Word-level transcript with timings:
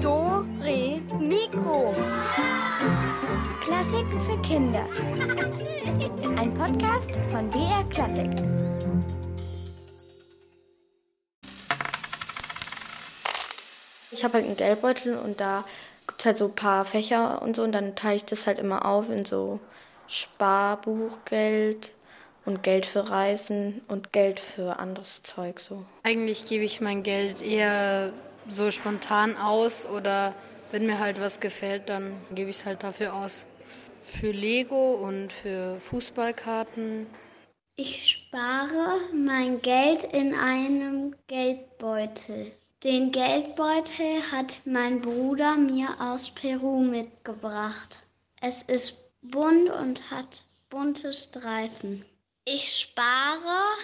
Do, 0.00 0.46
Re, 0.60 1.02
Mikro. 1.18 1.92
Klassiken 3.60 4.20
für 4.20 4.40
Kinder. 4.42 4.86
Ein 6.38 6.54
Podcast 6.54 7.18
von 7.32 7.50
BR 7.50 7.82
Klassik. 7.90 8.30
Ich 14.12 14.22
habe 14.22 14.34
halt 14.34 14.46
einen 14.46 14.56
Geldbeutel 14.56 15.16
und 15.16 15.40
da 15.40 15.64
gibt 16.06 16.20
es 16.20 16.26
halt 16.26 16.36
so 16.36 16.44
ein 16.44 16.54
paar 16.54 16.84
Fächer 16.84 17.42
und 17.42 17.56
so 17.56 17.64
und 17.64 17.72
dann 17.72 17.96
teile 17.96 18.14
ich 18.14 18.24
das 18.24 18.46
halt 18.46 18.60
immer 18.60 18.86
auf 18.86 19.10
in 19.10 19.24
so 19.24 19.58
Sparbuchgeld 20.06 21.90
und 22.50 22.62
Geld 22.64 22.84
für 22.84 23.08
Reisen 23.08 23.80
und 23.86 24.12
Geld 24.12 24.40
für 24.40 24.78
anderes 24.78 25.22
Zeug 25.22 25.60
so. 25.60 25.84
Eigentlich 26.02 26.46
gebe 26.46 26.64
ich 26.64 26.80
mein 26.80 27.04
Geld 27.04 27.40
eher 27.40 28.12
so 28.48 28.70
spontan 28.72 29.36
aus 29.36 29.86
oder 29.86 30.34
wenn 30.72 30.86
mir 30.86 30.98
halt 30.98 31.20
was 31.20 31.38
gefällt, 31.38 31.88
dann 31.88 32.12
gebe 32.34 32.50
ich 32.50 32.56
es 32.56 32.66
halt 32.66 32.82
dafür 32.82 33.14
aus. 33.14 33.46
Für 34.02 34.32
Lego 34.32 34.94
und 34.94 35.32
für 35.32 35.78
Fußballkarten. 35.78 37.06
Ich 37.76 38.08
spare 38.08 38.98
mein 39.14 39.62
Geld 39.62 40.04
in 40.04 40.34
einem 40.34 41.14
Geldbeutel. 41.28 42.52
Den 42.82 43.12
Geldbeutel 43.12 44.22
hat 44.32 44.56
mein 44.64 45.00
Bruder 45.00 45.56
mir 45.56 45.88
aus 46.00 46.30
Peru 46.30 46.80
mitgebracht. 46.80 48.00
Es 48.40 48.62
ist 48.62 49.10
bunt 49.22 49.70
und 49.70 50.10
hat 50.10 50.44
bunte 50.68 51.12
Streifen. 51.12 52.04
Ich 52.44 52.80
spare 52.80 53.76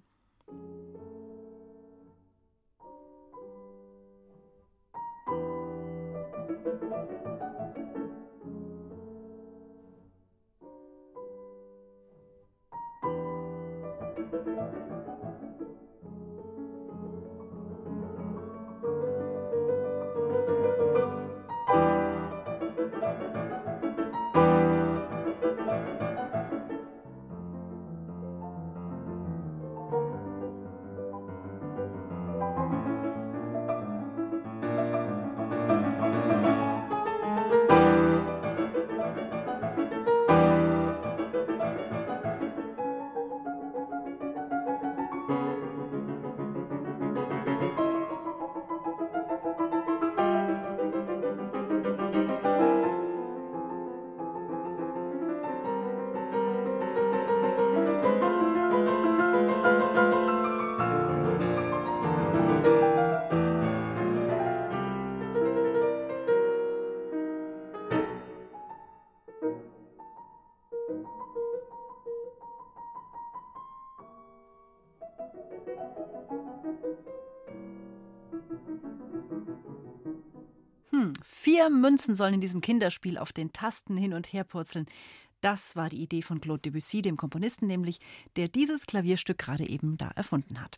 Vier 81.59 81.69
Münzen 81.69 82.15
sollen 82.15 82.35
in 82.35 82.41
diesem 82.41 82.61
Kinderspiel 82.61 83.17
auf 83.17 83.33
den 83.33 83.51
Tasten 83.51 83.97
hin 83.97 84.13
und 84.13 84.31
her 84.31 84.45
purzeln. 84.45 84.85
Das 85.41 85.75
war 85.75 85.89
die 85.89 86.01
Idee 86.01 86.21
von 86.21 86.39
Claude 86.39 86.61
Debussy, 86.61 87.01
dem 87.01 87.17
Komponisten 87.17 87.67
nämlich, 87.67 87.99
der 88.37 88.47
dieses 88.47 88.85
Klavierstück 88.85 89.37
gerade 89.37 89.67
eben 89.67 89.97
da 89.97 90.09
erfunden 90.15 90.61
hat. 90.61 90.77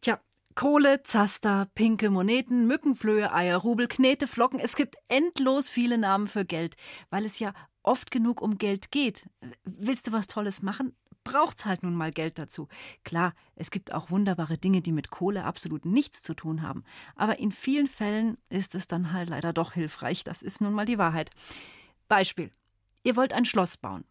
Tja, 0.00 0.20
Kohle, 0.54 1.02
Zaster, 1.02 1.66
pinke 1.74 2.08
Moneten, 2.08 2.68
Mückenflöhe, 2.68 3.32
Eier, 3.32 3.56
Rubel, 3.56 3.88
Knete, 3.88 4.28
Flocken. 4.28 4.60
Es 4.60 4.76
gibt 4.76 4.94
endlos 5.08 5.68
viele 5.68 5.98
Namen 5.98 6.28
für 6.28 6.44
Geld, 6.44 6.76
weil 7.10 7.24
es 7.24 7.40
ja 7.40 7.52
oft 7.82 8.12
genug 8.12 8.42
um 8.42 8.58
Geld 8.58 8.92
geht. 8.92 9.24
Willst 9.64 10.06
du 10.06 10.12
was 10.12 10.28
Tolles 10.28 10.62
machen? 10.62 10.94
Braucht's 11.30 11.64
halt 11.64 11.84
nun 11.84 11.94
mal 11.94 12.10
Geld 12.10 12.40
dazu. 12.40 12.66
Klar, 13.04 13.34
es 13.54 13.70
gibt 13.70 13.92
auch 13.92 14.10
wunderbare 14.10 14.58
Dinge, 14.58 14.80
die 14.80 14.90
mit 14.90 15.10
Kohle 15.10 15.44
absolut 15.44 15.84
nichts 15.84 16.22
zu 16.22 16.34
tun 16.34 16.62
haben. 16.62 16.82
Aber 17.14 17.38
in 17.38 17.52
vielen 17.52 17.86
Fällen 17.86 18.36
ist 18.48 18.74
es 18.74 18.88
dann 18.88 19.12
halt 19.12 19.30
leider 19.30 19.52
doch 19.52 19.74
hilfreich. 19.74 20.24
Das 20.24 20.42
ist 20.42 20.60
nun 20.60 20.72
mal 20.72 20.86
die 20.86 20.98
Wahrheit. 20.98 21.30
Beispiel. 22.08 22.50
Ihr 23.04 23.14
wollt 23.14 23.32
ein 23.32 23.44
Schloss 23.44 23.76
bauen. 23.76 24.02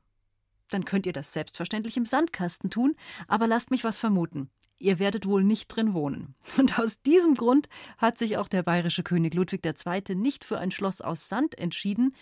Dann 0.70 0.86
könnt 0.86 1.06
ihr 1.08 1.12
das 1.12 1.34
selbstverständlich 1.34 1.98
im 1.98 2.06
Sandkasten 2.06 2.70
tun, 2.70 2.96
aber 3.28 3.48
lasst 3.48 3.70
mich 3.70 3.84
was 3.84 4.00
vermuten. 4.00 4.50
Ihr 4.78 4.98
werdet 4.98 5.26
wohl 5.26 5.44
nicht 5.44 5.68
drin 5.68 5.94
wohnen. 5.94 6.36
Und 6.58 6.80
aus 6.80 7.02
diesem 7.02 7.36
Grund 7.36 7.68
hat 7.98 8.18
sich 8.18 8.38
auch 8.38 8.48
der 8.48 8.64
bayerische 8.64 9.04
König 9.04 9.34
Ludwig 9.34 9.66
II. 9.66 10.16
nicht 10.16 10.46
für 10.46 10.58
ein 10.58 10.72
Schloss 10.72 11.02
aus 11.02 11.28
Sand 11.28 11.58
entschieden, 11.58 12.16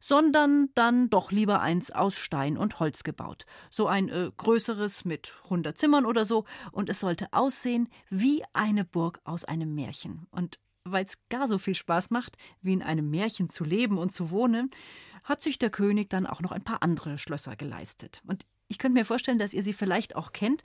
sondern 0.00 0.68
dann 0.74 1.10
doch 1.10 1.30
lieber 1.32 1.60
eins 1.60 1.90
aus 1.90 2.16
Stein 2.16 2.56
und 2.56 2.80
Holz 2.80 3.04
gebaut. 3.04 3.44
So 3.70 3.86
ein 3.86 4.08
äh, 4.08 4.30
größeres 4.36 5.04
mit 5.04 5.34
100 5.44 5.76
Zimmern 5.76 6.06
oder 6.06 6.24
so. 6.24 6.44
Und 6.72 6.88
es 6.88 7.00
sollte 7.00 7.28
aussehen 7.32 7.88
wie 8.08 8.42
eine 8.52 8.84
Burg 8.84 9.20
aus 9.24 9.44
einem 9.44 9.74
Märchen. 9.74 10.26
Und 10.30 10.58
weil 10.84 11.04
es 11.04 11.18
gar 11.28 11.48
so 11.48 11.58
viel 11.58 11.74
Spaß 11.74 12.10
macht, 12.10 12.36
wie 12.62 12.72
in 12.72 12.82
einem 12.82 13.10
Märchen 13.10 13.48
zu 13.48 13.64
leben 13.64 13.98
und 13.98 14.12
zu 14.12 14.30
wohnen, 14.30 14.70
hat 15.24 15.42
sich 15.42 15.58
der 15.58 15.70
König 15.70 16.08
dann 16.10 16.26
auch 16.26 16.40
noch 16.40 16.52
ein 16.52 16.64
paar 16.64 16.82
andere 16.82 17.18
Schlösser 17.18 17.56
geleistet. 17.56 18.22
Und 18.26 18.46
ich 18.68 18.78
könnte 18.78 18.98
mir 18.98 19.04
vorstellen, 19.04 19.38
dass 19.38 19.54
ihr 19.54 19.62
sie 19.62 19.72
vielleicht 19.72 20.14
auch 20.16 20.32
kennt. 20.32 20.62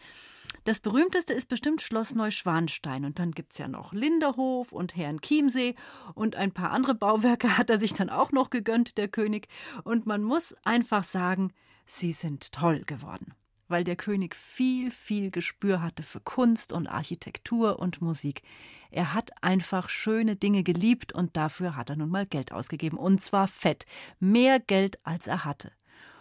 Das 0.64 0.80
berühmteste 0.80 1.34
ist 1.34 1.50
bestimmt 1.50 1.82
Schloss 1.82 2.16
Neuschwanstein. 2.16 3.06
Und 3.06 3.20
dann 3.20 3.32
gibt 3.32 3.52
es 3.52 3.58
ja 3.58 3.68
noch 3.68 3.94
Linderhof 3.94 4.72
und 4.72 4.96
Herrn 4.96 5.20
Chiemsee 5.20 5.76
und 6.16 6.36
ein 6.36 6.52
paar 6.52 6.72
andere 6.72 6.96
Bauwerke 6.96 7.58
hat 7.58 7.70
er 7.70 7.80
sich 7.80 7.94
dann 7.94 8.10
auch 8.10 8.32
noch 8.32 8.50
gegönnt, 8.50 8.98
der 8.98 9.08
König. 9.08 9.48
Und 9.84 10.06
man 10.06 10.24
muss 10.24 10.56
einfach 10.64 11.04
sagen, 11.04 11.54
sie 11.86 12.14
sind 12.14 12.52
toll 12.52 12.84
geworden. 12.86 13.34
Weil 13.68 13.84
der 13.84 13.96
König 13.96 14.36
viel, 14.36 14.92
viel 14.92 15.32
Gespür 15.32 15.82
hatte 15.82 16.04
für 16.04 16.20
Kunst 16.20 16.74
und 16.74 16.88
Architektur 16.88 17.80
und 17.80 18.02
Musik. 18.02 18.44
Er 18.92 19.14
hat 19.14 19.32
einfach 19.42 19.90
schöne 19.90 20.36
Dinge 20.36 20.64
geliebt 20.64 21.14
und 21.14 21.36
dafür 21.36 21.76
hat 21.76 21.90
er 21.90 21.96
nun 21.96 22.10
mal 22.10 22.26
Geld 22.26 22.52
ausgegeben. 22.52 22.98
Und 22.98 23.20
zwar 23.22 23.48
fett. 23.48 23.86
Mehr 24.20 24.60
Geld, 24.60 24.98
als 25.06 25.28
er 25.28 25.46
hatte. 25.46 25.72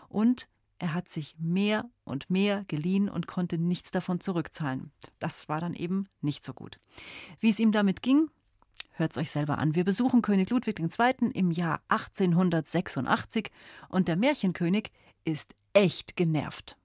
Und 0.09 0.49
er 0.83 0.95
hat 0.95 1.09
sich 1.09 1.37
mehr 1.39 1.89
und 2.03 2.29
mehr 2.29 2.65
geliehen 2.67 3.09
und 3.09 3.29
konnte 3.29 3.57
nichts 3.57 3.93
davon 3.93 4.19
zurückzahlen. 4.19 4.91
Das 5.21 5.49
war 5.49 5.61
dann 5.61 5.75
eben 5.75 6.09
nicht 6.21 6.45
so 6.45 6.53
gut. 6.53 6.81
Wie 7.39 7.51
es 7.51 7.61
ihm 7.61 7.71
damit 7.71 8.03
ging, 8.03 8.29
hört's 8.91 9.17
euch 9.17 9.31
selber 9.31 9.59
an. 9.59 9.77
Wir 9.77 9.85
besuchen 9.85 10.23
König 10.23 10.51
Ludwig 10.51 10.81
II. 10.81 11.31
im 11.35 11.53
Jahr 11.53 11.83
1886 11.87 13.53
und 13.91 14.09
der 14.09 14.17
Märchenkönig 14.17 14.91
ist 15.25 15.55
echt 15.73 16.17
genervt. 16.17 16.77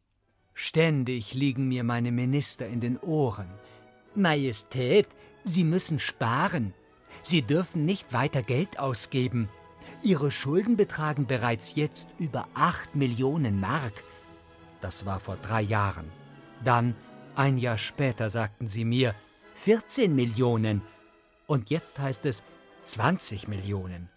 Ständig 0.54 1.34
liegen 1.34 1.68
mir 1.68 1.84
meine 1.84 2.12
Minister 2.12 2.68
in 2.68 2.80
den 2.80 3.00
Ohren. 3.00 3.50
Majestät, 4.14 5.10
Sie 5.44 5.64
müssen 5.64 5.98
sparen. 5.98 6.76
Sie 7.24 7.42
dürfen 7.42 7.84
nicht 7.86 8.14
weiter 8.14 8.44
Geld 8.44 8.78
ausgeben. 8.78 9.50
Ihre 10.04 10.32
Schulden 10.32 10.78
betragen 10.78 11.26
bereits 11.26 11.76
jetzt 11.76 12.08
über 12.20 12.48
8 12.54 12.96
Millionen 12.96 13.60
Mark. 13.60 14.04
Das 14.82 15.06
war 15.06 15.20
vor 15.20 15.38
drei 15.38 15.62
Jahren. 15.62 16.12
Dann, 16.64 16.96
ein 17.36 17.58
Jahr 17.58 17.78
später, 17.78 18.30
sagten 18.30 18.68
sie 18.68 18.86
mir 18.86 19.16
14 19.56 20.16
Millionen. 20.16 20.82
Und 21.48 21.70
jetzt 21.70 22.00
heißt 22.00 22.26
es 22.26 22.44
20 22.84 23.48
Millionen. 23.48 24.10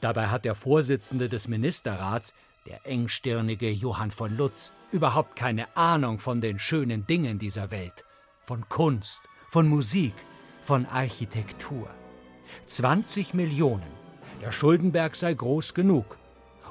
Dabei 0.00 0.28
hat 0.28 0.44
der 0.44 0.54
Vorsitzende 0.54 1.28
des 1.28 1.48
Ministerrats, 1.48 2.34
der 2.66 2.86
engstirnige 2.86 3.70
Johann 3.70 4.10
von 4.10 4.36
Lutz, 4.36 4.72
überhaupt 4.92 5.36
keine 5.36 5.76
Ahnung 5.76 6.18
von 6.18 6.40
den 6.40 6.58
schönen 6.58 7.06
Dingen 7.06 7.38
dieser 7.38 7.70
Welt, 7.70 8.04
von 8.42 8.68
Kunst, 8.68 9.22
von 9.48 9.66
Musik, 9.68 10.14
von 10.60 10.86
Architektur. 10.86 11.88
20 12.66 13.34
Millionen. 13.34 13.97
Der 14.40 14.52
Schuldenberg 14.52 15.16
sei 15.16 15.34
groß 15.34 15.74
genug. 15.74 16.16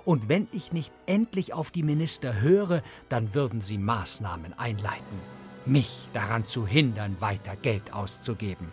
Und 0.06 0.30
wenn 0.30 0.48
ich 0.54 0.72
nicht 0.72 0.94
endlich 1.06 1.54
auf 1.54 1.69
die 1.69 1.84
Minister 1.84 2.40
höre, 2.40 2.81
dann 3.10 3.34
würden 3.34 3.62
sie 3.62 3.78
Maßnahmen 3.78 4.58
einleiten, 4.58 5.19
mich 5.66 6.08
daran 6.14 6.46
zu 6.48 6.66
hindern, 6.66 7.18
weiter 7.19 7.58
Geld 7.58 7.92
auszugeben. 7.92 8.72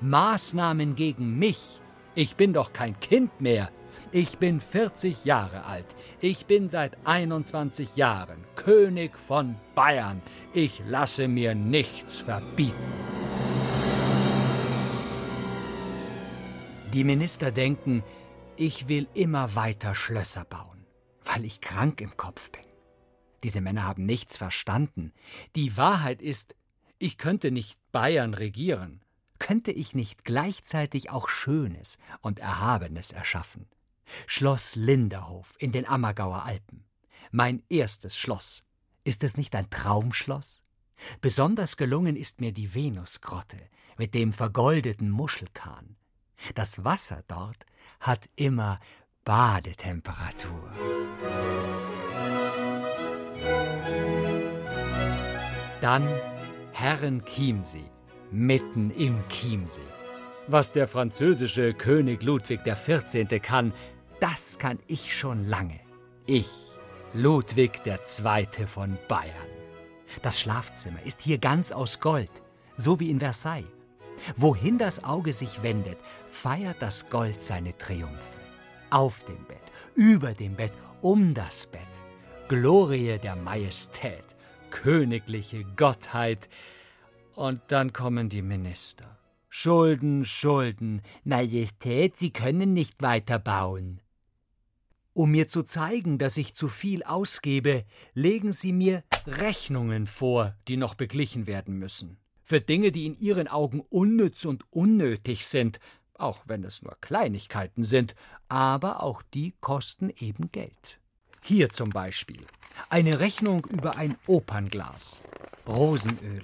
Maßnahmen 0.00 0.94
gegen 0.94 1.38
mich. 1.38 1.80
Ich 2.14 2.36
bin 2.36 2.54
doch 2.54 2.72
kein 2.72 2.98
Kind 2.98 3.42
mehr. 3.42 3.70
Ich 4.10 4.38
bin 4.38 4.60
40 4.60 5.26
Jahre 5.26 5.66
alt. 5.66 5.86
Ich 6.20 6.46
bin 6.46 6.70
seit 6.70 6.96
21 7.04 7.96
Jahren 7.96 8.38
König 8.56 9.18
von 9.18 9.56
Bayern. 9.74 10.22
Ich 10.54 10.82
lasse 10.88 11.28
mir 11.28 11.54
nichts 11.54 12.16
verbieten. 12.16 12.74
Die 16.92 17.04
Minister 17.04 17.52
denken, 17.52 18.02
ich 18.60 18.88
will 18.88 19.08
immer 19.14 19.54
weiter 19.54 19.94
Schlösser 19.94 20.44
bauen, 20.44 20.84
weil 21.24 21.46
ich 21.46 21.62
krank 21.62 22.02
im 22.02 22.18
Kopf 22.18 22.50
bin. 22.50 22.66
Diese 23.42 23.62
Männer 23.62 23.84
haben 23.84 24.04
nichts 24.04 24.36
verstanden. 24.36 25.14
Die 25.56 25.78
Wahrheit 25.78 26.20
ist, 26.20 26.54
ich 26.98 27.16
könnte 27.16 27.52
nicht 27.52 27.78
Bayern 27.90 28.34
regieren, 28.34 29.02
könnte 29.38 29.72
ich 29.72 29.94
nicht 29.94 30.26
gleichzeitig 30.26 31.08
auch 31.08 31.30
Schönes 31.30 31.96
und 32.20 32.38
Erhabenes 32.38 33.12
erschaffen. 33.12 33.66
Schloss 34.26 34.76
Linderhof 34.76 35.54
in 35.58 35.72
den 35.72 35.88
Ammergauer 35.88 36.42
Alpen. 36.42 36.84
Mein 37.30 37.62
erstes 37.70 38.18
Schloss. 38.18 38.64
Ist 39.04 39.24
es 39.24 39.38
nicht 39.38 39.56
ein 39.56 39.70
Traumschloss? 39.70 40.62
Besonders 41.22 41.78
gelungen 41.78 42.14
ist 42.14 42.42
mir 42.42 42.52
die 42.52 42.74
Venusgrotte 42.74 43.70
mit 43.96 44.12
dem 44.12 44.34
vergoldeten 44.34 45.08
Muschelkahn. 45.08 45.96
Das 46.54 46.84
Wasser 46.84 47.22
dort 47.28 47.66
hat 48.00 48.28
immer 48.36 48.80
Badetemperatur. 49.24 50.72
Dann 55.80 56.06
Herren 56.72 57.24
Chiemsee, 57.24 57.90
mitten 58.30 58.90
im 58.90 59.22
Chiemsee. 59.28 59.80
Was 60.46 60.72
der 60.72 60.88
französische 60.88 61.74
König 61.74 62.22
Ludwig 62.22 62.64
XIV. 62.64 63.40
kann, 63.42 63.72
das 64.20 64.58
kann 64.58 64.78
ich 64.86 65.16
schon 65.16 65.44
lange. 65.44 65.80
Ich, 66.26 66.50
Ludwig 67.12 67.80
II. 67.86 68.66
von 68.66 68.98
Bayern. 69.08 69.34
Das 70.22 70.40
Schlafzimmer 70.40 71.02
ist 71.04 71.22
hier 71.22 71.38
ganz 71.38 71.72
aus 71.72 72.00
Gold, 72.00 72.42
so 72.76 72.98
wie 73.00 73.10
in 73.10 73.20
Versailles. 73.20 73.79
Wohin 74.36 74.78
das 74.78 75.04
Auge 75.04 75.32
sich 75.32 75.62
wendet, 75.62 75.98
feiert 76.28 76.80
das 76.80 77.10
Gold 77.10 77.42
seine 77.42 77.76
Triumphe. 77.76 78.38
Auf 78.90 79.24
dem 79.24 79.44
Bett, 79.44 79.58
über 79.94 80.34
dem 80.34 80.56
Bett, 80.56 80.72
um 81.00 81.34
das 81.34 81.66
Bett. 81.66 81.80
Glorie 82.48 83.18
der 83.18 83.36
Majestät, 83.36 84.24
königliche 84.70 85.64
Gottheit. 85.76 86.48
Und 87.34 87.60
dann 87.68 87.92
kommen 87.92 88.28
die 88.28 88.42
Minister. 88.42 89.18
Schulden, 89.48 90.24
Schulden. 90.24 91.02
Majestät, 91.24 92.16
Sie 92.16 92.32
können 92.32 92.72
nicht 92.72 93.02
weiter 93.02 93.38
bauen. 93.38 94.00
Um 95.12 95.32
mir 95.32 95.48
zu 95.48 95.64
zeigen, 95.64 96.18
dass 96.18 96.36
ich 96.36 96.54
zu 96.54 96.68
viel 96.68 97.02
ausgebe, 97.02 97.84
legen 98.14 98.52
Sie 98.52 98.72
mir 98.72 99.02
Rechnungen 99.26 100.06
vor, 100.06 100.54
die 100.68 100.76
noch 100.76 100.94
beglichen 100.94 101.46
werden 101.46 101.78
müssen 101.78 102.19
für 102.50 102.60
Dinge, 102.60 102.90
die 102.90 103.06
in 103.06 103.14
ihren 103.14 103.46
Augen 103.46 103.78
unnütz 103.78 104.44
und 104.44 104.64
unnötig 104.72 105.46
sind, 105.46 105.78
auch 106.14 106.42
wenn 106.46 106.64
es 106.64 106.82
nur 106.82 106.96
Kleinigkeiten 107.00 107.84
sind, 107.84 108.16
aber 108.48 109.04
auch 109.04 109.22
die 109.22 109.54
kosten 109.60 110.10
eben 110.18 110.50
Geld. 110.50 110.98
Hier 111.44 111.68
zum 111.68 111.90
Beispiel 111.90 112.44
eine 112.88 113.20
Rechnung 113.20 113.64
über 113.70 113.96
ein 113.96 114.16
Opernglas, 114.26 115.22
Rosenöl, 115.68 116.42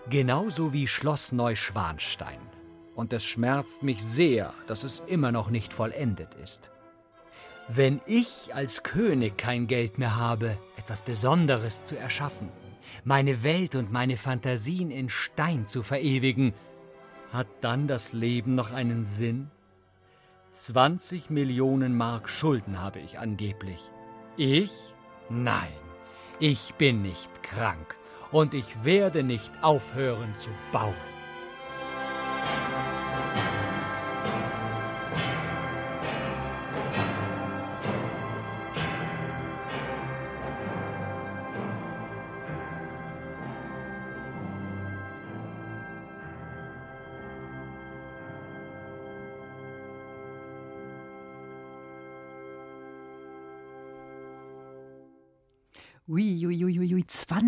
Genauso 0.09 0.71
wie 0.71 0.87
Schloss 0.87 1.33
Neuschwanstein. 1.33 2.39
Und 2.95 3.11
es 3.13 3.25
schmerzt 3.25 3.83
mich 3.83 4.03
sehr, 4.03 4.53
dass 4.67 4.83
es 4.83 5.01
immer 5.07 5.31
noch 5.31 5.49
nicht 5.49 5.73
vollendet 5.73 6.35
ist. 6.35 6.71
Wenn 7.67 8.01
ich 8.05 8.53
als 8.53 8.83
König 8.83 9.37
kein 9.37 9.67
Geld 9.67 9.97
mehr 9.97 10.17
habe, 10.17 10.57
etwas 10.75 11.03
Besonderes 11.03 11.83
zu 11.85 11.97
erschaffen, 11.97 12.49
meine 13.03 13.43
Welt 13.43 13.75
und 13.75 13.91
meine 13.91 14.17
Fantasien 14.17 14.91
in 14.91 15.10
Stein 15.10 15.67
zu 15.67 15.84
verewigen, 15.84 16.53
hat 17.31 17.48
dann 17.62 17.88
das 17.88 18.13
Leben 18.13 18.55
noch 18.55 18.72
einen 18.72 19.03
Sinn? 19.03 19.50
20 20.53 21.29
Millionen 21.29 21.96
Mark 21.96 22.27
Schulden 22.27 22.81
habe 22.81 23.00
ich 23.00 23.20
angeblich. 23.20 23.91
Ich? 24.36 24.93
Nein, 25.29 25.72
ich 26.39 26.74
bin 26.75 27.01
nicht 27.01 27.41
krank 27.41 27.96
und 28.31 28.53
ich 28.53 28.84
werde 28.84 29.24
nicht 29.24 29.51
aufhören 29.62 30.36
zu 30.36 30.50
bauen. 30.72 31.11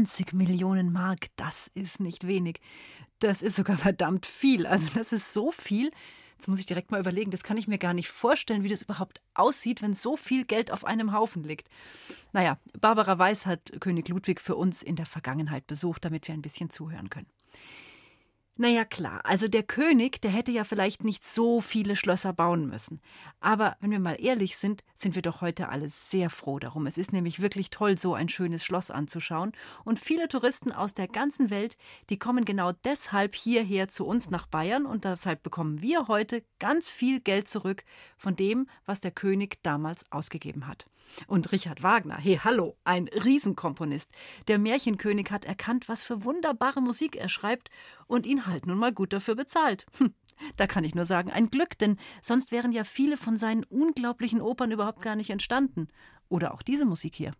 20 0.05 0.33
Millionen 0.33 0.91
Mark, 0.91 1.27
das 1.37 1.71
ist 1.75 2.01
nicht 2.01 2.27
wenig. 2.27 2.59
Das 3.19 3.41
ist 3.41 3.55
sogar 3.55 3.77
verdammt 3.77 4.25
viel. 4.25 4.67
Also 4.67 4.89
das 4.93 5.13
ist 5.13 5.31
so 5.31 5.49
viel. 5.49 5.91
Jetzt 6.37 6.47
muss 6.49 6.59
ich 6.59 6.65
direkt 6.65 6.91
mal 6.91 6.99
überlegen, 6.99 7.31
das 7.31 7.43
kann 7.43 7.57
ich 7.57 7.69
mir 7.69 7.77
gar 7.77 7.93
nicht 7.93 8.09
vorstellen, 8.09 8.63
wie 8.63 8.69
das 8.69 8.81
überhaupt 8.81 9.21
aussieht, 9.33 9.81
wenn 9.81 9.95
so 9.95 10.17
viel 10.17 10.43
Geld 10.43 10.71
auf 10.71 10.83
einem 10.83 11.13
Haufen 11.13 11.43
liegt. 11.43 11.69
Naja, 12.33 12.57
Barbara 12.77 13.17
Weiß 13.17 13.45
hat 13.45 13.71
König 13.79 14.09
Ludwig 14.09 14.41
für 14.41 14.57
uns 14.57 14.83
in 14.83 14.97
der 14.97 15.05
Vergangenheit 15.05 15.67
besucht, 15.67 16.03
damit 16.03 16.27
wir 16.27 16.33
ein 16.33 16.41
bisschen 16.41 16.69
zuhören 16.69 17.09
können. 17.09 17.27
Naja, 18.55 18.85
klar. 18.85 19.21
Also 19.23 19.47
der 19.47 19.63
König, 19.63 20.21
der 20.21 20.29
hätte 20.29 20.51
ja 20.51 20.63
vielleicht 20.63 21.03
nicht 21.03 21.25
so 21.25 21.59
viele 21.59 21.95
Schlösser 21.95 22.33
bauen 22.33 22.67
müssen. 22.67 23.01
Aber 23.39 23.75
wenn 23.79 23.89
wir 23.89 23.99
mal 23.99 24.23
ehrlich 24.23 24.57
sind, 24.57 24.83
sind 24.93 25.15
wir 25.15 25.23
doch 25.23 25.41
heute 25.41 25.69
alle 25.69 25.89
sehr 25.89 26.29
froh 26.29 26.59
darum. 26.59 26.85
Es 26.85 26.99
ist 26.99 27.13
nämlich 27.13 27.41
wirklich 27.41 27.71
toll, 27.71 27.97
so 27.97 28.13
ein 28.13 28.29
schönes 28.29 28.63
Schloss 28.63 28.91
anzuschauen. 28.91 29.53
Und 29.85 29.99
viele 29.99 30.27
Touristen 30.27 30.71
aus 30.71 30.93
der 30.93 31.07
ganzen 31.07 31.49
Welt, 31.49 31.77
die 32.11 32.19
kommen 32.19 32.45
genau 32.45 32.73
deshalb 32.83 33.33
hierher 33.33 33.87
zu 33.87 34.05
uns 34.05 34.29
nach 34.29 34.45
Bayern. 34.45 34.85
Und 34.85 35.03
deshalb 35.03 35.41
bekommen 35.41 35.81
wir 35.81 36.07
heute 36.07 36.43
ganz 36.59 36.89
viel 36.89 37.21
Geld 37.21 37.47
zurück 37.47 37.83
von 38.19 38.35
dem, 38.35 38.67
was 38.85 39.01
der 39.01 39.11
König 39.11 39.63
damals 39.63 40.11
ausgegeben 40.11 40.67
hat. 40.67 40.85
Und 41.27 41.51
Richard 41.51 41.83
Wagner, 41.83 42.17
hey, 42.17 42.39
hallo, 42.43 42.75
ein 42.83 43.07
Riesenkomponist. 43.07 44.11
Der 44.47 44.57
Märchenkönig 44.57 45.31
hat 45.31 45.45
erkannt, 45.45 45.87
was 45.89 46.03
für 46.03 46.23
wunderbare 46.23 46.81
Musik 46.81 47.15
er 47.15 47.29
schreibt 47.29 47.69
und 48.07 48.25
ihn 48.25 48.45
halt 48.47 48.65
nun 48.65 48.77
mal 48.77 48.93
gut 48.93 49.13
dafür 49.13 49.35
bezahlt. 49.35 49.85
Hm, 49.97 50.13
da 50.57 50.67
kann 50.67 50.83
ich 50.83 50.95
nur 50.95 51.05
sagen, 51.05 51.31
ein 51.31 51.49
Glück, 51.49 51.77
denn 51.77 51.97
sonst 52.21 52.51
wären 52.51 52.71
ja 52.71 52.83
viele 52.83 53.17
von 53.17 53.37
seinen 53.37 53.63
unglaublichen 53.65 54.41
Opern 54.41 54.71
überhaupt 54.71 55.01
gar 55.01 55.15
nicht 55.15 55.29
entstanden. 55.29 55.87
Oder 56.29 56.53
auch 56.53 56.61
diese 56.61 56.85
Musik 56.85 57.15
hier. 57.15 57.33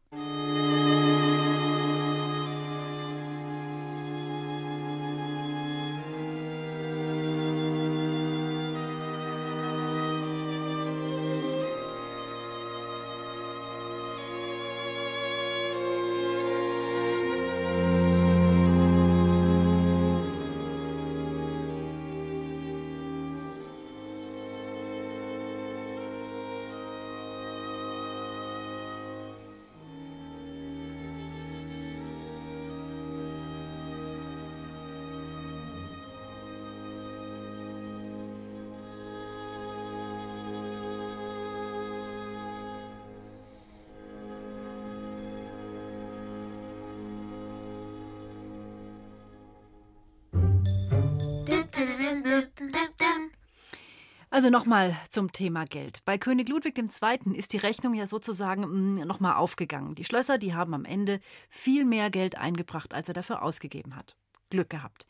Also 54.34 54.50
nochmal 54.50 54.98
zum 55.10 55.32
Thema 55.32 55.66
Geld. 55.66 56.04
Bei 56.06 56.18
König 56.18 56.50
Ludwig 56.50 56.76
II. 56.76 57.34
ist 57.36 57.54
die 57.54 57.58
Rechnung 57.58 57.94
ja 57.94 58.08
sozusagen 58.08 58.64
mm, 58.64 59.06
nochmal 59.06 59.36
aufgegangen. 59.36 59.94
Die 59.94 60.06
Schlösser, 60.06 60.40
die 60.40 60.56
haben 60.56 60.74
am 60.74 60.86
Ende 60.86 61.20
viel 61.50 61.86
mehr 61.86 62.10
Geld 62.10 62.36
eingebracht, 62.36 62.96
als 62.96 63.08
er 63.08 63.14
dafür 63.14 63.44
ausgegeben 63.44 63.96
hat. 63.96 64.16
Glück 64.50 64.72
gehabt. 64.72 65.06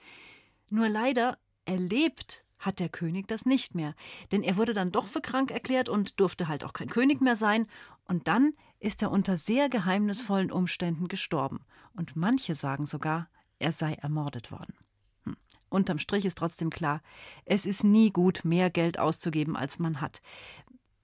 Nur 0.70 0.90
leider 0.90 1.38
erlebt 1.64 2.44
hat 2.60 2.80
der 2.80 2.90
König 2.90 3.30
das 3.30 3.46
nicht 3.46 3.76
mehr. 3.76 3.96
Denn 4.34 4.44
er 4.44 4.58
wurde 4.58 4.74
dann 4.74 4.92
doch 4.92 5.08
für 5.08 5.22
krank 5.22 5.52
erklärt 5.52 5.88
und 5.88 6.20
durfte 6.20 6.50
halt 6.50 6.66
auch 6.66 6.74
kein 6.74 6.90
König 6.90 7.22
mehr 7.22 7.38
sein. 7.38 7.68
Und 8.06 8.28
dann 8.28 8.54
ist 8.80 9.02
er 9.02 9.12
unter 9.12 9.38
sehr 9.38 9.70
geheimnisvollen 9.70 10.52
Umständen 10.52 11.08
gestorben. 11.08 11.62
Und 11.94 12.18
manche 12.18 12.56
sagen 12.56 12.86
sogar, 12.86 13.30
er 13.60 13.72
sei 13.72 13.94
ermordet 13.94 14.52
worden. 14.52 14.74
Unterm 15.74 15.98
Strich 15.98 16.26
ist 16.26 16.38
trotzdem 16.38 16.70
klar, 16.70 17.02
es 17.46 17.66
ist 17.66 17.84
nie 17.84 18.12
gut, 18.12 18.46
mehr 18.46 18.70
Geld 18.70 19.00
auszugeben, 19.00 19.56
als 19.56 19.80
man 19.80 20.02
hat. 20.02 20.22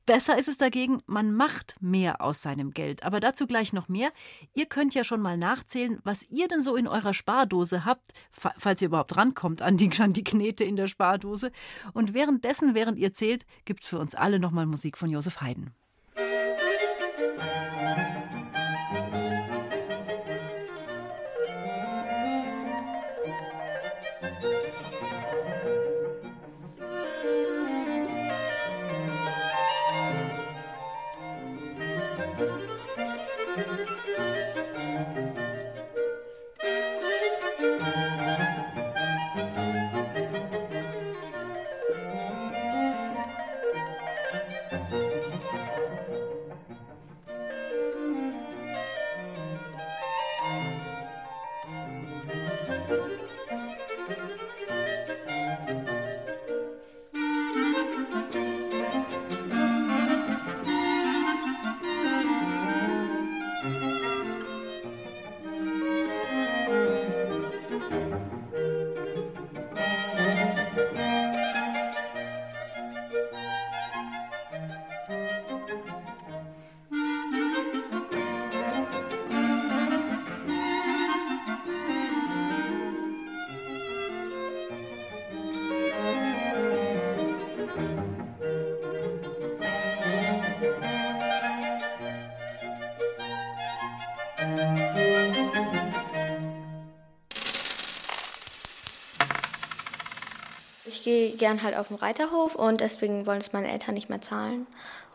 Besser 0.05 0.39
ist 0.39 0.47
es 0.47 0.57
dagegen, 0.57 1.03
man 1.05 1.35
macht 1.35 1.75
mehr 1.81 2.21
aus 2.21 2.41
seinem 2.41 2.71
Geld. 2.71 3.03
Aber 3.03 3.19
dazu 3.19 3.45
gleich 3.45 3.73
noch 3.73 3.89
mehr. 3.89 4.11
Ihr 4.55 4.65
könnt 4.65 4.95
ja 4.95 5.03
schon 5.03 5.21
mal 5.21 5.38
nachzählen, 5.38 5.99
was 6.03 6.23
ihr 6.31 6.47
denn 6.47 6.63
so 6.63 6.75
in 6.75 6.88
eurer 6.88 7.13
Spardose 7.13 7.85
habt, 7.85 8.11
falls 8.31 8.81
ihr 8.81 8.88
überhaupt 8.88 9.15
rankommt 9.17 9.61
an 9.61 9.77
die, 9.77 9.91
an 9.99 10.13
die 10.13 10.23
Knete 10.23 10.63
in 10.63 10.77
der 10.77 10.88
Spardose. 10.88 11.51
Und 11.93 12.15
währenddessen, 12.15 12.73
während 12.73 12.97
ihr 12.97 13.13
zählt, 13.13 13.45
gibt 13.65 13.83
es 13.83 13.89
für 13.89 13.99
uns 13.99 14.15
alle 14.15 14.39
nochmal 14.39 14.65
Musik 14.65 14.97
von 14.97 15.11
Josef 15.11 15.41
Haydn. 15.41 15.75
Gern 101.39 101.63
halt 101.63 101.75
auf 101.75 101.88
den 101.88 101.98
Reiterhof 101.98 102.55
und 102.55 102.81
deswegen 102.81 103.25
wollen 103.25 103.39
es 103.39 103.53
meine 103.53 103.72
Eltern 103.72 103.96
nicht 103.96 104.10
mehr 104.10 104.22
zahlen. 104.22 104.67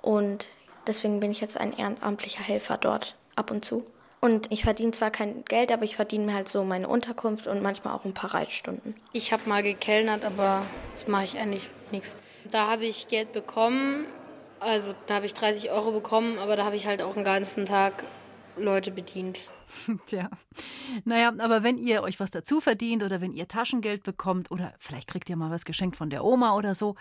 Und 0.02 0.48
deswegen 0.86 1.20
bin 1.20 1.30
ich 1.30 1.40
jetzt 1.40 1.56
ein 1.56 1.76
ehrenamtlicher 1.76 2.42
Helfer 2.42 2.76
dort 2.76 3.14
ab 3.36 3.50
und 3.50 3.64
zu. 3.64 3.86
Und 4.20 4.50
ich 4.50 4.64
verdiene 4.64 4.92
zwar 4.92 5.10
kein 5.10 5.44
Geld, 5.44 5.70
aber 5.70 5.84
ich 5.84 5.96
verdiene 5.96 6.24
mir 6.24 6.34
halt 6.34 6.48
so 6.48 6.64
meine 6.64 6.88
Unterkunft 6.88 7.46
und 7.46 7.62
manchmal 7.62 7.94
auch 7.94 8.06
ein 8.06 8.14
paar 8.14 8.32
Reitstunden. 8.32 8.94
Ich 9.12 9.32
habe 9.32 9.46
mal 9.46 9.62
gekellnert, 9.62 10.24
aber 10.24 10.62
das 10.94 11.06
mache 11.06 11.24
ich 11.24 11.38
eigentlich 11.38 11.68
nichts. 11.92 12.16
Da 12.50 12.68
habe 12.68 12.86
ich 12.86 13.08
Geld 13.08 13.32
bekommen, 13.32 14.06
also 14.60 14.94
da 15.06 15.16
habe 15.16 15.26
ich 15.26 15.34
30 15.34 15.70
Euro 15.70 15.92
bekommen, 15.92 16.38
aber 16.38 16.56
da 16.56 16.64
habe 16.64 16.74
ich 16.74 16.86
halt 16.86 17.02
auch 17.02 17.12
den 17.12 17.24
ganzen 17.24 17.66
Tag 17.66 18.02
Leute 18.56 18.90
bedient. 18.90 19.40
Tja, 20.06 20.30
naja, 21.04 21.32
aber 21.38 21.62
wenn 21.62 21.78
ihr 21.78 22.02
euch 22.02 22.20
was 22.20 22.30
dazu 22.30 22.60
verdient 22.60 23.02
oder 23.02 23.20
wenn 23.20 23.32
ihr 23.32 23.48
Taschengeld 23.48 24.02
bekommt 24.02 24.50
oder 24.50 24.74
vielleicht 24.78 25.08
kriegt 25.08 25.28
ihr 25.28 25.36
mal 25.36 25.50
was 25.50 25.64
geschenkt 25.64 25.96
von 25.96 26.10
der 26.10 26.24
Oma 26.24 26.54
oder 26.54 26.74
so, 26.74 26.96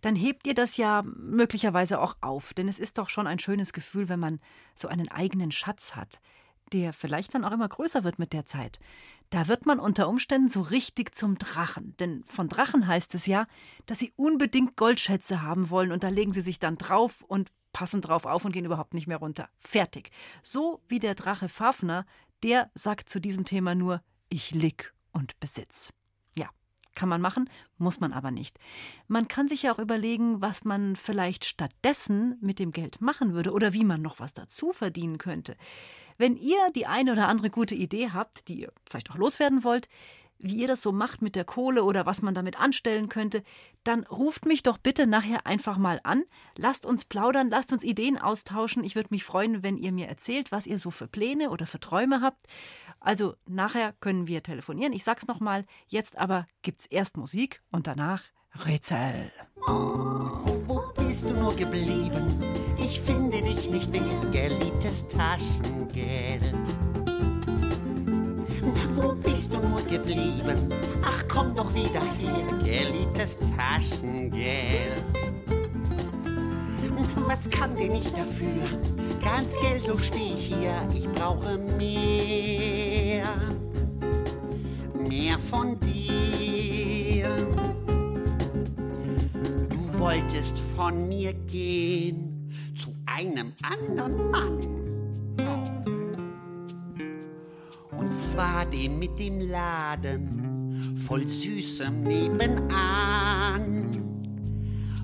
dann 0.00 0.16
hebt 0.16 0.46
ihr 0.46 0.54
das 0.54 0.76
ja 0.76 1.02
möglicherweise 1.02 2.00
auch 2.00 2.16
auf. 2.20 2.54
Denn 2.54 2.68
es 2.68 2.78
ist 2.78 2.98
doch 2.98 3.08
schon 3.08 3.26
ein 3.26 3.38
schönes 3.38 3.72
Gefühl, 3.72 4.08
wenn 4.08 4.20
man 4.20 4.40
so 4.74 4.88
einen 4.88 5.08
eigenen 5.08 5.50
Schatz 5.50 5.94
hat, 5.94 6.20
der 6.72 6.92
vielleicht 6.92 7.34
dann 7.34 7.44
auch 7.44 7.52
immer 7.52 7.68
größer 7.68 8.04
wird 8.04 8.18
mit 8.18 8.32
der 8.32 8.46
Zeit. 8.46 8.78
Da 9.30 9.48
wird 9.48 9.64
man 9.64 9.78
unter 9.78 10.08
Umständen 10.08 10.48
so 10.48 10.60
richtig 10.60 11.14
zum 11.14 11.38
Drachen. 11.38 11.94
Denn 11.98 12.22
von 12.26 12.48
Drachen 12.48 12.86
heißt 12.86 13.14
es 13.14 13.26
ja, 13.26 13.46
dass 13.86 13.98
sie 13.98 14.12
unbedingt 14.16 14.76
Goldschätze 14.76 15.42
haben 15.42 15.70
wollen 15.70 15.92
und 15.92 16.04
da 16.04 16.08
legen 16.08 16.32
sie 16.32 16.42
sich 16.42 16.58
dann 16.58 16.76
drauf 16.76 17.24
und 17.26 17.50
passen 17.72 18.00
drauf 18.00 18.26
auf 18.26 18.44
und 18.44 18.52
gehen 18.52 18.64
überhaupt 18.64 18.94
nicht 18.94 19.06
mehr 19.06 19.18
runter. 19.18 19.48
Fertig. 19.58 20.10
So 20.42 20.80
wie 20.88 20.98
der 20.98 21.14
Drache 21.14 21.48
Fafner, 21.48 22.06
der 22.42 22.70
sagt 22.74 23.08
zu 23.08 23.20
diesem 23.20 23.44
Thema 23.44 23.74
nur 23.74 24.02
ich 24.28 24.50
lieg 24.50 24.94
und 25.12 25.38
besitz. 25.40 25.92
Ja, 26.36 26.48
kann 26.94 27.08
man 27.08 27.20
machen, 27.20 27.48
muss 27.78 28.00
man 28.00 28.12
aber 28.12 28.30
nicht. 28.30 28.58
Man 29.08 29.28
kann 29.28 29.48
sich 29.48 29.62
ja 29.64 29.74
auch 29.74 29.78
überlegen, 29.78 30.40
was 30.40 30.64
man 30.64 30.96
vielleicht 30.96 31.44
stattdessen 31.44 32.38
mit 32.40 32.58
dem 32.58 32.72
Geld 32.72 33.00
machen 33.00 33.34
würde 33.34 33.52
oder 33.52 33.72
wie 33.72 33.84
man 33.84 34.02
noch 34.02 34.20
was 34.20 34.32
dazu 34.32 34.72
verdienen 34.72 35.18
könnte. 35.18 35.56
Wenn 36.18 36.36
ihr 36.36 36.70
die 36.74 36.86
eine 36.86 37.12
oder 37.12 37.28
andere 37.28 37.50
gute 37.50 37.74
Idee 37.74 38.10
habt, 38.10 38.48
die 38.48 38.60
ihr 38.60 38.72
vielleicht 38.88 39.10
auch 39.10 39.16
loswerden 39.16 39.64
wollt, 39.64 39.88
wie 40.42 40.56
ihr 40.56 40.68
das 40.68 40.82
so 40.82 40.92
macht 40.92 41.22
mit 41.22 41.36
der 41.36 41.44
Kohle 41.44 41.84
oder 41.84 42.04
was 42.04 42.20
man 42.20 42.34
damit 42.34 42.60
anstellen 42.60 43.08
könnte, 43.08 43.42
dann 43.84 44.04
ruft 44.04 44.44
mich 44.44 44.62
doch 44.62 44.76
bitte 44.76 45.06
nachher 45.06 45.46
einfach 45.46 45.78
mal 45.78 46.00
an. 46.02 46.24
Lasst 46.56 46.84
uns 46.84 47.04
plaudern, 47.04 47.48
lasst 47.48 47.72
uns 47.72 47.84
Ideen 47.84 48.18
austauschen. 48.18 48.84
Ich 48.84 48.96
würde 48.96 49.08
mich 49.10 49.24
freuen, 49.24 49.62
wenn 49.62 49.76
ihr 49.76 49.92
mir 49.92 50.08
erzählt, 50.08 50.52
was 50.52 50.66
ihr 50.66 50.78
so 50.78 50.90
für 50.90 51.06
Pläne 51.06 51.50
oder 51.50 51.66
für 51.66 51.80
Träume 51.80 52.20
habt. 52.20 52.44
Also 53.00 53.34
nachher 53.46 53.94
können 54.00 54.26
wir 54.26 54.42
telefonieren. 54.42 54.92
Ich 54.92 55.04
sag's 55.04 55.26
nochmal. 55.26 55.64
Jetzt 55.86 56.18
aber 56.18 56.46
gibt's 56.62 56.86
erst 56.86 57.16
Musik 57.16 57.62
und 57.70 57.86
danach 57.86 58.24
Rätsel. 58.66 59.32
Wo 59.66 60.82
bist 60.96 61.24
du 61.24 61.34
nur 61.34 61.54
geblieben? 61.56 62.38
Ich 62.78 63.00
finde 63.00 63.40
dich 63.42 63.70
nicht 63.70 63.90
mehr, 63.90 64.02
geliebtes 64.30 65.08
Taschengeld. 65.08 66.42
Wo 68.94 69.12
bist 69.12 69.54
du 69.54 69.58
nur 69.58 69.82
geblieben? 69.82 70.72
Ach, 71.02 71.24
komm 71.28 71.54
doch 71.54 71.72
wieder 71.74 72.02
her, 72.18 72.58
geliebtes 72.62 73.38
Taschengeld. 73.56 75.04
Was 77.26 77.48
kann 77.48 77.74
denn 77.76 77.94
ich 77.94 78.10
dafür? 78.12 78.62
Ganz 79.24 79.58
geldlos 79.60 80.06
stehe 80.06 80.34
ich 80.34 80.54
hier, 80.54 80.74
ich 80.94 81.10
brauche 81.12 81.56
mehr. 81.78 83.24
Mehr 85.08 85.38
von 85.38 85.78
dir. 85.80 87.28
Du 89.70 89.98
wolltest 89.98 90.58
von 90.76 91.08
mir 91.08 91.32
gehen 91.32 92.52
zu 92.76 92.94
einem 93.06 93.54
anderen 93.62 94.30
Mann. 94.30 94.81
Und 98.32 98.38
zwar 98.38 98.64
dem 98.64 98.98
mit 98.98 99.18
dem 99.18 99.40
Laden 99.40 100.96
voll 101.06 101.28
süßem 101.28 102.02
Nebenan. 102.02 103.90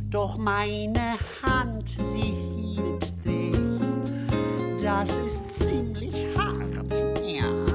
Doch 0.09 0.39
meine 0.39 1.19
Hand, 1.43 1.91
sie 1.91 2.35
hielt 2.57 3.13
dich. 3.27 3.55
Das 4.83 5.11
ist 5.19 5.47
ziemlich 5.51 6.15
hart, 6.39 6.95
ja. 7.23 7.67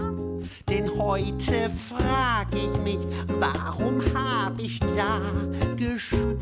Denn 0.67 0.89
heute 0.97 1.69
frag 1.69 2.47
ich 2.55 2.81
mich, 2.81 3.05
warum 3.39 4.01
hab 4.15 4.59
ich 4.59 4.79
da 4.79 5.21
gespart? 5.77 6.33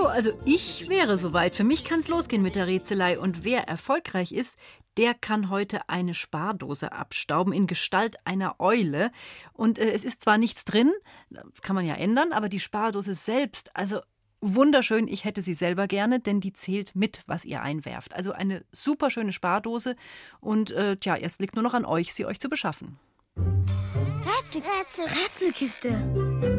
So, 0.00 0.06
also 0.06 0.32
ich 0.46 0.88
wäre 0.88 1.18
soweit. 1.18 1.54
Für 1.54 1.64
mich 1.64 1.84
kann 1.84 2.00
es 2.00 2.08
losgehen 2.08 2.40
mit 2.40 2.54
der 2.54 2.66
Rätselei. 2.66 3.18
Und 3.18 3.44
wer 3.44 3.68
erfolgreich 3.68 4.32
ist, 4.32 4.56
der 4.96 5.12
kann 5.12 5.50
heute 5.50 5.90
eine 5.90 6.14
Spardose 6.14 6.92
abstauben 6.92 7.52
in 7.52 7.66
Gestalt 7.66 8.16
einer 8.24 8.54
Eule. 8.60 9.12
Und 9.52 9.78
äh, 9.78 9.90
es 9.90 10.06
ist 10.06 10.22
zwar 10.22 10.38
nichts 10.38 10.64
drin, 10.64 10.90
das 11.28 11.60
kann 11.60 11.76
man 11.76 11.84
ja 11.84 11.96
ändern, 11.96 12.32
aber 12.32 12.48
die 12.48 12.60
Spardose 12.60 13.14
selbst, 13.14 13.76
also 13.76 14.00
wunderschön, 14.40 15.06
ich 15.06 15.26
hätte 15.26 15.42
sie 15.42 15.52
selber 15.52 15.86
gerne, 15.86 16.18
denn 16.18 16.40
die 16.40 16.54
zählt 16.54 16.96
mit, 16.96 17.20
was 17.26 17.44
ihr 17.44 17.60
einwerft. 17.60 18.14
Also 18.14 18.32
eine 18.32 18.64
super 18.72 19.10
schöne 19.10 19.32
Spardose. 19.32 19.96
Und 20.40 20.70
äh, 20.70 20.96
tja, 20.96 21.14
erst 21.14 21.42
liegt 21.42 21.56
nur 21.56 21.62
noch 21.62 21.74
an 21.74 21.84
euch, 21.84 22.14
sie 22.14 22.24
euch 22.24 22.40
zu 22.40 22.48
beschaffen. 22.48 22.98
Rätsel, 23.36 24.62
Rätsel, 24.62 25.04
Rätselkiste. 25.04 26.49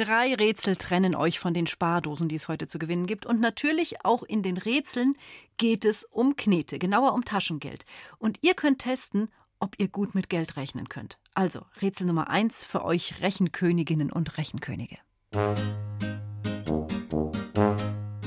Drei 0.00 0.34
Rätsel 0.34 0.76
trennen 0.76 1.14
euch 1.14 1.38
von 1.38 1.52
den 1.52 1.66
Spardosen, 1.66 2.30
die 2.30 2.36
es 2.36 2.48
heute 2.48 2.66
zu 2.66 2.78
gewinnen 2.78 3.06
gibt. 3.06 3.26
Und 3.26 3.38
natürlich 3.38 4.02
auch 4.02 4.22
in 4.22 4.42
den 4.42 4.56
Rätseln 4.56 5.14
geht 5.58 5.84
es 5.84 6.04
um 6.04 6.36
Knete, 6.36 6.78
genauer 6.78 7.12
um 7.12 7.26
Taschengeld. 7.26 7.84
Und 8.16 8.38
ihr 8.40 8.54
könnt 8.54 8.78
testen, 8.78 9.28
ob 9.58 9.74
ihr 9.76 9.88
gut 9.88 10.14
mit 10.14 10.30
Geld 10.30 10.56
rechnen 10.56 10.88
könnt. 10.88 11.18
Also, 11.34 11.66
Rätsel 11.82 12.06
Nummer 12.06 12.30
eins 12.30 12.64
für 12.64 12.82
euch 12.82 13.20
Rechenköniginnen 13.20 14.10
und 14.10 14.38
Rechenkönige. 14.38 14.96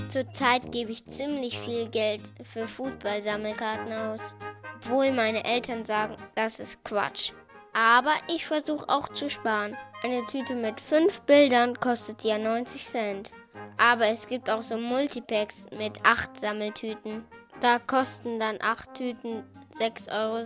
Zurzeit 0.10 0.72
gebe 0.72 0.92
ich 0.92 1.08
ziemlich 1.08 1.58
viel 1.58 1.90
Geld 1.90 2.36
für 2.44 2.68
Fußballsammelkarten 2.68 3.92
aus. 3.94 4.36
Obwohl 4.76 5.12
meine 5.12 5.44
Eltern 5.44 5.86
sagen, 5.86 6.18
das 6.36 6.60
ist 6.60 6.84
Quatsch. 6.84 7.32
Aber 7.74 8.14
ich 8.28 8.46
versuche 8.46 8.88
auch 8.90 9.10
zu 9.10 9.28
sparen. 9.28 9.76
Eine 10.06 10.26
Tüte 10.26 10.56
mit 10.56 10.82
fünf 10.82 11.22
Bildern 11.22 11.80
kostet 11.80 12.26
ja 12.26 12.38
90 12.38 12.84
Cent. 12.84 13.32
Aber 13.78 14.08
es 14.08 14.28
gibt 14.28 14.50
auch 14.50 14.62
so 14.62 14.78
Multipacks 14.78 15.68
mit 15.78 16.06
acht 16.06 16.38
Sammeltüten. 16.38 17.24
Da 17.62 17.80
kosten 17.80 18.38
dann 18.38 18.58
acht 18.62 18.94
Tüten 18.96 19.46
6,70 19.80 20.12
Euro 20.12 20.44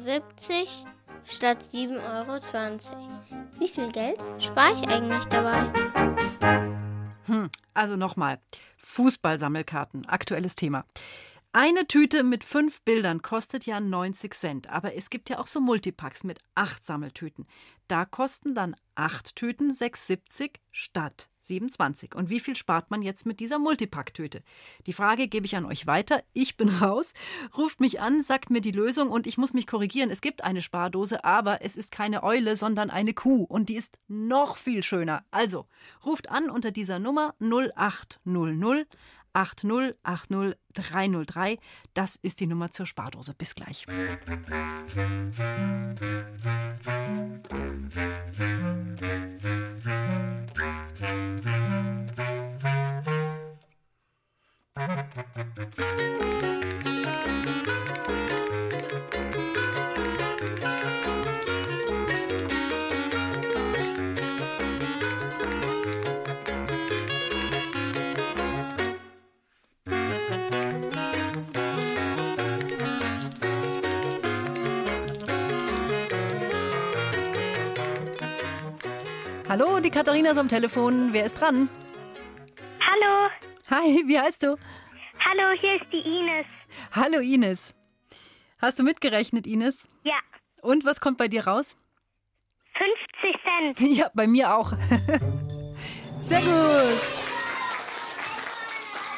statt 1.23 1.57
7,20 1.57 1.97
Euro. 2.29 2.39
Wie 3.57 3.67
viel 3.67 3.91
Geld 3.91 4.19
spare 4.37 4.73
ich 4.73 4.87
eigentlich 4.87 5.25
dabei? 5.25 5.73
Hm, 7.25 7.49
also 7.73 7.95
nochmal. 7.95 8.37
Fußballsammelkarten, 8.77 10.05
aktuelles 10.05 10.55
Thema. 10.55 10.85
Eine 11.59 11.87
Tüte 11.87 12.21
mit 12.23 12.43
fünf 12.43 12.83
Bildern 12.83 13.23
kostet 13.23 13.65
ja 13.65 13.79
90 13.79 14.31
Cent, 14.35 14.69
aber 14.69 14.93
es 14.93 15.09
gibt 15.09 15.27
ja 15.31 15.39
auch 15.39 15.47
so 15.47 15.59
Multipacks 15.59 16.23
mit 16.23 16.37
acht 16.53 16.85
Sammeltüten. 16.85 17.47
Da 17.87 18.05
kosten 18.05 18.53
dann 18.53 18.75
acht 18.93 19.35
Tüten 19.35 19.71
6,70 19.71 20.51
statt 20.69 21.29
27. 21.41 22.13
Und 22.13 22.29
wie 22.29 22.39
viel 22.39 22.55
spart 22.55 22.91
man 22.91 23.01
jetzt 23.01 23.25
mit 23.25 23.39
dieser 23.39 23.57
Multipack-Tüte? 23.57 24.43
Die 24.85 24.93
Frage 24.93 25.27
gebe 25.27 25.47
ich 25.47 25.55
an 25.55 25.65
euch 25.65 25.87
weiter. 25.87 26.21
Ich 26.33 26.57
bin 26.57 26.69
raus. 26.69 27.13
Ruft 27.57 27.79
mich 27.79 28.01
an, 28.01 28.21
sagt 28.21 28.51
mir 28.51 28.61
die 28.61 28.71
Lösung 28.71 29.09
und 29.09 29.25
ich 29.25 29.39
muss 29.39 29.53
mich 29.53 29.65
korrigieren. 29.65 30.11
Es 30.11 30.21
gibt 30.21 30.43
eine 30.43 30.61
Spardose, 30.61 31.23
aber 31.23 31.63
es 31.63 31.75
ist 31.75 31.91
keine 31.91 32.21
Eule, 32.21 32.55
sondern 32.55 32.91
eine 32.91 33.13
Kuh 33.13 33.43
und 33.43 33.69
die 33.69 33.75
ist 33.77 33.97
noch 34.07 34.57
viel 34.57 34.83
schöner. 34.83 35.25
Also, 35.31 35.65
ruft 36.05 36.29
an 36.29 36.51
unter 36.51 36.69
dieser 36.69 36.99
Nummer 36.99 37.33
0800 37.39 38.87
8080303. 39.37 41.59
Das 41.93 42.15
ist 42.15 42.39
die 42.39 42.47
Nummer 42.47 42.71
zur 42.71 42.87
Spardose. 42.87 43.35
Bis 43.35 43.53
gleich. 43.53 43.85
Hallo, 79.49 79.79
die 79.79 79.89
Katharina 79.89 80.31
ist 80.31 80.37
am 80.37 80.49
Telefon. 80.49 81.13
Wer 81.13 81.25
ist 81.25 81.39
dran? 81.39 81.69
Hallo. 82.81 83.29
Hi, 83.69 84.03
wie 84.05 84.19
heißt 84.19 84.43
du? 84.43 84.57
Hallo, 85.19 85.59
hier 85.59 85.75
ist 85.81 85.85
die 85.91 86.01
Ines. 86.01 86.45
Hallo 86.91 87.19
Ines. 87.19 87.75
Hast 88.59 88.79
du 88.79 88.83
mitgerechnet, 88.83 89.47
Ines? 89.47 89.87
Ja. 90.03 90.19
Und 90.61 90.83
was 90.85 90.99
kommt 90.99 91.17
bei 91.17 91.27
dir 91.27 91.47
raus? 91.47 91.77
50 93.21 93.41
Cent. 93.77 93.79
Ja, 93.97 94.11
bei 94.13 94.27
mir 94.27 94.53
auch. 94.55 94.73
Sehr 96.21 96.41
gut. 96.41 97.01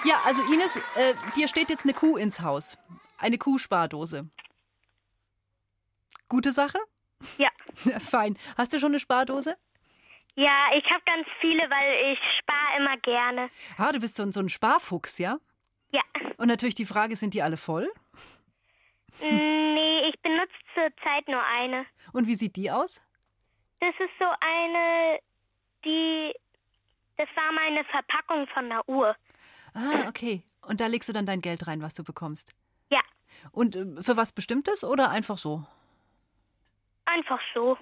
Ja, 0.06 0.22
also 0.26 0.42
Ines, 0.54 0.78
äh, 0.96 1.14
dir 1.36 1.48
steht 1.48 1.70
jetzt 1.70 1.86
eine 1.86 1.94
Kuh 1.94 2.18
ins 2.18 2.42
Haus. 2.42 2.78
Eine 3.18 3.38
Kuhspardose. 3.38 4.30
Gute 6.30 6.52
Sache? 6.52 6.78
Ja. 7.38 7.50
Fein. 8.00 8.38
Hast 8.58 8.74
du 8.74 8.80
schon 8.80 8.92
eine 8.92 9.00
Spardose? 9.00 9.58
Ja, 10.36 10.68
ich 10.76 10.86
habe 10.90 11.02
ganz 11.06 11.28
viele, 11.42 11.64
weil 11.70 12.14
ich 12.14 12.20
spare 12.40 12.78
immer 12.78 12.98
gerne. 12.98 13.50
Ah, 13.78 13.92
du 13.92 14.00
bist 14.00 14.16
so, 14.18 14.30
so 14.32 14.40
ein 14.40 14.50
Sparfuchs, 14.50 15.18
ja? 15.18 15.38
Ja. 15.92 16.02
Und 16.38 16.48
natürlich 16.48 16.76
die 16.76 16.86
Frage, 16.86 17.16
sind 17.16 17.34
die 17.34 17.42
alle 17.42 17.58
voll? 17.58 17.92
Nee, 19.22 20.10
ich 20.10 20.22
benutze 20.22 20.54
zurzeit 20.74 21.28
nur 21.28 21.44
eine. 21.44 21.86
Und 22.14 22.28
wie 22.28 22.36
sieht 22.36 22.56
die 22.56 22.72
aus? 22.72 23.02
Das 23.82 23.94
ist 24.00 24.12
so 24.18 24.26
eine, 24.40 25.20
die 25.84 26.34
Das 27.18 27.28
war 27.36 27.52
meine 27.52 27.84
Verpackung 27.86 28.48
von 28.48 28.70
der 28.70 28.88
Uhr. 28.88 29.16
Ah, 29.74 30.08
okay. 30.08 30.44
Und 30.62 30.80
da 30.80 30.88
legst 30.88 31.10
du 31.10 31.14
dann 31.14 31.26
dein 31.26 31.42
Geld 31.42 31.68
rein, 31.68 31.82
was 31.82 31.96
du 31.96 32.04
bekommst. 32.04 32.54
Ja, 32.92 33.02
Und 33.52 33.76
äh, 33.76 34.02
für 34.02 34.16
was 34.18 34.32
Bestimmtes 34.32 34.84
oder 34.84 35.10
einfach 35.10 35.38
so? 35.38 35.66
einfach 37.06 37.40
so. 37.56 37.76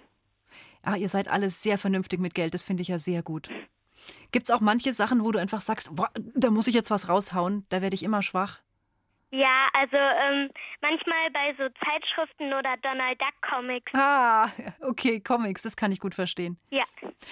Ah, 0.87 0.95
ihr 0.95 1.09
seid 1.09 1.27
alles 1.27 1.61
sehr 1.61 1.77
vernünftig 1.77 2.21
mit 2.21 2.33
Geld, 2.33 2.53
das 2.53 2.63
finde 2.63 2.81
ich 2.81 2.87
ja 2.87 2.97
sehr 2.97 3.21
gut. 3.21 3.49
Gibt 4.31 4.45
es 4.45 4.51
auch 4.51 4.61
manche 4.61 4.93
Sachen, 4.93 5.21
wo 5.25 5.33
du 5.33 5.39
einfach 5.39 5.59
sagst, 5.59 5.93
boah, 5.93 6.09
da 6.33 6.49
muss 6.49 6.67
ich 6.67 6.75
jetzt 6.75 6.91
was 6.91 7.09
raushauen, 7.09 7.65
da 7.67 7.81
werde 7.81 7.93
ich 7.93 8.03
immer 8.03 8.21
schwach? 8.21 8.59
Ja, 9.31 9.67
also 9.73 9.97
ähm, 9.97 10.49
manchmal 10.81 11.29
bei 11.33 11.53
so 11.57 11.67
Zeitschriften 11.83 12.53
oder 12.53 12.77
Donald 12.81 13.19
Duck 13.19 13.33
Comics. 13.51 13.91
Ah, 13.93 14.47
okay, 14.79 15.19
Comics, 15.19 15.63
das 15.63 15.75
kann 15.75 15.91
ich 15.91 15.99
gut 15.99 16.15
verstehen. 16.15 16.57
Ja, 16.69 16.85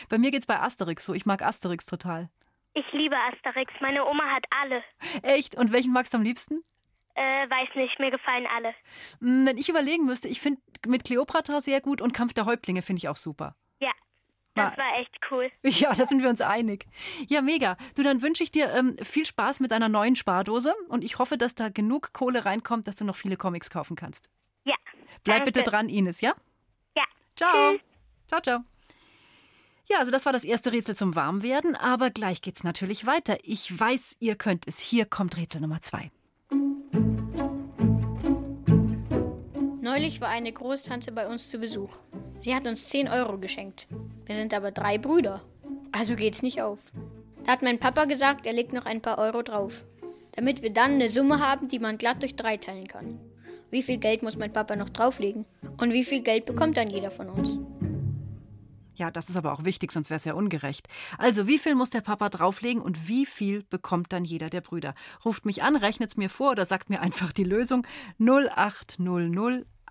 Bei 0.10 0.18
mir 0.18 0.32
geht's 0.32 0.46
bei 0.46 0.60
Asterix 0.60 1.06
so, 1.06 1.14
ich 1.14 1.26
mag 1.26 1.42
Asterix 1.42 1.86
total. 1.86 2.28
ich 2.74 2.86
liebe 2.92 3.16
Asterix. 3.32 3.72
Meine 3.80 4.04
Oma 4.06 4.24
hat 4.36 4.44
alle. 4.62 4.84
Echt? 5.24 5.56
Und 5.56 5.72
welchen 5.72 5.94
magst 5.94 6.14
du 6.14 6.18
am 6.18 6.24
liebsten? 6.26 6.62
Äh, 7.16 7.50
weiß 7.50 7.70
nicht, 7.76 7.98
mir 8.00 8.12
gefallen 8.12 8.46
alle. 8.56 8.74
Hm, 9.20 9.46
Wenn 9.48 9.58
ich 9.58 9.70
überlegen 9.70 10.06
müsste, 10.06 10.28
ich 10.28 10.42
finde 10.42 10.62
mit 10.86 11.06
Kleopatra 11.06 11.62
sehr 11.62 11.82
gut 11.82 12.02
und 12.02 12.14
Kampf 12.14 12.34
der 12.34 12.46
Häuptlinge 12.46 12.82
finde 12.82 13.00
ich 13.00 13.10
auch 13.10 13.16
super. 13.16 13.56
Ja, 14.58 14.70
das 14.70 14.78
war 14.78 15.00
echt 15.00 15.18
cool. 15.32 15.52
Ja, 15.64 15.94
da 15.94 16.06
sind 16.06 16.22
wir 16.24 16.30
uns 16.30 16.40
einig. 16.40 16.86
Ja, 17.28 17.42
mega. 17.42 17.76
Du, 17.98 18.04
dann 18.04 18.22
wünsche 18.22 18.42
ich 18.42 18.52
dir 18.52 18.74
ähm, 18.74 18.96
viel 19.02 19.26
Spaß 19.26 19.60
mit 19.60 19.72
deiner 19.72 19.90
neuen 19.90 20.16
Spardose 20.16 20.74
und 20.88 21.04
ich 21.04 21.20
hoffe, 21.20 21.38
dass 21.38 21.56
da 21.56 21.68
genug 21.68 22.14
Kohle 22.14 22.46
reinkommt, 22.46 22.88
dass 22.88 22.96
du 22.96 23.04
noch 23.04 23.18
viele 23.18 23.36
Comics 23.36 23.70
kaufen 23.70 23.98
kannst. 23.98 24.30
Ja. 24.64 24.76
Bleib 25.26 25.44
bitte 25.44 25.64
dran, 25.64 25.90
Ines, 25.90 26.22
ja? 26.22 26.34
Ja. 26.96 27.04
Ciao. 27.36 27.74
Tschüss. 27.74 27.82
Ciao, 28.28 28.42
ciao. 28.42 28.60
Ja, 29.90 30.00
also 30.00 30.12
das 30.12 30.26
war 30.26 30.32
das 30.34 30.46
erste 30.46 30.72
Rätsel 30.72 30.96
zum 30.96 31.16
Warmwerden, 31.16 31.76
aber 31.76 32.10
gleich 32.10 32.42
geht's 32.42 32.64
natürlich 32.64 33.06
weiter. 33.06 33.38
Ich 33.44 33.78
weiß, 33.78 34.18
ihr 34.20 34.36
könnt 34.36 34.68
es. 34.68 34.80
Hier 34.80 35.06
kommt 35.06 35.36
Rätsel 35.36 35.60
Nummer 35.62 35.82
zwei. 35.82 36.12
Neulich 39.96 40.20
war 40.20 40.28
eine 40.28 40.52
Großtante 40.52 41.14
bei 41.14 41.26
uns 41.26 41.48
zu 41.48 41.58
Besuch. 41.58 41.96
Sie 42.42 42.54
hat 42.54 42.68
uns 42.68 42.86
10 42.90 43.08
Euro 43.08 43.38
geschenkt. 43.38 43.88
Wir 44.26 44.36
sind 44.36 44.54
aber 44.54 44.72
drei 44.72 44.98
Brüder. 44.98 45.42
Also 45.94 46.18
geht's 46.18 46.42
nicht 46.42 46.62
auf. 46.62 46.80
Da 47.46 47.54
hat 47.54 47.62
mein 47.62 47.80
Papa 47.80 48.04
gesagt, 48.04 48.46
er 48.46 48.52
legt 48.52 48.74
noch 48.74 48.86
ein 48.86 49.02
paar 49.02 49.18
Euro 49.20 49.42
drauf. 49.42 49.86
Damit 50.34 50.62
wir 50.62 50.74
dann 50.74 50.96
eine 50.96 51.08
Summe 51.08 51.40
haben, 51.40 51.70
die 51.70 51.80
man 51.80 51.98
glatt 51.98 52.24
durch 52.24 52.36
drei 52.36 52.58
teilen 52.58 52.90
kann. 52.90 53.22
Wie 53.72 53.82
viel 53.82 53.96
Geld 53.96 54.22
muss 54.22 54.36
mein 54.36 54.52
Papa 54.52 54.76
noch 54.76 54.90
drauflegen? 54.90 55.46
Und 55.80 55.94
wie 55.94 56.04
viel 56.04 56.20
Geld 56.20 56.44
bekommt 56.44 56.76
dann 56.76 56.90
jeder 56.90 57.10
von 57.10 57.30
uns? 57.30 57.58
Ja, 58.96 59.12
das 59.12 59.30
ist 59.30 59.38
aber 59.38 59.54
auch 59.54 59.64
wichtig, 59.64 59.94
sonst 59.94 60.10
wäre 60.10 60.18
es 60.18 60.26
ja 60.26 60.34
ungerecht. 60.34 60.90
Also, 61.18 61.48
wie 61.48 61.58
viel 61.58 61.76
muss 61.76 61.90
der 61.90 62.02
Papa 62.02 62.28
drauflegen 62.28 62.82
und 62.82 63.08
wie 63.08 63.26
viel 63.26 63.64
bekommt 63.64 64.12
dann 64.12 64.26
jeder 64.26 64.50
der 64.50 64.62
Brüder? 64.62 64.94
Ruft 65.24 65.46
mich 65.46 65.64
an, 65.64 65.78
rechnet's 65.78 66.18
mir 66.18 66.30
vor 66.30 66.52
oder 66.52 66.66
sagt 66.66 66.90
mir 66.90 67.00
einfach 67.00 67.32
die 67.32 67.46
Lösung 67.46 67.88
0800 68.20 69.66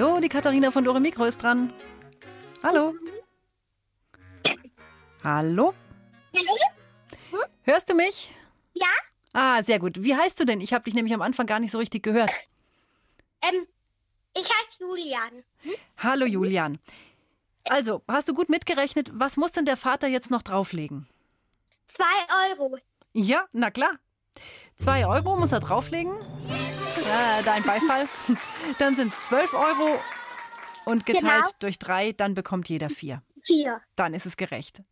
Hallo, 0.00 0.18
die 0.18 0.30
Katharina 0.30 0.70
von 0.70 0.82
Dore 0.82 0.98
Mikro 0.98 1.26
ist 1.26 1.42
dran. 1.42 1.74
Hallo. 2.62 2.94
Hallo? 5.22 5.74
Hörst 7.64 7.90
du 7.90 7.94
mich? 7.94 8.34
Ja? 8.72 8.86
Ah, 9.34 9.62
sehr 9.62 9.78
gut. 9.78 10.02
Wie 10.02 10.16
heißt 10.16 10.40
du 10.40 10.46
denn? 10.46 10.62
Ich 10.62 10.72
habe 10.72 10.84
dich 10.84 10.94
nämlich 10.94 11.12
am 11.12 11.20
Anfang 11.20 11.44
gar 11.44 11.60
nicht 11.60 11.70
so 11.70 11.76
richtig 11.76 12.02
gehört. 12.02 12.32
Ähm, 13.42 13.66
ich 14.34 14.44
heiße 14.44 14.80
Julian. 14.80 15.44
Hallo 15.98 16.24
Julian. 16.24 16.78
Also, 17.64 18.00
hast 18.08 18.26
du 18.26 18.32
gut 18.32 18.48
mitgerechnet? 18.48 19.10
Was 19.12 19.36
muss 19.36 19.52
denn 19.52 19.66
der 19.66 19.76
Vater 19.76 20.08
jetzt 20.08 20.30
noch 20.30 20.40
drauflegen? 20.40 21.10
Zwei 21.88 22.48
Euro. 22.52 22.78
Ja, 23.12 23.44
na 23.52 23.70
klar. 23.70 23.98
Zwei 24.78 25.06
Euro 25.06 25.36
muss 25.36 25.52
er 25.52 25.60
drauflegen. 25.60 26.16
Ja, 27.10 27.42
dein 27.42 27.62
Beifall. 27.64 28.08
Dann 28.78 28.94
sind 28.94 29.12
es 29.12 29.20
zwölf 29.24 29.52
Euro 29.52 29.98
und 30.84 31.06
geteilt 31.06 31.44
Genau. 31.44 31.50
durch 31.58 31.78
drei, 31.78 32.12
dann 32.12 32.34
bekommt 32.34 32.68
jeder 32.68 32.88
vier. 32.88 33.22
Vier. 33.42 33.80
Dann 33.96 34.14
ist 34.14 34.26
es 34.26 34.36
gerecht. 34.36 34.82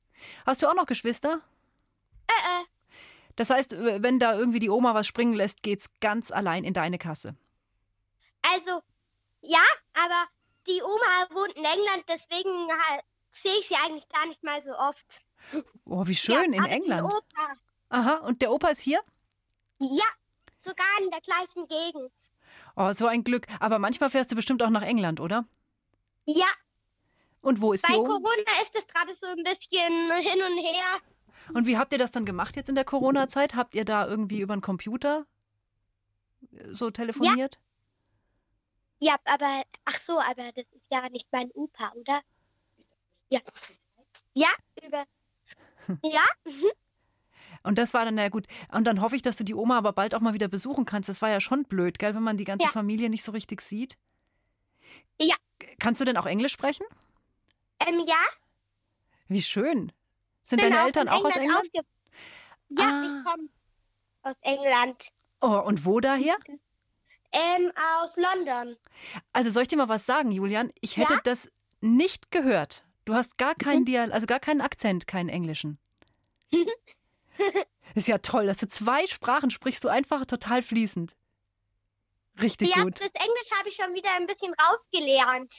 Hast 0.44 0.62
du 0.62 0.66
auch 0.68 0.74
noch 0.74 0.86
Geschwister? 0.86 1.40
Äh, 2.26 2.32
äh. 2.32 2.64
Das 3.36 3.50
heißt, 3.50 3.76
wenn 3.78 4.18
da 4.18 4.34
irgendwie 4.36 4.58
die 4.58 4.68
Oma 4.70 4.94
was 4.94 5.06
springen 5.06 5.32
lässt, 5.34 5.62
geht's 5.62 5.88
ganz 6.00 6.32
allein 6.32 6.64
in 6.64 6.74
deine 6.74 6.98
Kasse. 6.98 7.36
Also, 8.42 8.82
ja, 9.42 9.62
aber 9.94 10.24
die 10.66 10.82
Oma 10.82 11.28
wohnt 11.30 11.52
in 11.54 11.64
England, 11.64 12.04
deswegen 12.08 12.50
halt, 12.88 13.04
sehe 13.30 13.52
ich 13.60 13.68
sie 13.68 13.76
eigentlich 13.76 14.08
gar 14.08 14.26
nicht 14.26 14.42
mal 14.42 14.60
so 14.62 14.72
oft. 14.76 15.22
Oh, 15.84 16.04
wie 16.06 16.16
schön 16.16 16.52
ja, 16.52 16.64
in 16.64 16.64
England. 16.64 17.08
Aha, 17.90 18.14
und 18.26 18.42
der 18.42 18.50
Opa 18.50 18.68
ist 18.68 18.80
hier? 18.80 19.00
ja, 19.78 20.04
sogar 20.58 20.86
in 21.02 21.10
der 21.10 21.20
gleichen 21.20 21.66
Gegend. 21.68 22.12
Oh, 22.76 22.92
so 22.92 23.06
ein 23.06 23.24
Glück. 23.24 23.46
Aber 23.60 23.78
manchmal 23.78 24.10
fährst 24.10 24.30
du 24.30 24.36
bestimmt 24.36 24.62
auch 24.62 24.70
nach 24.70 24.82
England, 24.82 25.20
oder? 25.20 25.44
Ja, 26.26 26.46
Und 27.40 27.60
wo 27.60 27.72
ist 27.72 27.86
bei 27.88 27.94
Oma? 27.96 28.08
Corona 28.08 28.62
ist 28.62 28.76
es 28.76 28.86
gerade 28.86 29.14
so 29.14 29.26
ein 29.26 29.42
bisschen 29.42 30.12
hin 30.20 30.42
und 30.42 30.58
her. 30.58 31.00
Und 31.54 31.66
wie 31.66 31.78
habt 31.78 31.92
ihr 31.92 31.98
das 31.98 32.10
dann 32.10 32.26
gemacht 32.26 32.56
jetzt 32.56 32.68
in 32.68 32.74
der 32.74 32.84
Corona-Zeit? 32.84 33.54
Habt 33.54 33.74
ihr 33.74 33.84
da 33.86 34.06
irgendwie 34.06 34.40
über 34.40 34.54
den 34.54 34.60
Computer 34.60 35.26
äh, 36.52 36.74
so 36.74 36.90
telefoniert? 36.90 37.58
Ja, 39.00 39.16
aber, 39.24 39.62
ach 39.84 40.00
so, 40.00 40.18
aber 40.20 40.50
das 40.52 40.64
ist 40.72 40.84
ja 40.90 41.08
nicht 41.08 41.28
mein 41.32 41.50
Opa, 41.52 41.92
oder? 41.94 42.20
Ja. 43.30 43.40
Ja, 44.34 44.48
über. 44.84 45.04
Ja, 46.02 46.24
mhm. 46.44 46.70
Und 47.62 47.78
das 47.78 47.94
war 47.94 48.04
dann, 48.04 48.14
na 48.14 48.28
gut. 48.28 48.46
Und 48.72 48.84
dann 48.86 49.00
hoffe 49.00 49.16
ich, 49.16 49.22
dass 49.22 49.36
du 49.36 49.44
die 49.44 49.54
Oma 49.54 49.78
aber 49.78 49.92
bald 49.92 50.14
auch 50.14 50.20
mal 50.20 50.34
wieder 50.34 50.48
besuchen 50.48 50.84
kannst. 50.84 51.08
Das 51.08 51.22
war 51.22 51.28
ja 51.30 51.40
schon 51.40 51.64
blöd, 51.64 51.98
gell, 51.98 52.14
wenn 52.14 52.22
man 52.22 52.36
die 52.36 52.44
ganze 52.44 52.66
Ja. 52.66 52.70
Familie 52.72 53.10
nicht 53.10 53.24
so 53.24 53.32
richtig 53.32 53.60
sieht. 53.60 53.96
Ja. 55.20 55.34
Kannst 55.78 56.00
du 56.00 56.04
denn 56.04 56.16
auch 56.16 56.26
Englisch 56.26 56.52
sprechen? 56.52 56.86
ähm, 57.86 58.02
ja. 58.06 58.16
Wie 59.28 59.42
schön. 59.42 59.92
Sind 60.44 60.60
bin 60.60 60.70
deine 60.70 60.82
auch 60.82 60.86
Eltern 60.86 61.08
auch 61.08 61.24
aus 61.24 61.36
England? 61.36 61.68
Ja, 61.74 61.82
Ah. 62.80 63.04
ich 63.06 63.24
komme 63.24 63.48
aus 64.22 64.36
England. 64.42 65.08
Oh, 65.40 65.60
und 65.66 65.84
wo 65.84 66.00
daher? 66.00 66.36
Ähm, 67.32 67.70
aus 68.00 68.16
London. 68.16 68.76
Also 69.32 69.50
soll 69.50 69.62
ich 69.62 69.68
dir 69.68 69.76
mal 69.76 69.88
was 69.88 70.06
sagen, 70.06 70.30
Julian? 70.32 70.72
Ich 70.80 70.96
hätte 70.96 71.14
Ja? 71.14 71.20
das 71.24 71.50
nicht 71.80 72.30
gehört. 72.30 72.84
Du 73.04 73.14
hast 73.14 73.36
gar 73.38 73.54
keinen 73.54 73.84
Dial 73.84 74.12
also 74.12 74.26
gar 74.26 74.40
keinen 74.40 74.60
Akzent, 74.62 75.06
keinen 75.06 75.28
englischen. 75.28 75.78
Ist 77.94 78.08
ja 78.08 78.18
toll, 78.18 78.46
dass 78.46 78.58
du 78.58 78.68
zwei 78.68 79.06
Sprachen 79.06 79.50
sprichst, 79.50 79.84
du 79.84 79.88
einfach 79.88 80.26
total 80.26 80.62
fließend. 80.62 81.16
Richtig 82.40 82.74
ja, 82.76 82.84
gut. 82.84 83.00
das 83.00 83.10
Englisch 83.14 83.50
habe 83.58 83.68
ich 83.68 83.74
schon 83.74 83.94
wieder 83.94 84.10
ein 84.16 84.26
bisschen 84.26 84.54
rausgelernt. 84.54 85.52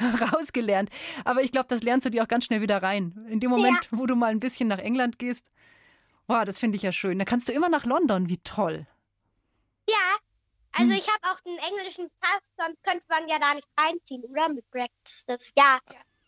Rausgelernt. 0.32 0.90
Aber 1.24 1.42
ich 1.42 1.52
glaube, 1.52 1.68
das 1.68 1.82
lernst 1.82 2.06
du 2.06 2.10
dir 2.10 2.24
auch 2.24 2.28
ganz 2.28 2.46
schnell 2.46 2.60
wieder 2.60 2.82
rein. 2.82 3.26
In 3.28 3.38
dem 3.38 3.50
Moment, 3.50 3.88
wo 3.92 4.06
du 4.06 4.16
mal 4.16 4.32
ein 4.32 4.40
bisschen 4.40 4.68
nach 4.68 4.80
England 4.80 5.20
gehst. 5.20 5.52
Boah, 6.26 6.44
das 6.44 6.58
finde 6.58 6.76
ich 6.76 6.82
ja 6.82 6.90
schön. 6.90 7.18
Da 7.20 7.24
kannst 7.24 7.48
du 7.48 7.52
immer 7.52 7.68
nach 7.68 7.84
London. 7.84 8.28
Wie 8.28 8.38
toll. 8.38 8.86
ja, 9.88 9.96
also 10.76 10.90
Hm. 10.90 10.98
ich 10.98 11.06
habe 11.08 11.20
auch 11.22 11.38
einen 11.46 11.58
englischen 11.58 12.10
Pass, 12.20 12.40
sonst 12.58 12.82
könnte 12.82 13.04
man 13.08 13.28
ja 13.28 13.38
da 13.38 13.54
nicht 13.54 13.68
reinziehen, 13.78 14.24
oder? 14.24 14.48
Mit 14.48 14.68
Brexit. 14.70 15.52
Ja, 15.56 15.78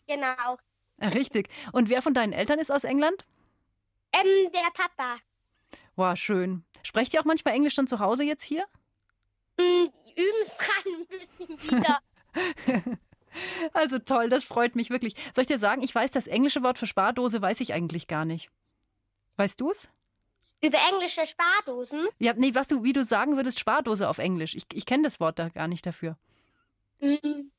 genau. 0.07 0.57
Ja, 1.01 1.09
richtig. 1.09 1.49
Und 1.73 1.89
wer 1.89 2.01
von 2.01 2.13
deinen 2.13 2.31
Eltern 2.31 2.59
ist 2.59 2.71
aus 2.71 2.85
England? 2.85 3.25
Ähm, 4.19 4.51
der 4.51 4.69
Papa. 4.73 5.17
Boah, 5.95 6.15
schön. 6.15 6.63
Sprecht 6.83 7.13
ihr 7.13 7.19
auch 7.21 7.25
manchmal 7.25 7.53
Englisch 7.55 7.75
dann 7.75 7.87
zu 7.87 7.99
Hause 7.99 8.23
jetzt 8.23 8.43
hier? 8.43 8.65
Hm, 9.59 9.89
üben 10.15 10.41
es 10.45 10.55
dran 10.57 10.93
ein 10.93 11.07
bisschen 11.07 11.71
wieder. 11.71 11.99
Also 13.73 13.99
toll, 13.99 14.29
das 14.29 14.43
freut 14.43 14.75
mich 14.75 14.89
wirklich. 14.89 15.13
Soll 15.35 15.43
ich 15.43 15.47
dir 15.47 15.59
sagen, 15.59 15.83
ich 15.83 15.93
weiß 15.93 16.09
das 16.09 16.25
englische 16.25 16.63
Wort 16.63 16.79
für 16.79 16.87
Spardose 16.87 17.39
weiß 17.39 17.59
ich 17.59 17.71
eigentlich 17.71 18.07
gar 18.07 18.25
nicht. 18.25 18.49
Weißt 19.35 19.61
du's? 19.61 19.89
Über 20.63 20.79
englische 20.91 21.23
Spardosen? 21.25 22.07
Ja, 22.17 22.33
nee, 22.35 22.55
was 22.55 22.67
du, 22.67 22.83
wie 22.83 22.93
du 22.93 23.03
sagen 23.05 23.35
würdest, 23.35 23.59
Spardose 23.59 24.09
auf 24.09 24.17
Englisch. 24.17 24.55
Ich, 24.55 24.63
ich 24.73 24.87
kenne 24.87 25.03
das 25.03 25.19
Wort 25.19 25.37
da 25.37 25.49
gar 25.49 25.67
nicht 25.67 25.85
dafür. 25.85 26.17
Hm, 26.99 27.51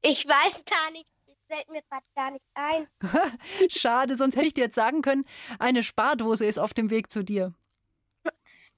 Ich 0.00 0.26
weiß 0.26 0.64
gar 0.64 0.90
nicht. 0.92 1.10
Fällt 1.48 1.70
mir 1.70 1.82
gerade 1.88 2.06
gar 2.14 2.30
nicht 2.30 2.44
ein. 2.54 2.88
Schade, 3.70 4.16
sonst 4.16 4.36
hätte 4.36 4.48
ich 4.48 4.54
dir 4.54 4.64
jetzt 4.64 4.74
sagen 4.74 5.02
können, 5.02 5.24
eine 5.58 5.82
Spardose 5.82 6.44
ist 6.44 6.58
auf 6.58 6.74
dem 6.74 6.90
Weg 6.90 7.10
zu 7.10 7.22
dir. 7.22 7.54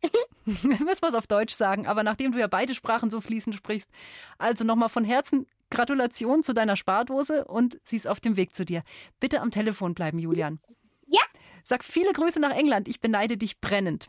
Müssen 0.45 0.87
wir 0.87 1.09
es 1.09 1.15
auf 1.15 1.27
Deutsch 1.27 1.55
sagen, 1.55 1.87
aber 1.87 2.03
nachdem 2.03 2.33
du 2.33 2.39
ja 2.39 2.47
beide 2.47 2.75
Sprachen 2.75 3.11
so 3.11 3.21
fließend 3.21 3.57
sprichst. 3.57 3.91
Also 4.39 4.65
nochmal 4.65 4.89
von 4.89 5.05
Herzen 5.05 5.47
Gratulation 5.71 6.43
zu 6.43 6.53
deiner 6.55 6.77
Spardose 6.77 7.45
und 7.45 7.79
sie 7.85 7.97
ist 7.97 8.07
auf 8.07 8.21
dem 8.21 8.37
Weg 8.37 8.55
zu 8.55 8.65
dir. 8.65 8.83
Bitte 9.21 9.41
am 9.41 9.51
Telefon 9.51 9.95
bleiben, 9.95 10.19
Julian. 10.19 10.61
Ja. 11.07 11.23
Sag 11.65 11.85
viele 11.85 12.13
Grüße 12.13 12.41
nach 12.41 12.55
England. 12.55 12.89
Ich 12.89 13.01
beneide 13.01 13.37
dich 13.37 13.61
brennend. 13.61 14.09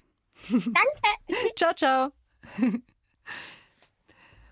Danke. 0.50 0.76
ciao, 1.56 1.74
ciao. 1.74 2.12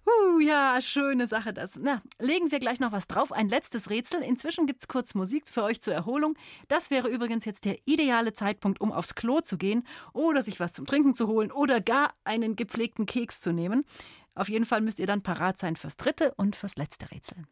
Uh, 0.08 0.39
ja, 0.39 0.80
schöne 0.82 1.28
Sache 1.28 1.52
das. 1.52 1.76
Na, 1.76 2.02
legen 2.17 2.50
wir 2.50 2.60
gleich 2.60 2.80
noch 2.80 2.93
was 2.93 3.08
drauf. 3.08 3.34
Ein 3.34 3.50
letztes 3.50 3.89
Rätsel. 3.89 4.22
Inzwischen 4.22 4.65
gibt 4.65 4.80
es 4.80 4.88
kurz 4.88 5.15
Musik 5.15 5.50
für 5.50 5.63
euch 5.63 5.82
zur 5.82 5.93
Erholung. 5.93 6.38
Das 6.70 6.91
wäre 6.91 7.10
übrigens 7.10 7.43
jetzt 7.43 7.65
der 7.65 7.78
ideale 7.86 8.32
Zeitpunkt, 8.32 8.80
um 8.80 8.93
aufs 8.93 9.15
Klo 9.15 9.41
zu 9.41 9.58
gehen 9.58 9.86
oder 10.13 10.43
sich 10.43 10.62
was 10.62 10.72
zum 10.72 10.86
Trinken 10.86 11.13
zu 11.13 11.28
holen 11.28 11.52
oder 11.52 11.82
gar 11.82 12.13
einen 12.24 12.56
gepflegten 12.56 13.06
Keks 13.06 13.41
zu 13.41 13.52
nehmen. 13.52 13.84
Auf 14.34 14.48
jeden 14.48 14.65
Fall 14.65 14.80
müsst 14.80 15.00
ihr 15.00 15.08
dann 15.08 15.24
parat 15.24 15.60
sein 15.60 15.76
fürs 15.76 15.98
dritte 15.98 16.34
und 16.38 16.56
fürs 16.56 16.78
letzte 16.78 17.12
Rätsel. 17.12 17.43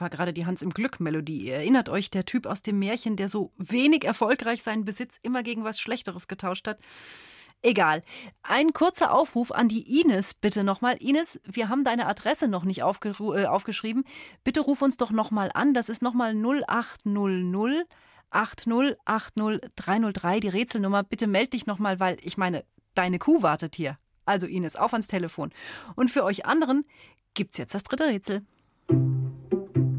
War 0.00 0.10
gerade 0.10 0.32
die 0.32 0.46
Hans 0.46 0.62
im 0.62 0.70
Glück-Melodie. 0.70 1.46
Ihr 1.46 1.54
erinnert 1.54 1.88
euch, 1.88 2.10
der 2.10 2.24
Typ 2.24 2.46
aus 2.46 2.62
dem 2.62 2.78
Märchen, 2.78 3.16
der 3.16 3.28
so 3.28 3.52
wenig 3.56 4.04
erfolgreich 4.04 4.62
seinen 4.62 4.84
Besitz 4.84 5.18
immer 5.22 5.42
gegen 5.42 5.64
was 5.64 5.80
Schlechteres 5.80 6.28
getauscht 6.28 6.66
hat. 6.66 6.80
Egal. 7.62 8.02
Ein 8.42 8.72
kurzer 8.72 9.12
Aufruf 9.12 9.52
an 9.52 9.68
die 9.68 10.00
Ines, 10.00 10.34
bitte 10.34 10.64
nochmal. 10.64 10.96
Ines, 10.98 11.40
wir 11.44 11.68
haben 11.68 11.84
deine 11.84 12.06
Adresse 12.06 12.48
noch 12.48 12.64
nicht 12.64 12.80
äh, 12.80 12.82
aufgeschrieben. 12.82 14.04
Bitte 14.44 14.60
ruf 14.60 14.80
uns 14.80 14.96
doch 14.96 15.10
nochmal 15.10 15.50
an. 15.52 15.74
Das 15.74 15.88
ist 15.88 16.00
nochmal 16.00 16.34
0800 16.34 17.86
8080303, 18.30 20.40
die 20.40 20.48
Rätselnummer. 20.48 21.02
Bitte 21.02 21.26
meld 21.26 21.52
dich 21.52 21.66
nochmal, 21.66 22.00
weil 22.00 22.16
ich 22.22 22.38
meine, 22.38 22.64
deine 22.94 23.18
Kuh 23.18 23.42
wartet 23.42 23.76
hier. 23.76 23.98
Also 24.24 24.46
Ines, 24.46 24.76
auf 24.76 24.92
ans 24.92 25.08
Telefon. 25.08 25.50
Und 25.96 26.10
für 26.10 26.24
euch 26.24 26.46
anderen 26.46 26.86
gibt's 27.34 27.58
jetzt 27.58 27.74
das 27.74 27.82
dritte 27.82 28.06
Rätsel. 28.06 28.42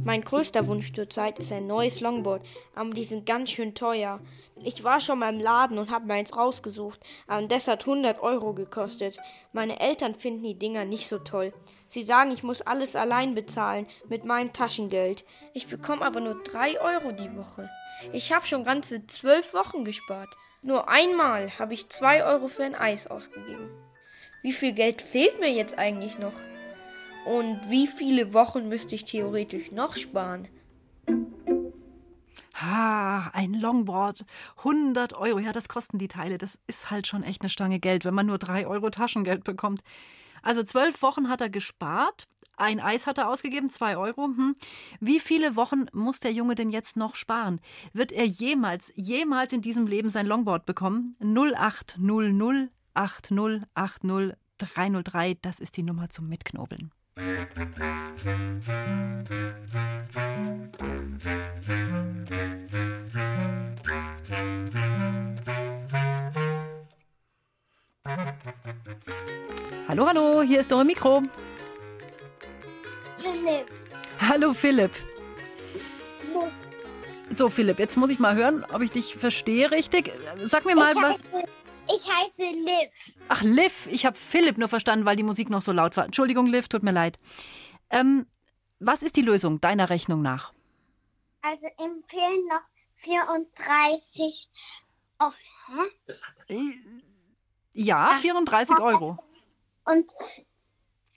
Mein 0.03 0.23
größter 0.23 0.67
Wunsch 0.67 0.93
zurzeit 0.93 1.37
ist 1.37 1.51
ein 1.51 1.67
neues 1.67 1.99
Longboard, 2.01 2.43
aber 2.73 2.89
die 2.89 3.03
sind 3.03 3.27
ganz 3.27 3.51
schön 3.51 3.75
teuer. 3.75 4.19
Ich 4.63 4.83
war 4.83 4.99
schon 4.99 5.19
mal 5.19 5.31
im 5.31 5.39
Laden 5.39 5.77
und 5.77 5.91
habe 5.91 6.07
meins 6.07 6.35
rausgesucht, 6.35 6.99
aber 7.27 7.45
das 7.45 7.67
hat 7.67 7.81
100 7.81 8.19
Euro 8.21 8.53
gekostet. 8.53 9.19
Meine 9.53 9.79
Eltern 9.79 10.15
finden 10.15 10.43
die 10.43 10.57
Dinger 10.57 10.85
nicht 10.85 11.07
so 11.07 11.19
toll. 11.19 11.53
Sie 11.87 12.01
sagen, 12.01 12.31
ich 12.31 12.41
muss 12.41 12.61
alles 12.61 12.95
allein 12.95 13.35
bezahlen 13.35 13.85
mit 14.09 14.25
meinem 14.25 14.53
Taschengeld. 14.53 15.23
Ich 15.53 15.67
bekomme 15.67 16.03
aber 16.03 16.19
nur 16.19 16.41
3 16.43 16.81
Euro 16.81 17.11
die 17.11 17.35
Woche. 17.37 17.69
Ich 18.11 18.33
habe 18.33 18.47
schon 18.47 18.63
ganze 18.63 19.05
12 19.05 19.53
Wochen 19.53 19.83
gespart. 19.83 20.35
Nur 20.63 20.89
einmal 20.89 21.59
habe 21.59 21.75
ich 21.75 21.89
2 21.89 22.25
Euro 22.25 22.47
für 22.47 22.63
ein 22.63 22.75
Eis 22.75 23.05
ausgegeben. 23.05 23.69
Wie 24.41 24.51
viel 24.51 24.73
Geld 24.73 25.01
fehlt 25.01 25.39
mir 25.39 25.51
jetzt 25.51 25.77
eigentlich 25.77 26.17
noch? 26.17 26.33
Und 27.25 27.69
wie 27.69 27.88
viele 27.88 28.34
Wochen 28.34 28.67
müsste 28.67 28.95
ich 28.95 29.03
theoretisch 29.03 29.71
noch 29.71 29.95
sparen? 29.95 30.47
Ha, 32.55 33.31
ein 33.34 33.53
Longboard, 33.53 34.25
100 34.57 35.13
Euro. 35.13 35.39
Ja, 35.39 35.51
das 35.51 35.69
kosten 35.69 35.97
die 35.97 36.07
Teile. 36.07 36.38
Das 36.38 36.60
ist 36.67 36.91
halt 36.91 37.07
schon 37.07 37.23
echt 37.23 37.41
eine 37.41 37.49
Stange 37.49 37.79
Geld, 37.79 38.05
wenn 38.05 38.13
man 38.13 38.25
nur 38.25 38.38
3 38.38 38.67
Euro 38.67 38.89
Taschengeld 38.89 39.43
bekommt. 39.43 39.81
Also 40.43 40.63
zwölf 40.63 41.01
Wochen 41.01 41.29
hat 41.29 41.41
er 41.41 41.49
gespart. 41.49 42.27
Ein 42.57 42.79
Eis 42.79 43.07
hat 43.07 43.17
er 43.17 43.29
ausgegeben, 43.29 43.71
2 43.71 43.97
Euro. 43.97 44.25
Hm. 44.25 44.55
Wie 44.99 45.19
viele 45.19 45.55
Wochen 45.55 45.86
muss 45.93 46.19
der 46.19 46.34
Junge 46.34 46.55
denn 46.55 46.69
jetzt 46.69 46.97
noch 46.97 47.15
sparen? 47.15 47.60
Wird 47.93 48.12
er 48.12 48.25
jemals, 48.25 48.91
jemals 48.95 49.53
in 49.53 49.62
diesem 49.62 49.88
Leben 49.88 50.10
sein 50.10 50.27
Longboard 50.27 50.65
bekommen? 50.65 51.15
0800 51.19 52.69
8080 52.93 54.38
303, 54.62 55.38
das 55.41 55.60
ist 55.60 55.77
die 55.77 55.84
Nummer 55.84 56.10
zum 56.10 56.29
Mitknobeln. 56.29 56.91
Hallo, 69.88 70.08
hallo, 70.08 70.41
hier 70.41 70.62
ist 70.62 70.71
eure 70.71 70.86
Mikro. 70.86 71.24
Philipp. 73.17 73.65
Hallo 74.19 74.54
Philipp. 74.54 74.91
So 77.30 77.50
Philipp, 77.50 77.80
jetzt 77.80 77.97
muss 77.97 78.10
ich 78.10 78.19
mal 78.19 78.36
hören, 78.36 78.65
ob 78.71 78.82
ich 78.82 78.91
dich 78.91 79.15
verstehe 79.15 79.69
richtig. 79.69 80.13
Sag 80.43 80.65
mir 80.65 80.76
mal 80.76 80.95
was. 80.95 81.19
Ich 81.87 82.07
heiße 82.09 82.51
Liv. 82.53 83.15
Ach, 83.27 83.41
Liv, 83.41 83.87
ich 83.91 84.05
habe 84.05 84.17
Philipp 84.17 84.57
nur 84.57 84.67
verstanden, 84.67 85.05
weil 85.05 85.15
die 85.15 85.23
Musik 85.23 85.49
noch 85.49 85.61
so 85.61 85.71
laut 85.71 85.97
war. 85.97 86.05
Entschuldigung, 86.05 86.47
Liv, 86.47 86.67
tut 86.67 86.83
mir 86.83 86.91
leid. 86.91 87.17
Ähm, 87.89 88.25
was 88.79 89.03
ist 89.03 89.15
die 89.15 89.21
Lösung 89.21 89.61
deiner 89.61 89.89
Rechnung 89.89 90.21
nach? 90.21 90.53
Also 91.41 91.65
empfehlen 91.77 92.47
noch 92.47 92.61
34 92.95 94.49
auf, 95.17 95.35
hä? 96.47 96.73
Ja, 97.73 98.17
34 98.19 98.79
Euro. 98.79 99.17
Und 99.85 100.11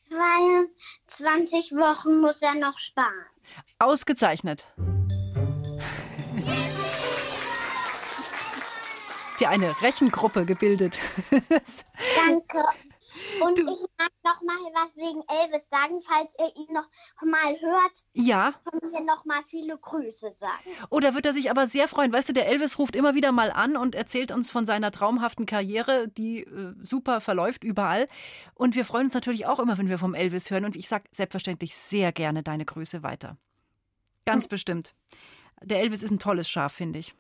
22 0.09 1.73
Wochen 1.73 2.21
muss 2.21 2.41
er 2.43 2.55
noch 2.55 2.79
sparen. 2.79 3.27
Ausgezeichnet. 3.79 4.69
Dir 9.41 9.49
eine 9.49 9.81
Rechengruppe 9.83 10.45
gebildet. 10.47 11.01
Danke. 11.31 12.59
Und 13.41 13.59
ich 13.59 13.67
mag 13.99 14.11
noch 14.25 14.43
mal 14.43 14.57
was 14.75 14.97
wegen 14.97 15.23
Elvis 15.43 15.67
sagen, 15.71 16.01
falls 16.03 16.33
ihr 16.39 16.57
ihn 16.57 16.73
noch 16.73 16.89
mal 17.25 17.55
hört. 17.61 17.93
ja, 18.13 18.55
Von 18.69 18.91
mir 18.91 19.03
noch 19.03 19.25
mal 19.25 19.41
viele 19.47 19.79
Grüße 19.79 20.35
sagen. 20.41 20.71
Oh, 20.91 21.01
da 21.01 21.15
wird 21.15 21.27
er 21.27 21.33
sich 21.33 21.51
aber 21.51 21.67
sehr 21.67 21.89
freuen. 21.89 22.13
Weißt 22.13 22.29
du, 22.29 22.33
der 22.33 22.49
Elvis 22.49 22.79
ruft 22.79 22.97
immer 22.97 23.15
wieder 23.15 23.33
mal 23.33 23.51
an 23.51 23.77
und 23.77 23.95
erzählt 23.95 24.33
uns 24.33 24.51
von 24.51 24.67
seiner 24.67 24.91
traumhaften 24.91 25.47
Karriere, 25.47 26.09
die 26.09 26.41
äh, 26.41 26.75
super 26.83 27.21
verläuft 27.21 27.63
überall. 27.65 28.09
Und 28.55 28.75
wir 28.75 28.85
freuen 28.85 29.07
uns 29.07 29.15
natürlich 29.15 29.47
auch 29.47 29.61
immer, 29.61 29.79
wenn 29.79 29.89
wir 29.89 29.99
vom 29.99 30.15
Elvis 30.15 30.51
hören. 30.51 30.65
Und 30.65 30.77
ich 30.77 30.89
sage 30.89 31.05
selbstverständlich 31.13 31.77
sehr 31.77 32.13
gerne 32.13 32.43
deine 32.43 32.65
Grüße 32.65 33.03
weiter. 33.03 33.37
Ganz 34.25 34.49
bestimmt. 34.49 34.95
Der 35.63 35.81
Elvis 35.81 36.03
ist 36.03 36.11
ein 36.11 36.19
tolles 36.19 36.49
Schaf, 36.49 36.73
finde 36.73 36.99
ich. 36.99 37.15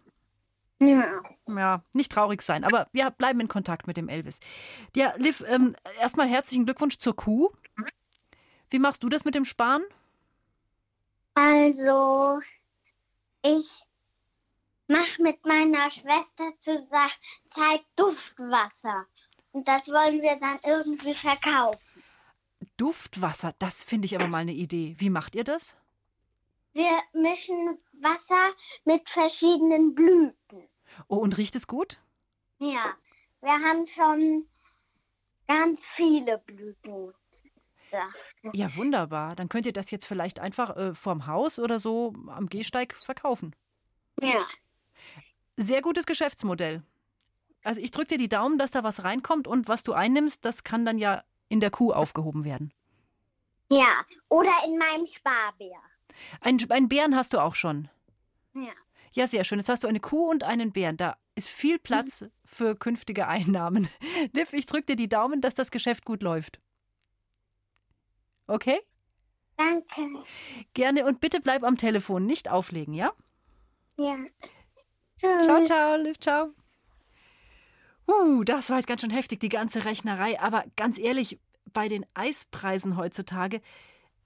Ja. 0.87 1.23
Ja, 1.47 1.83
nicht 1.93 2.11
traurig 2.11 2.43
sein, 2.43 2.65
aber 2.65 2.89
wir 2.93 3.11
bleiben 3.11 3.41
in 3.41 3.49
Kontakt 3.49 3.87
mit 3.87 3.97
dem 3.97 4.09
Elvis. 4.09 4.41
Ja, 4.97 5.15
Liv, 5.17 5.45
ähm, 5.47 5.77
erstmal 6.01 6.27
herzlichen 6.27 6.65
Glückwunsch 6.65 6.99
zur 6.99 7.15
Kuh. 7.15 7.51
Wie 8.71 8.79
machst 8.79 9.03
du 9.03 9.09
das 9.09 9.25
mit 9.25 9.35
dem 9.35 9.45
Sparen? 9.45 9.85
Also, 11.35 12.41
ich 13.43 13.83
mache 14.89 15.23
mit 15.23 15.45
meiner 15.45 15.91
Schwester 15.91 16.53
zusammen 16.61 17.11
Zeit 17.49 17.85
Duftwasser. 17.97 19.07
Und 19.53 19.69
das 19.69 19.89
wollen 19.89 20.23
wir 20.23 20.37
dann 20.37 20.59
irgendwie 20.65 21.15
verkaufen. 21.15 21.79
Duftwasser, 22.77 23.55
das 23.59 23.85
finde 23.85 24.07
ich 24.07 24.17
aber 24.17 24.29
mal 24.29 24.39
eine 24.39 24.53
Idee. 24.53 24.97
Wie 24.99 25.11
macht 25.11 25.35
ihr 25.35 25.45
das? 25.45 25.77
Wir 26.73 27.01
mischen 27.13 27.79
Wasser 28.01 28.53
mit 28.85 29.09
verschiedenen 29.09 29.95
Blüten. 29.95 30.69
Oh, 31.09 31.17
und 31.17 31.37
riecht 31.37 31.57
es 31.57 31.67
gut? 31.67 32.01
Ja, 32.59 32.95
wir 33.41 33.53
haben 33.53 33.87
schon 33.87 34.47
ganz 35.47 35.81
viele 35.85 36.39
Blüten. 36.39 37.13
Ja. 38.53 38.77
Wunderbar. 38.77 39.37
Dann 39.37 39.49
könnt 39.49 39.67
ihr 39.67 39.73
das 39.73 39.91
jetzt 39.91 40.07
vielleicht 40.07 40.41
einfach 40.41 40.77
äh, 40.77 40.95
vorm 40.95 41.27
Haus 41.27 41.59
oder 41.59 41.79
so 41.79 42.13
am 42.29 42.49
Gehsteig 42.49 42.97
verkaufen. 42.97 43.55
ja. 44.21 44.45
Sehr 45.57 45.83
gutes 45.83 46.05
Geschäftsmodell. 46.05 46.83
Also 47.63 47.81
ich 47.81 47.93
drücke 47.93 48.09
dir 48.09 48.19
die 48.19 48.29
Daumen, 48.29 48.59
dass 48.59 48.73
da 48.73 48.83
was 48.83 49.05
reinkommt 49.05 49.47
und 49.47 49.69
was 49.69 49.85
du 49.85 49.93
einnimmst, 49.93 50.45
das 50.45 50.65
kann 50.65 50.85
dann 50.85 50.99
ja 50.99 51.23
in 51.49 51.61
der 51.61 51.71
Kuh 51.71 51.93
aufgehoben 51.93 52.45
werden. 52.45 52.73
Ja, 53.71 54.05
oder 54.29 54.51
in 54.67 54.77
meinem 54.77 55.07
Sparbär. 55.07 55.79
Ein, 56.41 56.59
einen 56.71 56.89
Bären 56.89 57.15
hast 57.15 57.33
du 57.33 57.39
auch 57.39 57.55
schon. 57.55 57.89
Ja. 58.55 58.73
Ja, 59.15 59.29
sehr 59.29 59.45
schön. 59.45 59.59
Jetzt 59.61 59.69
hast 59.69 59.85
du 59.85 59.89
eine 59.89 60.01
Kuh 60.01 60.29
und 60.29 60.43
einen 60.43 60.73
Bären. 60.73 60.97
Da 60.97 61.17
ist 61.37 61.49
viel 61.49 61.79
Platz 61.79 62.25
für 62.45 62.75
künftige 62.75 63.29
Einnahmen. 63.29 63.89
Liv, 64.33 64.53
ich 64.53 64.67
drücke 64.67 64.87
dir 64.87 64.97
die 64.97 65.09
Daumen, 65.09 65.41
dass 65.41 65.55
das 65.55 65.71
Geschäft 65.71 66.05
gut 66.05 66.23
läuft. 66.23 66.61
Okay? 68.49 68.81
Danke. 69.57 70.25
Gerne 70.75 71.07
und 71.07 71.21
bitte 71.21 71.41
bleib 71.41 71.63
am 71.63 71.77
Telefon, 71.77 72.27
nicht 72.27 72.51
auflegen, 72.51 72.93
ja? 72.93 73.13
Ja. 73.97 74.17
Tschüss. 75.17 75.45
Ciao, 75.45 75.65
ciao, 75.65 75.97
Liv, 75.97 76.19
ciao. 76.19 76.53
Uh, 78.09 78.43
das 78.43 78.69
war 78.69 78.79
jetzt 78.79 78.87
ganz 78.89 79.01
schön 79.01 79.11
heftig, 79.11 79.39
die 79.39 79.49
ganze 79.49 79.85
Rechnerei. 79.85 80.41
Aber 80.41 80.65
ganz 80.77 80.99
ehrlich, 80.99 81.39
bei 81.73 81.87
den 81.87 82.05
Eispreisen 82.15 82.97
heutzutage, 82.97 83.63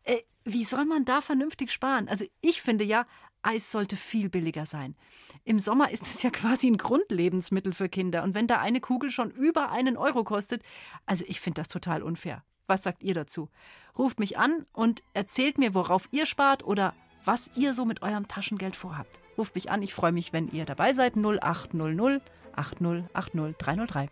äh, 0.04 0.22
wie 0.44 0.64
soll 0.64 0.86
man 0.86 1.04
da 1.04 1.20
vernünftig 1.20 1.70
sparen? 1.72 2.08
Also 2.08 2.24
ich 2.40 2.62
finde 2.62 2.84
ja, 2.84 3.06
Eis 3.42 3.70
sollte 3.70 3.96
viel 3.96 4.28
billiger 4.28 4.66
sein. 4.66 4.96
Im 5.44 5.58
Sommer 5.58 5.90
ist 5.90 6.02
es 6.02 6.22
ja 6.22 6.30
quasi 6.32 6.68
ein 6.68 6.76
Grundlebensmittel 6.76 7.72
für 7.72 7.88
Kinder. 7.88 8.22
Und 8.22 8.34
wenn 8.34 8.46
da 8.46 8.58
eine 8.58 8.80
Kugel 8.80 9.10
schon 9.10 9.30
über 9.30 9.70
einen 9.70 9.96
Euro 9.96 10.24
kostet, 10.24 10.62
also 11.06 11.24
ich 11.28 11.40
finde 11.40 11.60
das 11.60 11.68
total 11.68 12.02
unfair. 12.02 12.44
Was 12.66 12.82
sagt 12.82 13.02
ihr 13.02 13.14
dazu? 13.14 13.48
Ruft 13.96 14.20
mich 14.20 14.38
an 14.38 14.66
und 14.72 15.02
erzählt 15.14 15.58
mir, 15.58 15.74
worauf 15.74 16.08
ihr 16.10 16.26
spart 16.26 16.64
oder 16.64 16.94
was 17.24 17.50
ihr 17.56 17.74
so 17.74 17.84
mit 17.84 18.02
eurem 18.02 18.28
Taschengeld 18.28 18.76
vorhabt. 18.76 19.20
Ruft 19.36 19.54
mich 19.54 19.70
an, 19.70 19.82
ich 19.82 19.94
freue 19.94 20.12
mich, 20.12 20.32
wenn 20.32 20.48
ihr 20.48 20.64
dabei 20.64 20.92
seid. 20.92 21.16
0800 21.16 22.22
8080 22.54 23.56
303. 23.56 24.08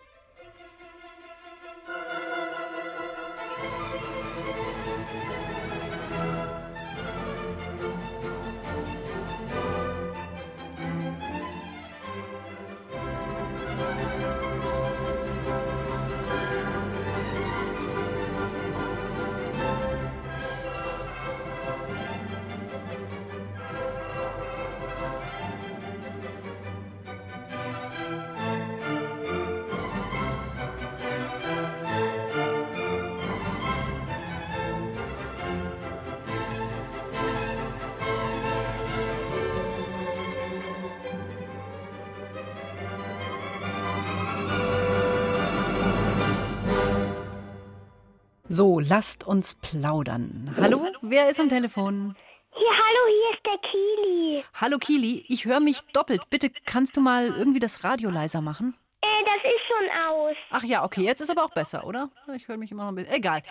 So, 48.58 48.80
lasst 48.80 49.26
uns 49.26 49.54
plaudern. 49.54 50.56
Hallo, 50.58 50.86
wer 51.02 51.28
ist 51.28 51.38
am 51.38 51.50
Telefon? 51.50 52.16
Hier, 52.54 52.70
hallo, 52.70 53.00
hier 53.06 53.36
ist 53.36 53.44
der 53.44 53.70
Kili. 53.70 54.44
Hallo 54.58 54.78
Kili, 54.78 55.26
ich 55.28 55.44
höre 55.44 55.60
mich 55.60 55.82
doppelt. 55.92 56.22
Bitte 56.30 56.50
kannst 56.64 56.96
du 56.96 57.02
mal 57.02 57.26
irgendwie 57.36 57.58
das 57.58 57.84
Radio 57.84 58.08
leiser 58.08 58.40
machen? 58.40 58.74
Äh, 59.02 59.24
das 59.26 59.44
ist 59.44 59.60
schon 59.68 59.86
aus. 60.08 60.36
Ach 60.48 60.64
ja, 60.64 60.84
okay, 60.84 61.02
jetzt 61.02 61.20
ist 61.20 61.28
aber 61.28 61.44
auch 61.44 61.50
besser, 61.50 61.86
oder? 61.86 62.08
Ich 62.34 62.48
höre 62.48 62.56
mich 62.56 62.72
immer 62.72 62.84
noch 62.84 62.92
ein 62.92 62.94
bisschen. 62.94 63.12
Egal. 63.12 63.42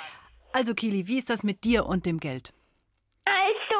Also 0.53 0.73
Kili, 0.73 1.07
wie 1.07 1.19
ist 1.19 1.29
das 1.29 1.43
mit 1.43 1.63
dir 1.65 1.85
und 1.85 2.07
dem 2.07 2.19
Geld? 2.19 2.51
Also, 3.25 3.79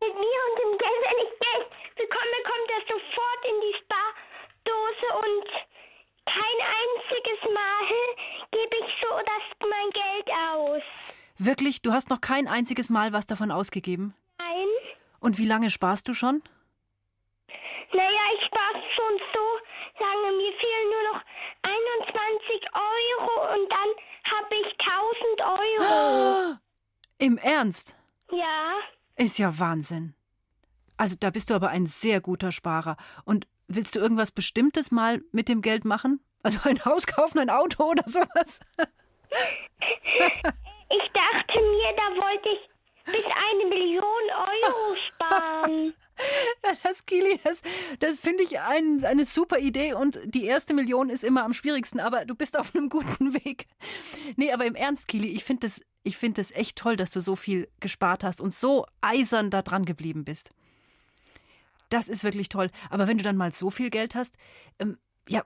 mit 0.00 0.12
mir 0.12 0.38
und 0.48 0.56
dem 0.58 0.76
Geld, 0.76 1.02
wenn 1.06 1.20
ich 1.22 1.34
Geld 1.38 1.68
bekomme, 1.94 2.36
kommt 2.50 2.68
das 2.74 2.82
sofort 2.90 3.40
in 3.46 3.60
die 3.62 3.76
Spardose 3.78 5.08
und 5.22 5.46
kein 6.26 6.58
einziges 6.66 7.54
Mal 7.54 7.76
so 9.08 9.16
das 9.18 9.68
mein 9.68 9.90
Geld 9.90 10.38
aus. 10.38 10.82
Wirklich, 11.38 11.82
du 11.82 11.92
hast 11.92 12.10
noch 12.10 12.20
kein 12.20 12.48
einziges 12.48 12.90
Mal 12.90 13.12
was 13.12 13.26
davon 13.26 13.50
ausgegeben? 13.50 14.14
Nein. 14.38 14.68
Und 15.20 15.38
wie 15.38 15.46
lange 15.46 15.70
sparst 15.70 16.08
du 16.08 16.14
schon? 16.14 16.42
Naja, 17.92 18.24
ich 18.34 18.46
spare 18.46 18.82
schon 18.94 19.20
so 19.34 20.04
lange. 20.04 20.36
Mir 20.36 20.52
fehlen 20.52 20.90
nur 20.90 21.12
noch 21.12 21.22
21 21.62 22.68
Euro 22.74 23.54
und 23.54 23.70
dann 23.70 23.88
habe 24.34 24.54
ich 24.54 24.76
1000 25.80 25.88
Euro. 25.88 26.56
Im 27.18 27.38
Ernst? 27.38 27.96
Ja. 28.30 28.74
Ist 29.16 29.38
ja 29.38 29.58
Wahnsinn. 29.58 30.14
Also 30.96 31.16
da 31.18 31.30
bist 31.30 31.50
du 31.50 31.54
aber 31.54 31.68
ein 31.68 31.86
sehr 31.86 32.20
guter 32.20 32.52
Sparer. 32.52 32.96
Und 33.24 33.46
willst 33.68 33.94
du 33.94 33.98
irgendwas 33.98 34.32
Bestimmtes 34.32 34.90
mal 34.90 35.22
mit 35.32 35.48
dem 35.48 35.62
Geld 35.62 35.84
machen? 35.84 36.20
Also 36.46 36.60
ein 36.62 36.84
Haus 36.84 37.08
kaufen, 37.08 37.40
ein 37.40 37.50
Auto 37.50 37.90
oder 37.90 38.04
sowas? 38.06 38.60
Ich 40.88 41.10
dachte 41.12 41.58
mir, 41.58 41.92
da 41.96 42.04
wollte 42.22 42.48
ich 42.50 42.70
bis 43.04 43.24
eine 43.24 43.68
Million 43.68 44.04
Euro 44.04 44.94
sparen. 44.94 45.94
Ja, 46.62 46.70
das 46.84 47.04
Kili, 47.04 47.40
das, 47.42 47.62
das 47.98 48.20
finde 48.20 48.44
ich 48.44 48.60
ein, 48.60 49.04
eine 49.04 49.24
super 49.24 49.58
Idee 49.58 49.94
und 49.94 50.20
die 50.24 50.44
erste 50.44 50.72
Million 50.72 51.10
ist 51.10 51.24
immer 51.24 51.42
am 51.42 51.52
schwierigsten, 51.52 51.98
aber 51.98 52.24
du 52.24 52.36
bist 52.36 52.56
auf 52.56 52.76
einem 52.76 52.90
guten 52.90 53.34
Weg. 53.34 53.66
Nee, 54.36 54.52
aber 54.52 54.66
im 54.66 54.76
Ernst, 54.76 55.08
Kili, 55.08 55.26
ich 55.26 55.42
finde 55.42 55.66
das, 55.66 55.80
ich 56.04 56.16
finde 56.16 56.40
das 56.40 56.52
echt 56.52 56.78
toll, 56.78 56.96
dass 56.96 57.10
du 57.10 57.18
so 57.18 57.34
viel 57.34 57.68
gespart 57.80 58.22
hast 58.22 58.40
und 58.40 58.54
so 58.54 58.86
eisern 59.00 59.50
da 59.50 59.62
dran 59.62 59.84
geblieben 59.84 60.24
bist. 60.24 60.52
Das 61.88 62.06
ist 62.06 62.22
wirklich 62.22 62.48
toll. 62.48 62.70
Aber 62.88 63.08
wenn 63.08 63.18
du 63.18 63.24
dann 63.24 63.36
mal 63.36 63.52
so 63.52 63.70
viel 63.70 63.90
Geld 63.90 64.14
hast, 64.14 64.36
ähm, 64.78 64.96
ja, 65.28 65.44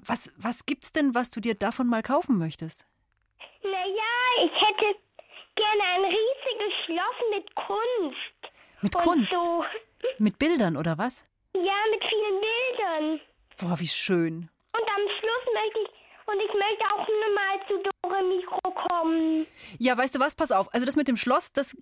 was, 0.00 0.32
was 0.36 0.66
gibt's 0.66 0.92
denn, 0.92 1.14
was 1.14 1.30
du 1.30 1.40
dir 1.40 1.54
davon 1.54 1.86
mal 1.86 2.02
kaufen 2.02 2.38
möchtest? 2.38 2.86
Naja, 3.62 4.44
ich 4.44 4.52
hätte 4.52 4.98
gerne 5.56 5.82
ein 5.82 6.04
riesiges 6.04 6.74
Schloss 6.84 7.18
mit 7.30 7.54
Kunst. 7.54 8.54
Mit 8.82 8.94
Kunst? 8.94 9.32
So. 9.32 9.64
Mit 10.18 10.38
Bildern 10.38 10.76
oder 10.76 10.98
was? 10.98 11.26
Ja, 11.54 11.78
mit 11.90 12.02
vielen 12.08 12.40
Bildern. 12.40 13.20
Boah, 13.58 13.78
wie 13.78 13.88
schön. 13.88 14.48
Und 14.72 14.88
am 14.88 15.02
Schluss 15.18 15.54
möchte 15.54 15.80
ich, 15.80 15.88
und 16.26 16.40
ich 16.40 16.54
möchte 16.54 16.84
auch 16.94 17.06
nur 17.08 17.34
mal 17.34 17.60
zu 17.66 17.90
Dore 18.02 18.22
Mikro 18.22 18.70
kommen. 18.70 19.46
Ja, 19.78 19.96
weißt 19.96 20.14
du 20.14 20.20
was, 20.20 20.36
pass 20.36 20.52
auf. 20.52 20.72
Also 20.72 20.86
das 20.86 20.96
mit 20.96 21.08
dem 21.08 21.16
Schloss, 21.16 21.52
das 21.52 21.76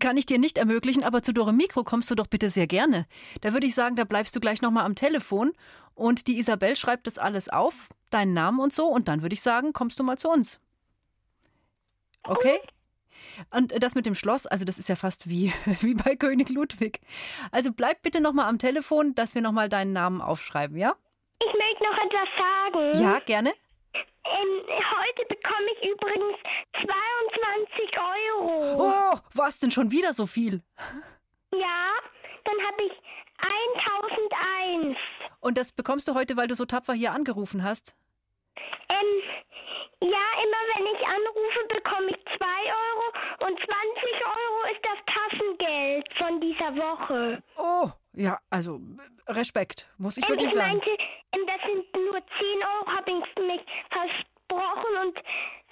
kann 0.00 0.16
ich 0.16 0.26
dir 0.26 0.38
nicht 0.38 0.58
ermöglichen, 0.58 1.04
aber 1.04 1.22
zu 1.22 1.32
Dore 1.32 1.52
Mikro 1.52 1.84
kommst 1.84 2.10
du 2.10 2.14
doch 2.14 2.26
bitte 2.26 2.50
sehr 2.50 2.66
gerne. 2.66 3.06
Da 3.40 3.52
würde 3.52 3.66
ich 3.66 3.74
sagen, 3.74 3.96
da 3.96 4.04
bleibst 4.04 4.34
du 4.34 4.40
gleich 4.40 4.62
nochmal 4.62 4.84
am 4.84 4.94
Telefon 4.94 5.52
und 5.94 6.26
die 6.26 6.38
Isabel 6.38 6.76
schreibt 6.76 7.06
das 7.06 7.18
alles 7.18 7.48
auf, 7.48 7.88
deinen 8.10 8.34
Namen 8.34 8.60
und 8.60 8.72
so, 8.72 8.86
und 8.86 9.08
dann 9.08 9.22
würde 9.22 9.34
ich 9.34 9.42
sagen, 9.42 9.72
kommst 9.72 9.98
du 9.98 10.04
mal 10.04 10.18
zu 10.18 10.28
uns. 10.30 10.60
Okay? 12.24 12.60
Und 13.50 13.72
das 13.82 13.94
mit 13.94 14.06
dem 14.06 14.14
Schloss, 14.14 14.46
also 14.46 14.64
das 14.64 14.78
ist 14.78 14.88
ja 14.88 14.96
fast 14.96 15.28
wie, 15.28 15.52
wie 15.80 15.94
bei 15.94 16.16
König 16.16 16.48
Ludwig. 16.50 17.00
Also 17.50 17.72
bleib 17.72 18.02
bitte 18.02 18.20
nochmal 18.20 18.48
am 18.48 18.58
Telefon, 18.58 19.14
dass 19.14 19.34
wir 19.34 19.42
nochmal 19.42 19.68
deinen 19.68 19.92
Namen 19.92 20.20
aufschreiben, 20.20 20.76
ja? 20.76 20.94
Ich 21.40 21.52
möchte 21.52 21.84
noch 21.84 21.98
etwas 22.04 22.28
sagen. 22.38 23.02
Ja, 23.02 23.18
gerne. 23.20 23.52
Ähm, 24.24 24.62
heute 24.68 25.26
bekomme 25.28 25.66
ich 25.76 25.90
übrigens 25.90 26.38
22 26.72 27.98
Euro. 27.98 28.76
Oh, 28.78 29.18
was 29.34 29.58
denn 29.58 29.70
schon 29.70 29.90
wieder 29.90 30.14
so 30.14 30.26
viel? 30.26 30.62
Ja, 31.52 31.92
dann 32.44 32.56
habe 32.66 32.82
ich 32.84 32.92
1001. 33.42 34.96
Und 35.42 35.58
das 35.58 35.72
bekommst 35.72 36.06
du 36.08 36.14
heute, 36.14 36.36
weil 36.36 36.46
du 36.46 36.54
so 36.54 36.64
tapfer 36.64 36.94
hier 36.94 37.12
angerufen 37.12 37.62
hast? 37.64 37.94
Ähm, 38.88 39.22
ja, 40.00 40.24
immer 40.44 40.62
wenn 40.74 40.86
ich 40.86 41.02
anrufe, 41.04 41.60
bekomme 41.68 42.08
ich 42.10 42.24
2 42.38 42.46
Euro 42.46 43.48
und 43.50 43.58
20 43.58 43.66
Euro 44.24 44.72
ist 44.72 44.82
das 44.84 44.98
Taschengeld 45.14 46.06
von 46.16 46.40
dieser 46.40 46.76
Woche. 46.76 47.42
Oh, 47.58 47.88
ja, 48.14 48.38
also 48.50 48.80
Respekt, 49.28 49.88
muss 49.98 50.16
ich 50.16 50.24
Ähm, 50.24 50.30
wirklich 50.30 50.48
ich 50.48 50.54
sagen. 50.54 50.68
meinte, 50.76 50.90
ähm, 50.90 51.46
das 51.46 51.60
sind 51.66 51.92
nur 51.96 52.20
10 52.20 52.22
Euro, 52.62 52.86
habe 52.96 53.10
ich 53.10 53.42
mich 53.44 53.62
versprochen 53.90 54.96
und 55.02 55.16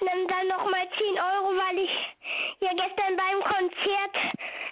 dann, 0.00 0.26
dann 0.26 0.48
nochmal 0.48 0.88
10 0.98 1.14
Euro, 1.14 1.48
weil 1.56 1.78
ich 1.78 1.94
ja 2.60 2.70
gestern 2.74 3.16
beim 3.16 3.40
Konzert 3.44 4.16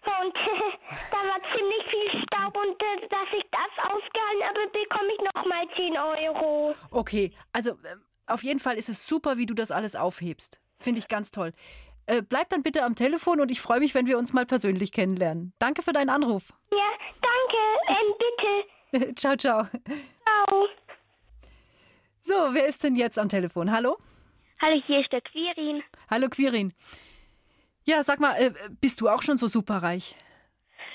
war 0.04 0.24
und 0.24 0.34
da 1.12 1.18
war 1.28 1.40
ziemlich 1.54 1.84
viel 1.90 2.22
Staub 2.24 2.56
und 2.56 2.80
äh, 2.82 3.08
dass 3.08 3.28
ich 3.36 3.44
das 3.50 3.72
ausgehalten 3.92 4.42
habe, 4.47 4.47
bekomme 4.72 5.10
ich 5.14 5.34
nochmal 5.34 5.66
10 5.76 5.96
Euro. 5.96 6.74
Okay, 6.90 7.32
also 7.52 7.70
ähm, 7.70 8.02
auf 8.26 8.42
jeden 8.42 8.60
Fall 8.60 8.76
ist 8.76 8.88
es 8.88 9.06
super, 9.06 9.36
wie 9.38 9.46
du 9.46 9.54
das 9.54 9.70
alles 9.70 9.96
aufhebst. 9.96 10.60
Finde 10.80 11.00
ich 11.00 11.08
ganz 11.08 11.30
toll. 11.30 11.52
Äh, 12.06 12.22
bleib 12.22 12.48
dann 12.50 12.62
bitte 12.62 12.84
am 12.84 12.94
Telefon 12.94 13.40
und 13.40 13.50
ich 13.50 13.60
freue 13.60 13.80
mich, 13.80 13.94
wenn 13.94 14.06
wir 14.06 14.18
uns 14.18 14.32
mal 14.32 14.46
persönlich 14.46 14.92
kennenlernen. 14.92 15.52
Danke 15.58 15.82
für 15.82 15.92
deinen 15.92 16.10
Anruf. 16.10 16.52
Ja, 16.72 16.90
danke, 17.20 18.00
ähm, 18.00 18.14
bitte. 18.92 19.14
ciao, 19.20 19.36
ciao. 19.36 19.64
Ciao. 19.64 20.68
So, 22.20 22.34
wer 22.52 22.66
ist 22.66 22.82
denn 22.82 22.96
jetzt 22.96 23.18
am 23.18 23.28
Telefon? 23.28 23.70
Hallo? 23.70 23.98
Hallo, 24.60 24.82
hier 24.86 25.00
ist 25.00 25.12
der 25.12 25.20
Quirin. 25.20 25.82
Hallo 26.10 26.28
Quirin. 26.28 26.72
Ja, 27.84 28.02
sag 28.02 28.20
mal, 28.20 28.34
äh, 28.34 28.52
bist 28.80 29.00
du 29.00 29.08
auch 29.08 29.22
schon 29.22 29.38
so 29.38 29.46
superreich? 29.46 30.16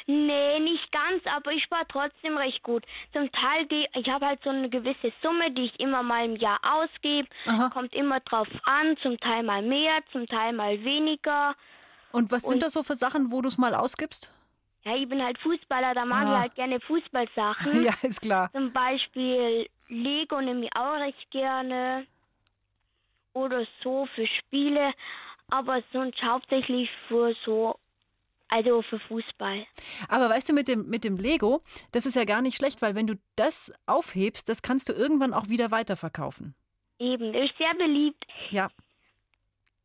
Nee, 0.05 0.59
nicht 0.59 0.91
ganz, 0.91 1.23
aber 1.25 1.51
ich 1.51 1.69
war 1.71 1.87
trotzdem 1.87 2.35
recht 2.37 2.61
gut. 2.63 2.83
Zum 3.13 3.31
Teil, 3.31 3.65
geh- 3.67 3.87
ich 3.93 4.07
habe 4.09 4.25
halt 4.25 4.43
so 4.43 4.49
eine 4.49 4.69
gewisse 4.69 5.13
Summe, 5.21 5.51
die 5.51 5.65
ich 5.65 5.79
immer 5.79 6.03
mal 6.03 6.25
im 6.25 6.35
Jahr 6.35 6.59
ausgebe. 6.63 7.27
Aha. 7.45 7.69
Kommt 7.69 7.93
immer 7.93 8.19
drauf 8.19 8.47
an, 8.65 8.97
zum 9.01 9.17
Teil 9.19 9.43
mal 9.43 9.61
mehr, 9.61 9.99
zum 10.11 10.27
Teil 10.27 10.53
mal 10.53 10.83
weniger. 10.83 11.55
Und 12.11 12.31
was 12.31 12.41
sind 12.43 12.55
Und- 12.55 12.63
das 12.63 12.73
so 12.73 12.83
für 12.83 12.95
Sachen, 12.95 13.31
wo 13.31 13.41
du 13.41 13.47
es 13.47 13.57
mal 13.57 13.73
ausgibst? 13.73 14.31
Ja, 14.85 14.95
ich 14.97 15.07
bin 15.07 15.23
halt 15.23 15.39
Fußballer, 15.39 15.93
da 15.93 16.03
mag 16.03 16.27
Ah. 16.27 16.33
ich 16.35 16.39
halt 16.41 16.55
gerne 16.55 16.79
Fußballsachen. 16.81 17.83
Ja, 17.85 17.93
ist 18.03 18.21
klar. 18.21 18.51
Zum 18.51 18.73
Beispiel 18.73 19.69
Lego 19.87 20.41
nehme 20.41 20.65
ich 20.65 20.75
auch 20.75 20.95
recht 20.99 21.31
gerne. 21.31 22.05
Oder 23.33 23.65
so 23.81 24.05
für 24.13 24.27
Spiele. 24.27 24.93
Aber 25.49 25.81
sonst 25.91 26.21
hauptsächlich 26.21 26.89
für 27.07 27.33
so, 27.45 27.77
also 28.53 28.83
für 28.83 28.99
Fußball. 28.99 29.65
Aber 30.07 30.29
weißt 30.29 30.49
du, 30.49 30.53
mit 30.53 30.67
dem, 30.67 30.87
mit 30.87 31.03
dem 31.03 31.17
Lego, 31.17 31.63
das 31.91 32.05
ist 32.05 32.15
ja 32.15 32.23
gar 32.23 32.43
nicht 32.43 32.55
schlecht, 32.55 32.83
weil 32.83 32.93
wenn 32.93 33.07
du 33.07 33.15
das 33.35 33.73
aufhebst, 33.87 34.47
das 34.47 34.61
kannst 34.61 34.89
du 34.89 34.93
irgendwann 34.93 35.33
auch 35.33 35.49
wieder 35.49 35.71
weiterverkaufen. 35.71 36.53
Eben, 36.99 37.33
ist 37.33 37.57
sehr 37.57 37.73
beliebt. 37.75 38.23
Ja. 38.51 38.69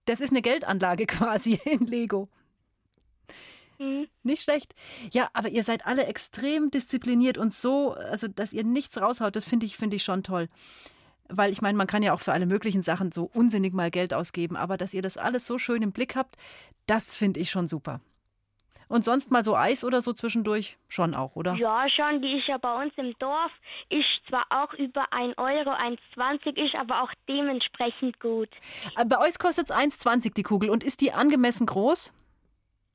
Das 0.04 0.20
ist 0.20 0.30
eine 0.30 0.42
Geldanlage 0.42 1.06
quasi 1.06 1.58
in 1.64 1.86
Lego. 1.86 2.28
Mhm. 3.78 4.06
Nicht 4.22 4.42
schlecht. 4.42 4.74
Ja, 5.12 5.30
aber 5.32 5.48
ihr 5.48 5.62
seid 5.62 5.86
alle 5.86 6.04
extrem 6.04 6.70
diszipliniert 6.70 7.38
und 7.38 7.54
so, 7.54 7.92
also 7.92 8.28
dass 8.28 8.52
ihr 8.52 8.64
nichts 8.64 9.00
raushaut, 9.00 9.34
das 9.34 9.46
finde 9.46 9.64
ich, 9.64 9.78
finde 9.78 9.96
ich 9.96 10.04
schon 10.04 10.22
toll. 10.22 10.48
Weil 11.30 11.52
ich 11.52 11.62
meine, 11.62 11.78
man 11.78 11.86
kann 11.86 12.02
ja 12.02 12.12
auch 12.12 12.20
für 12.20 12.32
alle 12.34 12.46
möglichen 12.46 12.82
Sachen 12.82 13.12
so 13.12 13.30
unsinnig 13.32 13.72
mal 13.72 13.90
Geld 13.90 14.12
ausgeben, 14.12 14.56
aber 14.56 14.76
dass 14.76 14.92
ihr 14.92 15.02
das 15.02 15.16
alles 15.16 15.46
so 15.46 15.56
schön 15.56 15.80
im 15.80 15.92
Blick 15.92 16.16
habt, 16.16 16.36
das 16.86 17.14
finde 17.14 17.40
ich 17.40 17.50
schon 17.50 17.66
super. 17.66 18.00
Und 18.89 19.05
sonst 19.05 19.30
mal 19.30 19.45
so 19.45 19.55
Eis 19.55 19.84
oder 19.84 20.01
so 20.01 20.12
zwischendurch 20.12 20.78
schon 20.89 21.14
auch, 21.14 21.36
oder? 21.36 21.55
Ja, 21.55 21.86
schon, 21.91 22.22
die 22.22 22.39
ist 22.39 22.49
ja 22.49 22.57
bei 22.57 22.82
uns 22.82 22.93
im 22.97 23.14
Dorf, 23.18 23.53
ist 23.91 24.07
zwar 24.28 24.47
auch 24.51 24.72
über 24.74 25.12
1 25.12 25.36
Euro, 25.36 25.70
1,20, 25.70 26.57
ist 26.57 26.74
aber 26.74 27.03
auch 27.03 27.12
dementsprechend 27.28 28.18
gut. 28.20 28.49
Aber 28.95 29.16
Bei 29.16 29.26
euch 29.26 29.39
kostet 29.39 29.66
es 29.70 29.76
1,20 29.76 30.34
die 30.34 30.43
Kugel 30.43 30.70
und 30.70 30.82
ist 30.82 31.01
die 31.03 31.12
angemessen 31.12 31.66
groß? 31.66 32.14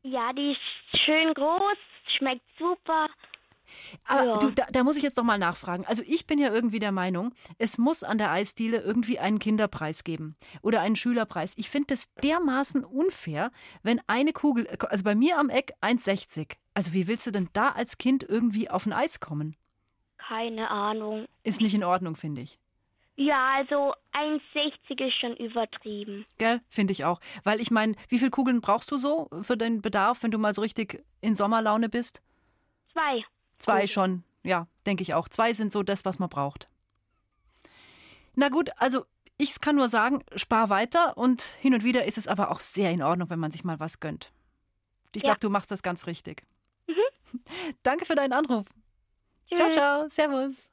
Ja, 0.04 0.34
die 0.34 0.52
ist 0.52 1.02
schön 1.06 1.34
groß, 1.34 1.78
schmeckt 2.18 2.44
super. 2.58 3.08
Aber 4.06 4.26
Ja. 4.26 4.38
du, 4.38 4.52
da, 4.52 4.66
da 4.72 4.84
muss 4.84 4.96
ich 4.98 5.04
jetzt 5.04 5.18
doch 5.18 5.24
mal 5.24 5.38
nachfragen. 5.38 5.86
Also 5.86 6.04
ich 6.06 6.26
bin 6.28 6.40
ja 6.40 6.54
irgendwie 6.54 6.80
der 6.80 6.92
Meinung, 6.92 7.34
es 7.58 7.78
muss 7.78 8.04
an 8.04 8.18
der 8.18 8.32
Eisdiele 8.32 8.78
irgendwie 8.78 9.20
einen 9.20 9.40
Kinderpreis 9.40 10.04
geben 10.04 10.36
oder 10.62 10.82
einen 10.82 10.96
Schülerpreis. 10.96 11.54
Ich 11.56 11.70
finde 11.70 11.88
das 11.88 12.14
dermaßen 12.16 12.84
unfair, 12.84 13.52
wenn 13.82 14.02
eine 14.08 14.34
Kugel, 14.34 14.68
also 14.90 15.04
bei 15.04 15.16
mir 15.16 15.38
am 15.38 15.50
Eck 15.50 15.74
1,60. 15.82 16.58
Also 16.74 16.94
wie 16.94 17.08
willst 17.08 17.28
du 17.28 17.32
denn 17.32 17.50
da 17.54 17.70
als 17.70 17.98
Kind 17.98 18.24
irgendwie 18.24 18.70
auf 18.70 18.86
ein 18.86 18.94
Eis 18.94 19.20
kommen? 19.20 19.56
Keine 20.18 20.70
Ahnung. 20.70 21.28
Ist 21.44 21.62
nicht 21.62 21.74
in 21.76 21.84
Ordnung, 21.84 22.16
finde 22.16 22.42
ich. 22.42 22.58
Ja, 23.16 23.58
also 23.58 23.94
1,60 24.14 25.08
ist 25.08 25.14
schon 25.20 25.36
übertrieben. 25.36 26.26
Gell? 26.40 26.62
Finde 26.68 26.94
ich 26.94 27.06
auch. 27.06 27.20
Weil 27.44 27.60
ich 27.62 27.70
meine, 27.70 27.94
wie 28.10 28.18
viele 28.18 28.32
Kugeln 28.32 28.60
brauchst 28.62 28.90
du 28.90 28.98
so 28.98 29.30
für 29.44 29.56
deinen 29.56 29.82
Bedarf, 29.84 30.24
wenn 30.24 30.32
du 30.32 30.40
mal 30.40 30.54
so 30.56 30.62
richtig 30.62 31.04
in 31.22 31.36
Sommerlaune 31.36 31.90
bist? 31.90 32.24
Zwei. 32.92 33.24
Zwei 33.64 33.88
schon, 33.88 34.24
ja, 34.44 34.68
denke 34.86 35.02
ich 35.04 35.14
auch. 35.14 35.28
Zwei 35.30 35.54
sind 35.54 35.72
so 35.72 35.84
das, 35.84 36.06
was 36.06 36.20
man 36.20 36.30
braucht. 36.30 36.70
Na 38.36 38.50
gut, 38.50 38.70
also 38.78 39.06
ich 39.38 39.60
kann 39.62 39.76
nur 39.76 39.90
sagen, 39.90 40.24
spar 40.36 40.70
weiter 40.70 41.18
und 41.18 41.42
hin 41.62 41.74
und 41.74 41.84
wieder 41.84 42.06
ist 42.06 42.18
es 42.18 42.28
aber 42.28 42.52
auch 42.52 42.60
sehr 42.60 42.92
in 42.92 43.02
Ordnung, 43.04 43.30
wenn 43.30 43.40
man 43.40 43.52
sich 43.52 43.64
mal 43.64 43.80
was 43.80 44.00
gönnt. 44.00 44.32
Ich 45.16 45.22
Ja. 45.24 45.30
glaube, 45.30 45.40
du 45.40 45.50
machst 45.50 45.72
das 45.72 45.84
ganz 45.84 46.08
richtig. 46.08 46.44
Danke 47.84 48.06
für 48.06 48.16
deinen 48.16 48.34
Anruf. 48.34 48.68
Ciao, 49.56 49.68
Tschüss. 49.70 49.76
ciao, 49.76 50.10
servus. 50.10 50.70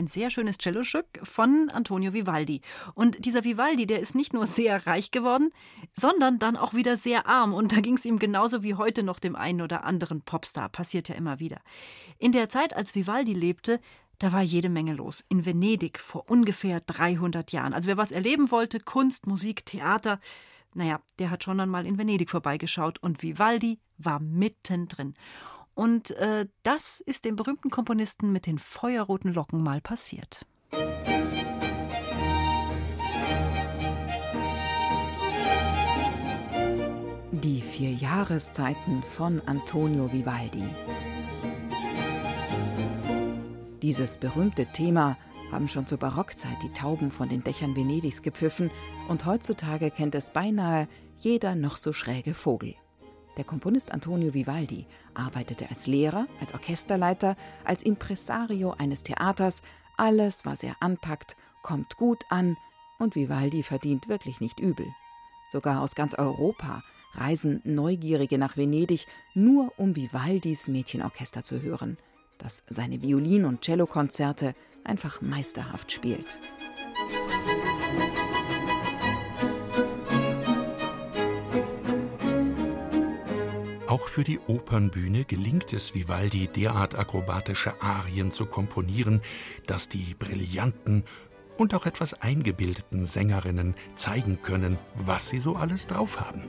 Ein 0.00 0.06
sehr 0.06 0.30
schönes 0.30 0.56
Cellostück 0.58 1.06
von 1.22 1.68
Antonio 1.70 2.12
Vivaldi. 2.12 2.62
Und 2.94 3.24
dieser 3.24 3.44
Vivaldi, 3.44 3.86
der 3.86 4.00
ist 4.00 4.14
nicht 4.14 4.32
nur 4.32 4.46
sehr 4.48 4.86
reich 4.86 5.10
geworden, 5.10 5.50
sondern 5.92 6.38
dann 6.38 6.56
auch 6.56 6.74
wieder 6.74 6.96
sehr 6.96 7.26
arm. 7.26 7.52
Und 7.52 7.72
da 7.72 7.80
ging 7.80 7.94
es 7.94 8.04
ihm 8.04 8.18
genauso 8.18 8.62
wie 8.62 8.74
heute 8.74 9.02
noch 9.02 9.18
dem 9.18 9.36
einen 9.36 9.60
oder 9.60 9.84
anderen 9.84 10.22
Popstar. 10.22 10.68
Passiert 10.68 11.08
ja 11.08 11.14
immer 11.14 11.38
wieder. 11.38 11.60
In 12.18 12.32
der 12.32 12.48
Zeit, 12.48 12.74
als 12.74 12.94
Vivaldi 12.94 13.34
lebte, 13.34 13.80
da 14.18 14.32
war 14.32 14.42
jede 14.42 14.68
Menge 14.68 14.94
los. 14.94 15.24
In 15.28 15.44
Venedig 15.44 15.98
vor 15.98 16.28
ungefähr 16.28 16.80
300 16.80 17.52
Jahren. 17.52 17.74
Also 17.74 17.88
wer 17.88 17.96
was 17.96 18.12
erleben 18.12 18.50
wollte, 18.50 18.80
Kunst, 18.80 19.26
Musik, 19.26 19.64
Theater, 19.66 20.18
naja, 20.74 21.00
der 21.18 21.30
hat 21.30 21.44
schon 21.44 21.58
dann 21.58 21.68
mal 21.68 21.86
in 21.86 21.98
Venedig 21.98 22.30
vorbeigeschaut. 22.30 22.98
Und 23.02 23.22
Vivaldi 23.22 23.78
war 23.98 24.20
mittendrin. 24.20 25.14
Und 25.80 26.10
äh, 26.10 26.46
das 26.62 27.00
ist 27.00 27.24
dem 27.24 27.36
berühmten 27.36 27.70
Komponisten 27.70 28.32
mit 28.32 28.44
den 28.44 28.58
feuerroten 28.58 29.32
Locken 29.32 29.62
mal 29.62 29.80
passiert. 29.80 30.44
Die 37.32 37.62
vier 37.62 37.92
Jahreszeiten 37.92 39.02
von 39.02 39.40
Antonio 39.46 40.12
Vivaldi. 40.12 40.68
Dieses 43.80 44.18
berühmte 44.18 44.66
Thema 44.66 45.16
haben 45.50 45.66
schon 45.66 45.86
zur 45.86 45.96
Barockzeit 45.96 46.58
die 46.62 46.74
Tauben 46.74 47.10
von 47.10 47.30
den 47.30 47.42
Dächern 47.42 47.74
Venedigs 47.74 48.20
gepfiffen 48.20 48.70
und 49.08 49.24
heutzutage 49.24 49.90
kennt 49.90 50.14
es 50.14 50.30
beinahe 50.30 50.88
jeder 51.20 51.54
noch 51.54 51.78
so 51.78 51.94
schräge 51.94 52.34
Vogel. 52.34 52.74
Der 53.40 53.46
Komponist 53.46 53.92
Antonio 53.92 54.34
Vivaldi 54.34 54.84
arbeitete 55.14 55.70
als 55.70 55.86
Lehrer, 55.86 56.26
als 56.42 56.52
Orchesterleiter, 56.52 57.36
als 57.64 57.80
Impresario 57.80 58.72
eines 58.72 59.02
Theaters. 59.02 59.62
Alles, 59.96 60.44
was 60.44 60.62
er 60.62 60.76
anpackt, 60.80 61.38
kommt 61.62 61.96
gut 61.96 62.22
an 62.28 62.58
und 62.98 63.14
Vivaldi 63.14 63.62
verdient 63.62 64.10
wirklich 64.10 64.42
nicht 64.42 64.60
übel. 64.60 64.86
Sogar 65.50 65.80
aus 65.80 65.94
ganz 65.94 66.14
Europa 66.14 66.82
reisen 67.14 67.62
Neugierige 67.64 68.36
nach 68.36 68.58
Venedig, 68.58 69.06
nur 69.32 69.72
um 69.78 69.96
Vivaldis 69.96 70.68
Mädchenorchester 70.68 71.42
zu 71.42 71.62
hören, 71.62 71.96
das 72.36 72.62
seine 72.68 73.00
Violin- 73.00 73.46
und 73.46 73.64
Cellokonzerte 73.64 74.54
einfach 74.84 75.22
meisterhaft 75.22 75.92
spielt. 75.92 76.38
Auch 83.90 84.06
für 84.06 84.22
die 84.22 84.38
Opernbühne 84.46 85.24
gelingt 85.24 85.72
es 85.72 85.94
Vivaldi, 85.96 86.46
derart 86.46 86.96
akrobatische 86.96 87.82
Arien 87.82 88.30
zu 88.30 88.46
komponieren, 88.46 89.20
dass 89.66 89.88
die 89.88 90.14
brillanten 90.16 91.02
und 91.58 91.74
auch 91.74 91.86
etwas 91.86 92.14
eingebildeten 92.14 93.04
Sängerinnen 93.04 93.74
zeigen 93.96 94.42
können, 94.42 94.78
was 94.94 95.28
sie 95.28 95.40
so 95.40 95.56
alles 95.56 95.88
drauf 95.88 96.20
haben. 96.20 96.44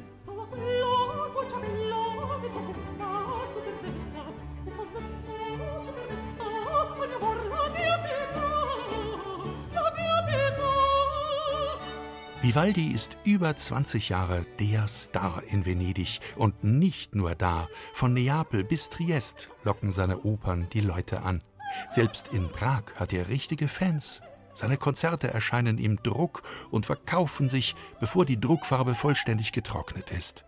Vivaldi 12.41 12.87
ist 12.87 13.17
über 13.23 13.55
20 13.55 14.09
Jahre 14.09 14.47
der 14.59 14.87
Star 14.87 15.43
in 15.43 15.63
Venedig 15.63 16.19
und 16.35 16.63
nicht 16.63 17.13
nur 17.13 17.35
da. 17.35 17.69
Von 17.93 18.15
Neapel 18.15 18.63
bis 18.63 18.89
Triest 18.89 19.49
locken 19.63 19.91
seine 19.91 20.21
Opern 20.21 20.67
die 20.73 20.79
Leute 20.79 21.21
an. 21.21 21.43
Selbst 21.87 22.29
in 22.29 22.47
Prag 22.47 22.81
hat 22.95 23.13
er 23.13 23.29
richtige 23.29 23.67
Fans. 23.67 24.21
Seine 24.55 24.77
Konzerte 24.77 25.31
erscheinen 25.31 25.77
im 25.77 26.01
Druck 26.01 26.41
und 26.71 26.87
verkaufen 26.87 27.47
sich, 27.47 27.75
bevor 27.99 28.25
die 28.25 28.41
Druckfarbe 28.41 28.95
vollständig 28.95 29.51
getrocknet 29.51 30.09
ist. 30.09 30.43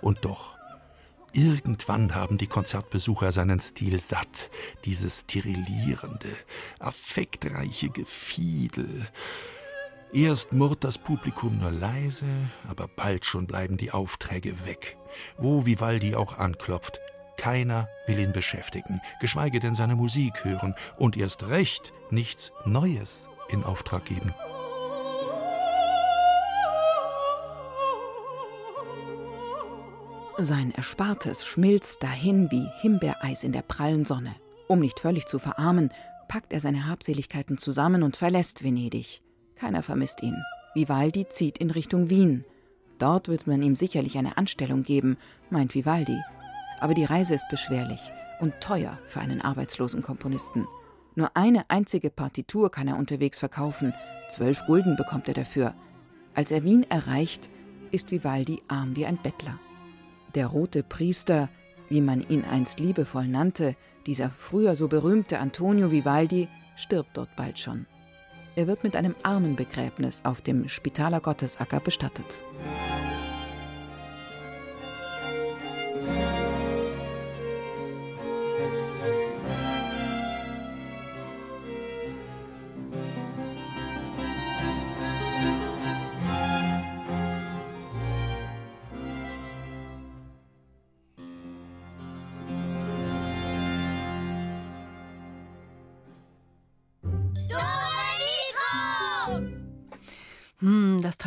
Und 0.00 0.24
doch, 0.24 0.56
irgendwann 1.32 2.14
haben 2.14 2.38
die 2.38 2.46
Konzertbesucher 2.46 3.32
seinen 3.32 3.58
Stil 3.58 3.98
satt, 3.98 4.48
dieses 4.84 5.26
tirillierende, 5.26 6.36
affektreiche 6.78 7.88
Gefiedel. 7.88 9.08
Erst 10.14 10.52
murrt 10.52 10.84
das 10.84 10.98
Publikum 10.98 11.58
nur 11.58 11.72
leise, 11.72 12.26
aber 12.68 12.86
bald 12.86 13.24
schon 13.24 13.46
bleiben 13.46 13.78
die 13.78 13.92
Aufträge 13.92 14.66
weg. 14.66 14.98
Wo 15.38 15.64
Vivaldi 15.64 16.14
auch 16.14 16.36
anklopft, 16.36 17.00
keiner 17.38 17.88
will 18.06 18.18
ihn 18.18 18.32
beschäftigen, 18.32 19.00
geschweige 19.20 19.58
denn 19.58 19.74
seine 19.74 19.96
Musik 19.96 20.44
hören 20.44 20.74
und 20.98 21.16
erst 21.16 21.44
recht 21.44 21.94
nichts 22.10 22.52
Neues 22.66 23.30
in 23.48 23.64
Auftrag 23.64 24.04
geben. 24.04 24.34
Sein 30.36 30.72
Erspartes 30.72 31.46
schmilzt 31.46 32.02
dahin 32.02 32.50
wie 32.50 32.68
Himbeereis 32.82 33.44
in 33.44 33.52
der 33.52 33.62
prallen 33.62 34.04
Sonne. 34.04 34.34
Um 34.68 34.80
nicht 34.80 35.00
völlig 35.00 35.26
zu 35.26 35.38
verarmen, 35.38 35.90
packt 36.28 36.52
er 36.52 36.60
seine 36.60 36.86
Habseligkeiten 36.86 37.56
zusammen 37.56 38.02
und 38.02 38.18
verlässt 38.18 38.62
Venedig. 38.62 39.22
Keiner 39.62 39.84
vermisst 39.84 40.24
ihn. 40.24 40.42
Vivaldi 40.74 41.28
zieht 41.28 41.58
in 41.58 41.70
Richtung 41.70 42.10
Wien. 42.10 42.44
Dort 42.98 43.28
wird 43.28 43.46
man 43.46 43.62
ihm 43.62 43.76
sicherlich 43.76 44.18
eine 44.18 44.36
Anstellung 44.36 44.82
geben, 44.82 45.16
meint 45.50 45.76
Vivaldi. 45.76 46.18
Aber 46.80 46.94
die 46.94 47.04
Reise 47.04 47.36
ist 47.36 47.48
beschwerlich 47.48 48.00
und 48.40 48.60
teuer 48.60 48.98
für 49.06 49.20
einen 49.20 49.40
arbeitslosen 49.40 50.02
Komponisten. 50.02 50.66
Nur 51.14 51.36
eine 51.36 51.70
einzige 51.70 52.10
Partitur 52.10 52.72
kann 52.72 52.88
er 52.88 52.96
unterwegs 52.96 53.38
verkaufen. 53.38 53.94
Zwölf 54.28 54.66
Gulden 54.66 54.96
bekommt 54.96 55.28
er 55.28 55.34
dafür. 55.34 55.76
Als 56.34 56.50
er 56.50 56.64
Wien 56.64 56.84
erreicht, 56.90 57.48
ist 57.92 58.10
Vivaldi 58.10 58.60
arm 58.66 58.96
wie 58.96 59.06
ein 59.06 59.22
Bettler. 59.22 59.60
Der 60.34 60.48
rote 60.48 60.82
Priester, 60.82 61.48
wie 61.88 62.00
man 62.00 62.28
ihn 62.28 62.44
einst 62.44 62.80
liebevoll 62.80 63.28
nannte, 63.28 63.76
dieser 64.06 64.28
früher 64.28 64.74
so 64.74 64.88
berühmte 64.88 65.38
Antonio 65.38 65.92
Vivaldi, 65.92 66.48
stirbt 66.74 67.16
dort 67.16 67.36
bald 67.36 67.60
schon. 67.60 67.86
Er 68.54 68.66
wird 68.66 68.84
mit 68.84 68.96
einem 68.96 69.14
Armenbegräbnis 69.22 70.22
auf 70.24 70.42
dem 70.42 70.68
Spitaler 70.68 71.20
Gottesacker 71.20 71.80
bestattet. 71.80 72.42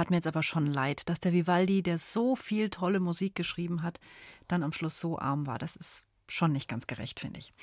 Tat 0.06 0.12
mir 0.12 0.18
jetzt 0.18 0.28
aber 0.28 0.44
schon 0.44 0.68
leid, 0.68 1.10
dass 1.10 1.20
der 1.20 1.34
Vivaldi, 1.34 1.82
der 1.82 1.98
so 1.98 2.36
viel 2.36 2.70
tolle 2.70 3.00
Musik 3.00 3.34
geschrieben 3.34 3.82
hat, 3.82 4.00
dann 4.48 4.62
am 4.62 4.72
Schluss 4.72 5.00
so 5.00 5.18
arm 5.18 5.48
war. 5.48 5.58
Das 5.58 5.76
ist 5.76 6.06
schon 6.28 6.52
nicht 6.52 6.70
ganz 6.70 6.86
gerecht, 6.86 7.20
finde 7.20 7.40
ich. 7.40 7.54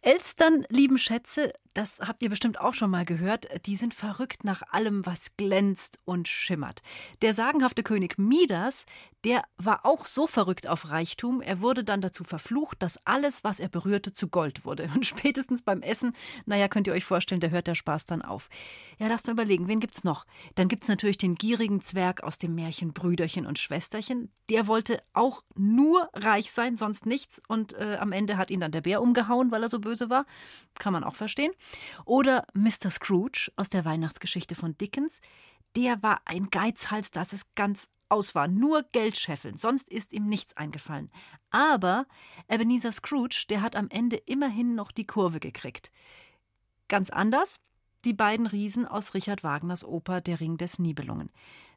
Elstern, 0.00 0.66
lieben 0.70 0.98
Schätze, 0.98 1.52
das 1.74 1.98
habt 2.00 2.22
ihr 2.22 2.30
bestimmt 2.30 2.60
auch 2.60 2.74
schon 2.74 2.90
mal 2.90 3.04
gehört, 3.04 3.48
die 3.66 3.76
sind 3.76 3.94
verrückt 3.94 4.44
nach 4.44 4.62
allem, 4.70 5.04
was 5.04 5.36
glänzt 5.36 5.98
und 6.04 6.28
schimmert. 6.28 6.82
Der 7.20 7.34
sagenhafte 7.34 7.82
König 7.82 8.16
Midas, 8.16 8.86
der 9.24 9.42
war 9.56 9.84
auch 9.84 10.04
so 10.04 10.26
verrückt 10.26 10.68
auf 10.68 10.90
Reichtum, 10.90 11.40
er 11.40 11.60
wurde 11.60 11.82
dann 11.82 12.00
dazu 12.00 12.24
verflucht, 12.24 12.82
dass 12.82 12.98
alles, 13.06 13.42
was 13.42 13.58
er 13.58 13.68
berührte, 13.68 14.12
zu 14.12 14.28
Gold 14.28 14.64
wurde. 14.64 14.88
Und 14.94 15.04
spätestens 15.06 15.62
beim 15.62 15.82
Essen, 15.82 16.12
naja, 16.46 16.68
könnt 16.68 16.86
ihr 16.86 16.92
euch 16.92 17.04
vorstellen, 17.04 17.40
da 17.40 17.48
hört 17.48 17.66
der 17.66 17.74
Spaß 17.74 18.06
dann 18.06 18.22
auf. 18.22 18.48
Ja, 18.98 19.08
lasst 19.08 19.26
mal 19.26 19.32
überlegen, 19.32 19.66
wen 19.66 19.80
gibt's 19.80 20.04
noch? 20.04 20.26
Dann 20.54 20.68
gibt's 20.68 20.88
natürlich 20.88 21.18
den 21.18 21.34
gierigen 21.34 21.80
Zwerg 21.80 22.22
aus 22.22 22.38
dem 22.38 22.54
Märchen 22.54 22.92
Brüderchen 22.92 23.46
und 23.46 23.58
Schwesterchen. 23.58 24.30
Der 24.48 24.66
wollte 24.68 25.02
auch 25.12 25.42
nur 25.56 26.08
reich 26.12 26.52
sein, 26.52 26.76
sonst 26.76 27.06
nichts. 27.06 27.42
Und 27.48 27.72
äh, 27.72 27.96
am 27.98 28.12
Ende 28.12 28.36
hat 28.36 28.50
ihn 28.50 28.60
dann 28.60 28.72
der 28.72 28.82
Bär 28.82 29.02
umgehauen, 29.02 29.50
weil 29.50 29.62
er 29.62 29.68
so 29.68 29.80
böse 29.80 30.10
war. 30.10 30.26
Kann 30.78 30.92
man 30.92 31.02
auch 31.02 31.14
verstehen. 31.14 31.52
Oder 32.04 32.46
Mr. 32.54 32.90
Scrooge 32.90 33.50
aus 33.56 33.68
der 33.68 33.84
Weihnachtsgeschichte 33.84 34.54
von 34.54 34.76
Dickens. 34.76 35.20
Der 35.76 36.02
war 36.02 36.20
ein 36.24 36.50
Geizhals, 36.50 37.10
das 37.10 37.32
es 37.32 37.42
ganz 37.54 37.88
aus 38.08 38.34
war. 38.34 38.48
Nur 38.48 38.84
Geld 38.92 39.16
scheffeln, 39.16 39.56
sonst 39.56 39.88
ist 39.88 40.12
ihm 40.12 40.26
nichts 40.26 40.56
eingefallen. 40.56 41.10
Aber 41.50 42.06
Ebenezer 42.48 42.92
Scrooge, 42.92 43.46
der 43.48 43.62
hat 43.62 43.76
am 43.76 43.88
Ende 43.90 44.16
immerhin 44.16 44.74
noch 44.74 44.92
die 44.92 45.06
Kurve 45.06 45.40
gekriegt. 45.40 45.90
Ganz 46.88 47.10
anders 47.10 47.60
die 48.04 48.12
beiden 48.12 48.46
Riesen 48.46 48.86
aus 48.86 49.14
Richard 49.14 49.42
Wagners 49.42 49.84
Oper 49.84 50.20
Der 50.20 50.40
Ring 50.40 50.58
des 50.58 50.78
Nibelungen. 50.78 51.30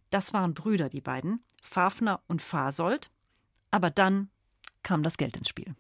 Das 0.09 0.33
waren 0.33 0.53
Brüder, 0.53 0.89
die 0.89 1.01
beiden, 1.01 1.43
Fafner 1.61 2.21
und 2.27 2.41
Fasold. 2.41 3.11
Aber 3.71 3.89
dann 3.89 4.29
kam 4.83 5.03
das 5.03 5.17
Geld 5.17 5.35
ins 5.37 5.49
Spiel. 5.49 5.75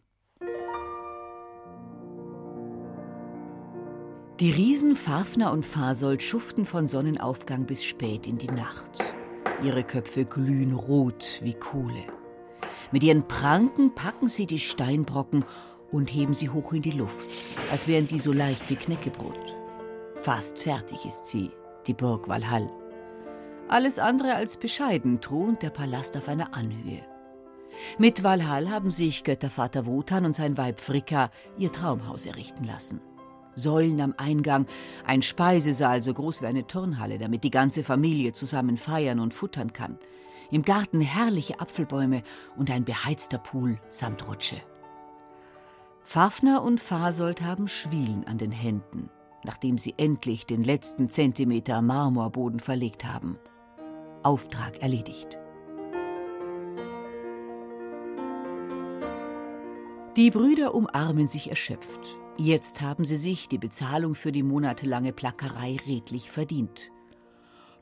Die 4.39 4.51
Riesen 4.51 4.95
Fafner 4.95 5.51
und 5.51 5.65
Fasold 5.65 6.21
schuften 6.21 6.67
von 6.67 6.87
Sonnenaufgang 6.87 7.65
bis 7.65 7.83
spät 7.83 8.27
in 8.27 8.37
die 8.37 8.51
Nacht. 8.51 9.03
Ihre 9.63 9.83
Köpfe 9.83 10.25
glühen 10.25 10.73
rot 10.73 11.39
wie 11.41 11.55
Kohle. 11.55 12.03
Mit 12.91 13.03
ihren 13.03 13.27
Pranken 13.27 13.95
packen 13.95 14.27
sie 14.27 14.45
die 14.45 14.59
Steinbrocken 14.59 15.43
und 15.91 16.13
heben 16.13 16.35
sie 16.35 16.49
hoch 16.49 16.71
in 16.71 16.83
die 16.83 16.91
Luft, 16.91 17.25
als 17.71 17.87
wären 17.87 18.05
die 18.05 18.19
so 18.19 18.31
leicht 18.31 18.69
wie 18.69 18.75
Knäckebrot. 18.75 19.55
Fast 20.21 20.59
fertig 20.59 21.03
ist 21.03 21.25
sie, 21.25 21.49
die 21.87 21.95
Burg 21.95 22.27
Walhall. 22.27 22.69
Alles 23.69 23.97
andere 23.97 24.35
als 24.35 24.57
bescheiden 24.57 25.19
thront 25.19 25.63
der 25.63 25.71
Palast 25.71 26.15
auf 26.15 26.27
einer 26.27 26.53
Anhöhe. 26.53 27.01
Mit 27.97 28.23
Walhall 28.23 28.69
haben 28.69 28.91
sich 28.91 29.23
Göttervater 29.23 29.87
Wotan 29.87 30.25
und 30.25 30.35
sein 30.35 30.57
Weib 30.57 30.79
Fricka 30.79 31.31
ihr 31.57 31.71
Traumhaus 31.71 32.27
errichten 32.27 32.65
lassen. 32.65 33.01
Säulen 33.57 33.99
am 33.99 34.13
Eingang, 34.17 34.67
ein 35.05 35.21
Speisesaal 35.21 36.01
so 36.01 36.13
groß 36.13 36.41
wie 36.41 36.45
eine 36.45 36.67
Turnhalle, 36.67 37.17
damit 37.17 37.43
die 37.43 37.51
ganze 37.51 37.83
Familie 37.83 38.31
zusammen 38.31 38.77
feiern 38.77 39.19
und 39.19 39.33
futtern 39.33 39.73
kann. 39.73 39.97
Im 40.51 40.61
Garten 40.61 41.01
herrliche 41.01 41.59
Apfelbäume 41.59 42.23
und 42.55 42.71
ein 42.71 42.85
beheizter 42.85 43.37
Pool 43.37 43.79
samt 43.89 44.27
Rutsche. 44.27 44.57
Fafner 46.03 46.63
und 46.63 46.79
Fasold 46.79 47.41
haben 47.41 47.67
Schwielen 47.67 48.25
an 48.27 48.37
den 48.37 48.51
Händen, 48.51 49.09
nachdem 49.43 49.77
sie 49.77 49.93
endlich 49.97 50.45
den 50.45 50.63
letzten 50.63 51.09
Zentimeter 51.09 51.81
Marmorboden 51.81 52.61
verlegt 52.61 53.03
haben. 53.03 53.37
Auftrag 54.23 54.81
erledigt. 54.81 55.37
Die 60.15 60.31
Brüder 60.31 60.73
umarmen 60.73 61.27
sich 61.27 61.49
erschöpft. 61.49 62.17
Jetzt 62.39 62.81
haben 62.81 63.03
sie 63.03 63.15
sich 63.15 63.49
die 63.49 63.57
Bezahlung 63.57 64.13
für 64.13 64.31
die 64.31 64.43
monatelange 64.43 65.11
Plackerei 65.11 65.77
redlich 65.87 66.29
verdient. 66.29 66.91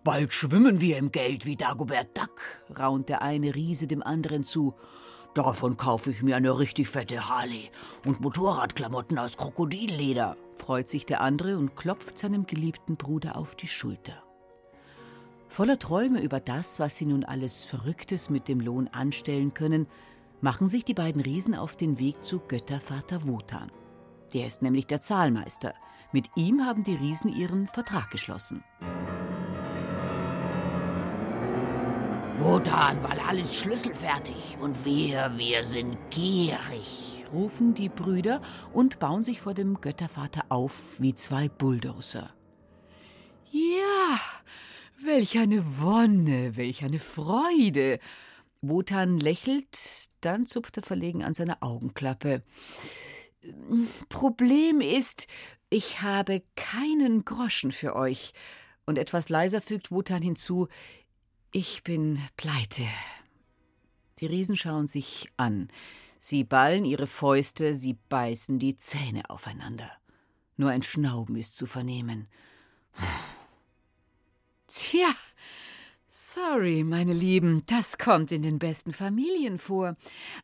Bald 0.06 0.32
schwimmen 0.32 0.80
wir 0.80 0.97
im 0.97 1.12
Geld 1.12 1.45
wie 1.45 1.58
Dagobert 1.58 2.18
Duck, 2.18 2.39
raunt 2.78 3.10
der 3.10 3.22
eine 3.22 3.53
Riese 3.53 3.88
dem 3.88 4.01
anderen 4.01 4.45
zu. 4.45 4.74
Davon 5.34 5.76
kaufe 5.76 6.12
ich 6.12 6.24
mir 6.24 6.38
eine 6.38 6.58
richtig 6.58 6.88
fette 6.88 7.28
Harley 7.28 7.70
und 8.06 8.22
Motorradklamotten 8.22 9.20
aus 9.20 9.36
Krokodilleder, 9.36 10.38
freut 10.58 10.88
sich 10.88 11.06
der 11.06 11.20
andere 11.20 11.58
und 11.58 11.76
klopft 11.76 12.18
seinem 12.18 12.47
geliebten 12.47 12.95
Bruder 12.95 13.36
auf 13.36 13.56
die 13.56 13.68
Schulter. 13.68 14.24
Voller 15.49 15.80
Träume 15.80 16.22
über 16.22 16.39
das, 16.39 16.80
was 16.80 16.97
sie 16.97 17.08
nun 17.08 17.26
alles 17.26 17.66
Verrücktes 17.66 18.30
mit 18.30 18.47
dem 18.47 18.62
Lohn 18.62 18.88
anstellen 18.88 19.53
können, 19.53 19.88
machen 20.39 20.68
sich 20.68 20.86
die 20.86 20.93
beiden 20.93 21.22
Riesen 21.22 21.56
auf 21.56 21.76
den 21.76 21.99
Weg 21.99 22.24
zu 22.24 22.39
Göttervater 22.39 23.28
Wotan. 23.28 23.70
Der 24.34 24.48
ist 24.48 24.62
nämlich 24.62 24.88
der 24.88 25.02
Zahlmeister. 25.02 25.74
Mit 26.12 26.30
ihm 26.36 26.66
haben 26.66 26.84
die 26.84 26.96
Riesen 26.96 27.32
ihren 27.32 27.68
Vertrag 27.68 28.10
geschlossen. 28.12 28.64
Wotan, 32.38 33.02
weil 33.04 33.20
alles 33.20 33.56
schlüsselfertig 33.56 34.58
und 34.60 34.86
wir, 34.86 35.32
wir 35.38 35.64
sind 35.64 35.98
gierig, 36.10 37.26
rufen 37.34 37.74
die 37.74 37.90
Brüder 37.90 38.42
und 38.74 39.00
bauen 39.00 39.24
sich 39.24 39.42
vor 39.42 39.54
dem 39.54 39.80
Göttervater 39.80 40.44
auf 40.50 41.00
wie 41.00 41.16
zwei 41.16 41.48
Bulldozer. 41.48 42.30
Ja, 43.52 44.20
welch 45.04 45.38
eine 45.40 45.64
Wonne, 45.80 46.58
welch 46.58 46.84
eine 46.84 47.00
Freude. 47.00 48.00
Wotan 48.62 49.18
lächelt, 49.18 50.10
dann 50.22 50.46
zupft 50.46 50.78
er 50.78 50.84
verlegen 50.84 51.24
an 51.24 51.34
seiner 51.34 51.64
Augenklappe. 51.64 52.44
Problem 54.10 54.82
ist, 54.82 55.28
ich 55.70 56.02
habe 56.02 56.43
keinen 56.56 57.26
Groschen 57.26 57.72
für 57.72 57.96
euch. 57.96 58.34
Und 58.86 58.98
etwas 58.98 59.30
leiser 59.30 59.62
fügt 59.62 59.91
Wotan 59.91 60.22
hinzu, 60.22 60.68
ich 61.52 61.84
bin 61.84 62.20
pleite. 62.38 62.84
Die 64.20 64.28
Riesen 64.28 64.58
schauen 64.58 64.88
sich 64.88 65.32
an. 65.38 65.70
Sie 66.20 66.43
ballen 66.43 66.86
ihre 66.86 67.08
Fäuste, 67.08 67.74
sie 67.74 67.98
beißen 68.10 68.60
die 68.60 68.78
Zähne 68.78 69.30
aufeinander. 69.30 69.91
Nur 70.58 70.70
ein 70.70 70.82
Schnauben 70.82 71.36
ist 71.36 71.56
zu 71.56 71.66
vernehmen. 71.66 72.28
Tja, 74.68 75.14
sorry, 76.16 76.84
meine 76.84 77.13
Lieben, 77.13 77.63
das 77.66 77.97
kommt 77.97 78.32
in 78.32 78.41
den 78.41 78.57
besten 78.57 78.93
Familien 78.93 79.57
vor. 79.57 79.97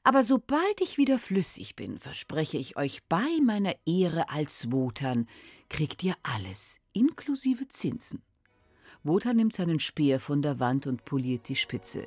Aber 0.03 0.23
sobald 0.23 0.81
ich 0.81 0.97
wieder 0.97 1.17
flüssig 1.17 1.75
bin, 1.75 1.97
verspreche 1.97 2.57
ich 2.57 2.77
euch 2.77 3.01
bei 3.07 3.27
meiner 3.43 3.75
Ehre 3.85 4.29
als 4.29 4.71
Wotan, 4.71 5.27
kriegt 5.69 6.03
ihr 6.03 6.15
alles, 6.23 6.79
inklusive 6.93 7.67
Zinsen. 7.69 8.21
Wotan 9.03 9.37
nimmt 9.37 9.53
seinen 9.53 9.79
Speer 9.79 10.19
von 10.19 10.41
der 10.41 10.59
Wand 10.59 10.87
und 10.87 11.05
poliert 11.05 11.47
die 11.47 11.55
Spitze. 11.55 12.05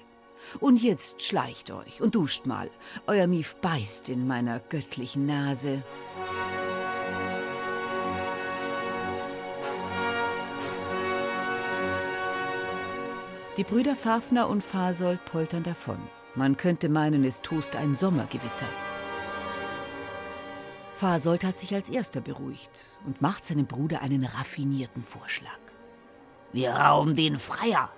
Und 0.61 0.83
jetzt 0.83 1.23
schleicht 1.23 1.71
euch 1.71 2.03
und 2.03 2.15
duscht 2.15 2.45
mal. 2.45 2.71
Euer 3.07 3.27
Mief 3.27 3.57
beißt 3.57 4.11
in 4.11 4.27
meiner 4.27 4.61
göttlichen 4.61 5.25
Nase. 5.25 5.83
Die 13.57 13.63
Brüder 13.63 13.95
Fafner 13.95 14.49
und 14.49 14.65
Fasold 14.65 15.25
poltern 15.27 15.63
davon. 15.63 15.99
Man 16.35 16.57
könnte 16.57 16.89
meinen, 16.89 17.25
es 17.25 17.41
tost 17.41 17.77
ein 17.77 17.95
Sommergewitter. 17.95 18.67
Fasold 20.97 21.45
hat 21.45 21.57
sich 21.57 21.73
als 21.73 21.89
erster 21.89 22.21
beruhigt 22.21 22.87
und 23.07 23.23
macht 23.23 23.45
seinem 23.45 23.67
Bruder 23.67 24.03
einen 24.03 24.25
raffinierten 24.25 25.05
Vorschlag. 25.05 25.59
Wir 26.53 26.73
rauben 26.73 27.15
den 27.15 27.39
Freier. 27.39 27.93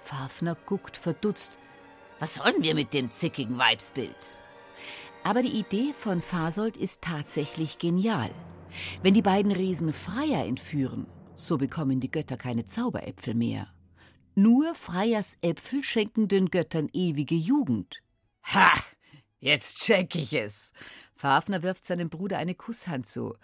Fafner 0.00 0.56
guckt 0.66 0.96
verdutzt. 0.96 1.58
Was 2.20 2.36
sollen 2.36 2.62
wir 2.62 2.76
mit 2.76 2.94
dem 2.94 3.10
zickigen 3.10 3.58
Weibsbild? 3.58 4.42
Aber 5.24 5.42
die 5.42 5.58
Idee 5.58 5.92
von 5.92 6.22
Fasold 6.22 6.76
ist 6.76 7.02
tatsächlich 7.02 7.78
genial. 7.78 8.30
Wenn 9.02 9.14
die 9.14 9.22
beiden 9.22 9.50
Riesen 9.50 9.92
Freier 9.92 10.44
entführen, 10.44 11.08
so 11.34 11.58
bekommen 11.58 11.98
die 11.98 12.12
Götter 12.12 12.36
keine 12.36 12.66
Zauberäpfel 12.66 13.34
mehr. 13.34 13.66
Nur 14.38 14.74
Freiers 14.74 15.38
Äpfel 15.40 15.82
schenken 15.82 16.28
den 16.28 16.50
Göttern 16.50 16.90
ewige 16.92 17.34
Jugend. 17.34 18.02
Ha! 18.52 18.70
Jetzt 19.40 19.78
check 19.78 20.14
ich 20.14 20.34
es. 20.34 20.74
Fafner 21.14 21.62
wirft 21.62 21.86
seinem 21.86 22.10
Bruder 22.10 22.36
eine 22.36 22.54
Kusshand 22.54 23.06
zu. 23.06 23.34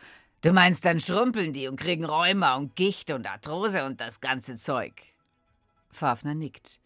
Du 0.43 0.53
meinst, 0.53 0.85
dann 0.85 1.01
schrumpeln 1.01 1.55
die 1.55 1.67
und 1.67 1.81
kriegen 1.81 2.05
Rheuma 2.05 2.57
und 2.57 2.77
Gicht 2.77 3.11
und 3.11 3.27
Arthrose 3.27 3.87
und 3.87 4.03
das 4.03 4.21
ganze 4.21 4.59
Zeug. 4.59 4.93
Fafner 5.91 6.35
nickt. 6.35 6.79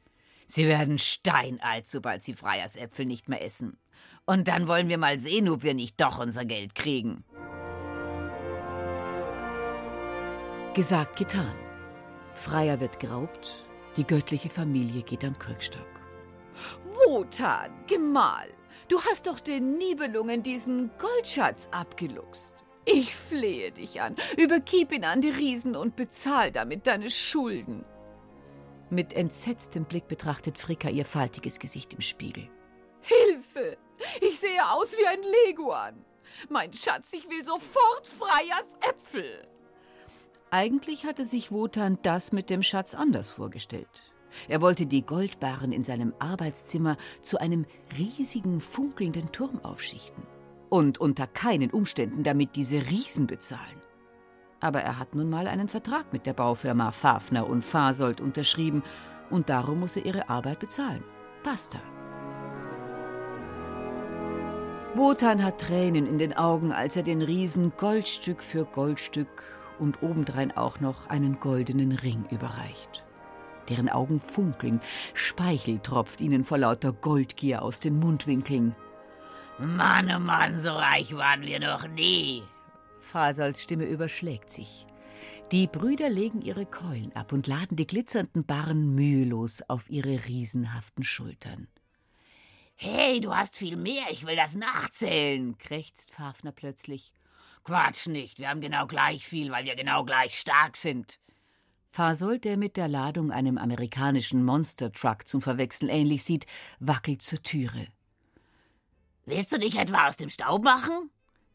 Sie 0.46 0.68
werden 0.68 1.00
steinalt, 1.00 1.88
sobald 1.88 2.22
sie 2.22 2.34
Freiersäpfel 2.34 3.06
nicht 3.06 3.28
mehr 3.28 3.42
essen. 3.42 3.76
Und 4.24 4.46
dann 4.46 4.68
wollen 4.68 4.88
wir 4.88 4.98
mal 4.98 5.18
sehen, 5.18 5.48
ob 5.48 5.64
wir 5.64 5.74
nicht 5.74 6.00
doch 6.00 6.20
unser 6.20 6.44
Geld 6.44 6.76
kriegen. 6.76 7.24
Gesagt, 10.74 11.16
getan. 11.16 11.56
Freier 12.34 12.78
wird 12.78 13.00
geraubt, 13.00 13.65
die 13.96 14.06
göttliche 14.06 14.50
Familie 14.50 15.02
geht 15.02 15.24
am 15.24 15.38
Krückstock. 15.38 15.86
Wotan, 17.06 17.70
Gemahl, 17.86 18.48
du 18.88 19.00
hast 19.02 19.26
doch 19.26 19.40
den 19.40 19.76
Nibelungen 19.76 20.42
diesen 20.42 20.90
Goldschatz 20.98 21.68
abgeluchst. 21.70 22.66
Ich 22.84 23.14
flehe 23.14 23.72
dich 23.72 24.00
an, 24.00 24.16
übergib 24.36 24.92
ihn 24.92 25.04
an 25.04 25.20
die 25.20 25.30
Riesen 25.30 25.74
und 25.74 25.96
bezahl 25.96 26.52
damit 26.52 26.86
deine 26.86 27.10
Schulden. 27.10 27.84
Mit 28.90 29.12
entsetztem 29.14 29.84
Blick 29.84 30.06
betrachtet 30.06 30.58
Fricka 30.58 30.88
ihr 30.88 31.04
faltiges 31.04 31.58
Gesicht 31.58 31.94
im 31.94 32.00
Spiegel. 32.00 32.48
Hilfe! 33.00 33.76
Ich 34.20 34.38
sehe 34.38 34.70
aus 34.70 34.92
wie 34.96 35.06
ein 35.06 35.22
Leguan. 35.46 36.04
Mein 36.48 36.72
Schatz, 36.72 37.12
ich 37.12 37.28
will 37.28 37.42
sofort 37.44 38.06
Freiers 38.06 38.76
Äpfel. 38.80 39.48
Eigentlich 40.50 41.04
hatte 41.04 41.24
sich 41.24 41.50
Wotan 41.50 41.98
das 42.02 42.32
mit 42.32 42.50
dem 42.50 42.62
Schatz 42.62 42.94
anders 42.94 43.32
vorgestellt. 43.32 44.12
Er 44.48 44.60
wollte 44.60 44.86
die 44.86 45.04
Goldbarren 45.04 45.72
in 45.72 45.82
seinem 45.82 46.14
Arbeitszimmer 46.18 46.96
zu 47.22 47.38
einem 47.38 47.66
riesigen, 47.98 48.60
funkelnden 48.60 49.32
Turm 49.32 49.60
aufschichten 49.64 50.22
und 50.68 50.98
unter 50.98 51.26
keinen 51.26 51.70
Umständen 51.70 52.22
damit 52.22 52.54
diese 52.54 52.86
Riesen 52.86 53.26
bezahlen. 53.26 53.80
Aber 54.60 54.80
er 54.80 54.98
hat 54.98 55.14
nun 55.14 55.28
mal 55.28 55.48
einen 55.48 55.68
Vertrag 55.68 56.12
mit 56.12 56.26
der 56.26 56.32
Baufirma 56.32 56.92
Fafner 56.92 57.48
und 57.48 57.62
Fasold 57.62 58.20
unterschrieben 58.20 58.82
und 59.30 59.48
darum 59.48 59.80
muss 59.80 59.96
er 59.96 60.06
ihre 60.06 60.28
Arbeit 60.28 60.60
bezahlen. 60.60 61.02
Basta. 61.42 61.80
Wotan 64.94 65.42
hat 65.42 65.60
Tränen 65.60 66.06
in 66.06 66.18
den 66.18 66.36
Augen, 66.36 66.72
als 66.72 66.96
er 66.96 67.02
den 67.02 67.20
Riesen 67.20 67.72
Goldstück 67.76 68.42
für 68.42 68.64
Goldstück 68.64 69.42
und 69.78 70.02
obendrein 70.02 70.56
auch 70.56 70.80
noch 70.80 71.08
einen 71.08 71.40
goldenen 71.40 71.92
Ring 71.92 72.24
überreicht. 72.30 73.04
Deren 73.68 73.88
Augen 73.88 74.20
funkeln, 74.20 74.80
Speichel 75.14 75.80
tropft 75.80 76.20
ihnen 76.20 76.44
vor 76.44 76.58
lauter 76.58 76.92
Goldgier 76.92 77.62
aus 77.62 77.80
den 77.80 77.98
Mundwinkeln. 77.98 78.74
Mann, 79.58 80.10
oh 80.14 80.18
Mann, 80.18 80.58
so 80.58 80.70
reich 80.70 81.16
waren 81.16 81.42
wir 81.42 81.60
noch 81.60 81.88
nie. 81.88 82.42
Fasals 83.00 83.62
Stimme 83.62 83.84
überschlägt 83.84 84.50
sich. 84.50 84.86
Die 85.52 85.66
Brüder 85.66 86.10
legen 86.10 86.42
ihre 86.42 86.66
Keulen 86.66 87.14
ab 87.14 87.32
und 87.32 87.46
laden 87.46 87.76
die 87.76 87.86
glitzernden 87.86 88.44
Barren 88.44 88.94
mühelos 88.94 89.62
auf 89.62 89.88
ihre 89.88 90.26
riesenhaften 90.26 91.04
Schultern. 91.04 91.68
Hey, 92.74 93.20
du 93.20 93.34
hast 93.34 93.56
viel 93.56 93.76
mehr, 93.76 94.06
ich 94.10 94.26
will 94.26 94.36
das 94.36 94.54
nachzählen, 94.54 95.56
krächzt 95.56 96.12
Fafner 96.12 96.52
plötzlich. 96.52 97.12
Quatsch 97.66 98.06
nicht, 98.06 98.38
wir 98.38 98.48
haben 98.48 98.60
genau 98.60 98.86
gleich 98.86 99.26
viel, 99.26 99.50
weil 99.50 99.64
wir 99.64 99.74
genau 99.74 100.04
gleich 100.04 100.38
stark 100.38 100.76
sind. 100.76 101.18
Fasold, 101.90 102.44
der 102.44 102.56
mit 102.56 102.76
der 102.76 102.86
Ladung 102.86 103.32
einem 103.32 103.58
amerikanischen 103.58 104.44
Monster 104.44 104.92
Truck 104.92 105.26
zum 105.26 105.42
Verwechseln 105.42 105.90
ähnlich 105.90 106.22
sieht, 106.22 106.46
wackelt 106.78 107.22
zur 107.22 107.42
Türe. 107.42 107.88
Willst 109.24 109.50
du 109.50 109.58
dich 109.58 109.78
etwa 109.78 110.06
aus 110.06 110.16
dem 110.16 110.28
Staub 110.28 110.62
machen? 110.62 111.10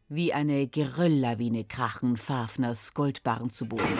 Wie 0.09 0.33
eine 0.33 0.67
Gerölllawine 0.67 1.63
krachen 1.63 2.17
Fafners 2.17 2.93
Goldbarren 2.93 3.49
zu 3.49 3.67
Boden. 3.67 3.97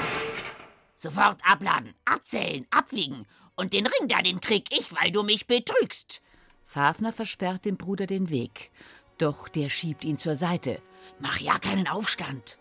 Sofort 0.95 1.39
abladen, 1.49 1.93
abzählen, 2.03 2.67
abwiegen. 2.71 3.25
Und 3.55 3.71
den 3.71 3.87
Ring 3.87 4.09
da, 4.09 4.21
den 4.21 4.41
krieg 4.41 4.67
ich, 4.77 4.93
weil 5.01 5.11
du 5.11 5.23
mich 5.23 5.47
betrügst. 5.47 6.21
Fafner 6.65 7.13
versperrt 7.13 7.63
dem 7.63 7.77
Bruder 7.77 8.05
den 8.05 8.29
Weg. 8.29 8.69
Doch 9.17 9.47
der 9.47 9.69
schiebt 9.69 10.03
ihn 10.03 10.17
zur 10.17 10.35
Seite. 10.35 10.81
Mach 11.19 11.39
ja 11.39 11.59
keinen 11.59 11.87
Aufstand. 11.87 12.57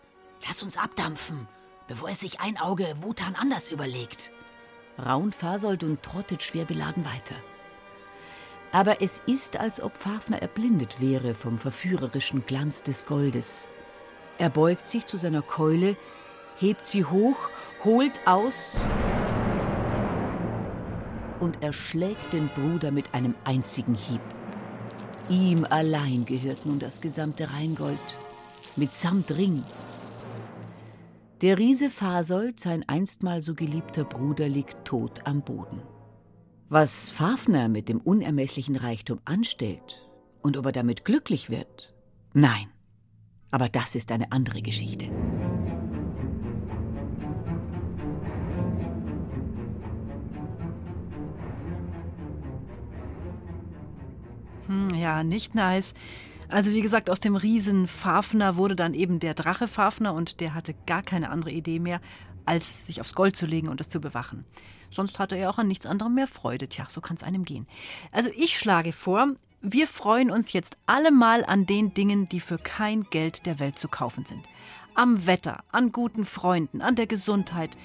Lass 0.47 0.63
uns 0.63 0.77
abdampfen, 0.77 1.47
bevor 1.87 2.09
es 2.09 2.19
sich 2.19 2.39
ein 2.39 2.57
Auge 2.57 2.87
Wutan 3.01 3.35
anders 3.35 3.71
überlegt. 3.71 4.31
Raun 4.97 5.31
fasolt 5.31 5.83
und 5.83 6.03
trottet 6.03 6.43
schwer 6.43 6.65
beladen 6.65 7.05
weiter 7.05 7.35
aber 8.71 9.01
es 9.01 9.21
ist, 9.25 9.57
als 9.57 9.81
ob 9.81 9.97
Fafner 9.97 10.41
erblindet 10.41 11.01
wäre 11.01 11.35
vom 11.35 11.57
verführerischen 11.57 12.45
Glanz 12.45 12.83
des 12.83 13.05
Goldes. 13.05 13.67
Er 14.37 14.49
beugt 14.49 14.87
sich 14.87 15.05
zu 15.05 15.17
seiner 15.17 15.41
Keule, 15.41 15.97
hebt 16.57 16.85
sie 16.85 17.03
hoch, 17.03 17.49
holt 17.83 18.19
aus 18.25 18.77
und 21.39 21.61
erschlägt 21.61 22.33
den 22.33 22.47
Bruder 22.49 22.91
mit 22.91 23.13
einem 23.13 23.35
einzigen 23.43 23.95
Hieb. 23.95 24.21
Ihm 25.29 25.65
allein 25.69 26.25
gehört 26.25 26.65
nun 26.65 26.79
das 26.79 27.01
gesamte 27.01 27.51
Rheingold, 27.51 27.99
mitsamt 28.77 29.31
Ring. 29.37 29.63
Der 31.41 31.57
Riese 31.57 31.89
Fasold, 31.89 32.59
sein 32.59 32.87
einstmal 32.87 33.41
so 33.41 33.55
geliebter 33.55 34.03
Bruder, 34.03 34.47
liegt 34.47 34.85
tot 34.85 35.21
am 35.25 35.41
Boden. 35.41 35.81
Was 36.69 37.09
Fafner 37.09 37.67
mit 37.67 37.89
dem 37.89 37.99
unermesslichen 37.99 38.75
Reichtum 38.75 39.19
anstellt 39.25 40.07
und 40.41 40.55
ob 40.55 40.67
er 40.67 40.71
damit 40.71 41.03
glücklich 41.03 41.49
wird, 41.49 41.93
nein. 42.33 42.69
Aber 43.49 43.67
das 43.67 43.95
ist 43.95 44.11
eine 44.11 44.31
andere 44.31 44.61
Geschichte. 44.61 45.07
Hm, 54.67 54.89
ja, 54.95 55.23
nicht 55.23 55.55
nice. 55.55 55.93
Also 56.51 56.71
wie 56.71 56.81
gesagt, 56.81 57.09
aus 57.09 57.21
dem 57.21 57.37
Riesen 57.37 57.87
Fafner 57.87 58.57
wurde 58.57 58.75
dann 58.75 58.93
eben 58.93 59.19
der 59.21 59.33
Drache 59.33 59.69
Fafner 59.69 60.13
und 60.13 60.41
der 60.41 60.53
hatte 60.53 60.75
gar 60.85 61.01
keine 61.01 61.29
andere 61.29 61.51
Idee 61.51 61.79
mehr, 61.79 62.01
als 62.45 62.85
sich 62.87 62.99
aufs 62.99 63.15
Gold 63.15 63.37
zu 63.37 63.45
legen 63.45 63.69
und 63.69 63.79
es 63.79 63.87
zu 63.87 64.01
bewachen. 64.01 64.43
Sonst 64.91 65.17
hatte 65.17 65.37
er 65.37 65.49
auch 65.49 65.59
an 65.59 65.69
nichts 65.69 65.85
anderem 65.85 66.13
mehr 66.13 66.27
Freude. 66.27 66.67
Tja, 66.67 66.87
so 66.89 66.99
kann 66.99 67.15
es 67.15 67.23
einem 67.23 67.45
gehen. 67.45 67.67
Also 68.11 68.29
ich 68.35 68.57
schlage 68.57 68.91
vor, 68.91 69.27
wir 69.61 69.87
freuen 69.87 70.29
uns 70.29 70.51
jetzt 70.51 70.75
alle 70.87 71.11
mal 71.11 71.45
an 71.45 71.65
den 71.65 71.93
Dingen, 71.93 72.27
die 72.27 72.41
für 72.41 72.57
kein 72.57 73.03
Geld 73.03 73.45
der 73.45 73.59
Welt 73.59 73.79
zu 73.79 73.87
kaufen 73.87 74.25
sind. 74.25 74.43
Am 74.93 75.25
Wetter, 75.27 75.63
an 75.71 75.93
guten 75.93 76.25
Freunden, 76.25 76.81
an 76.81 76.97
der 76.97 77.07
Gesundheit, 77.07 77.77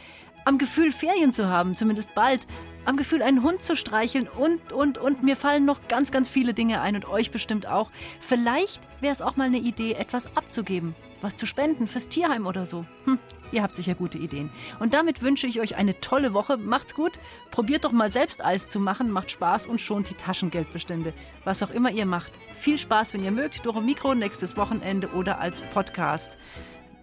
am 0.47 0.59
Gefühl, 0.59 0.93
Ferien 0.93 1.33
zu 1.33 1.49
haben, 1.49 1.77
zumindest 1.77 2.15
bald, 2.15 2.47
am 2.87 2.97
Gefühl, 2.97 3.21
einen 3.21 3.43
Hund 3.43 3.63
zu 3.63 3.75
streicheln 3.75 4.29
und, 4.29 4.73
und, 4.73 4.97
und. 4.97 5.25
Mir 5.25 5.35
fallen 5.37 5.65
noch 5.65 5.89
ganz, 5.89 6.13
ganz 6.13 6.29
viele 6.29 6.55
Dinge 6.55 6.81
ein 6.81 6.95
und 6.95 7.09
euch 7.09 7.33
bestimmt 7.33 7.67
auch. 7.67 7.91
Vielleicht 8.21 8.81
wäre 9.01 9.13
es 9.13 9.21
auch 9.21 9.35
mal 9.35 9.45
eine 9.45 9.59
Idee, 9.59 9.95
etwas 9.95 10.37
abzugeben, 10.37 10.95
was 11.21 11.35
zu 11.35 11.47
spenden 11.47 11.89
fürs 11.89 12.09
Tierheim 12.09 12.47
oder 12.47 12.65
so. 12.65 12.87
Hm, 13.07 13.19
ihr 13.51 13.65
habt 13.65 13.75
sicher 13.75 13.97
gute 13.97 14.19
Ideen. 14.19 14.51
Und 14.79 14.95
damit 14.95 15.21
wünsche 15.21 15.49
ich 15.49 15.61
euch 15.61 15.75
eine 15.75 16.01
tolle 16.01 16.33
Woche. 16.33 16.59
Macht's 16.59 16.95
gut. 16.95 17.19
Probiert 17.51 17.85
doch 17.85 17.93
mal 17.93 18.13
selbst 18.13 18.45
Eis 18.45 18.69
zu 18.69 18.79
machen. 18.79 19.11
Macht 19.11 19.33
Spaß 19.33 19.67
und 19.67 19.81
schont 19.81 20.11
die 20.11 20.15
Taschengeldbestände. 20.15 21.13
Was 21.43 21.65
auch 21.65 21.71
immer 21.71 21.91
ihr 21.91 22.07
macht. 22.07 22.31
Viel 22.53 22.79
Spaß, 22.79 23.15
wenn 23.15 23.25
ihr 23.25 23.33
mögt. 23.33 23.67
Doro 23.67 23.81
Mikro 23.81 24.15
nächstes 24.15 24.57
Wochenende 24.57 25.09
oder 25.09 25.41
als 25.41 25.61
Podcast 25.61 26.39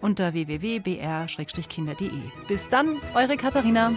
unter 0.04 0.34
www.br-kinder.de. 0.34 2.10
Bis 2.46 2.68
dann, 2.68 2.98
eure 3.14 3.36
Katharina. 3.38 3.90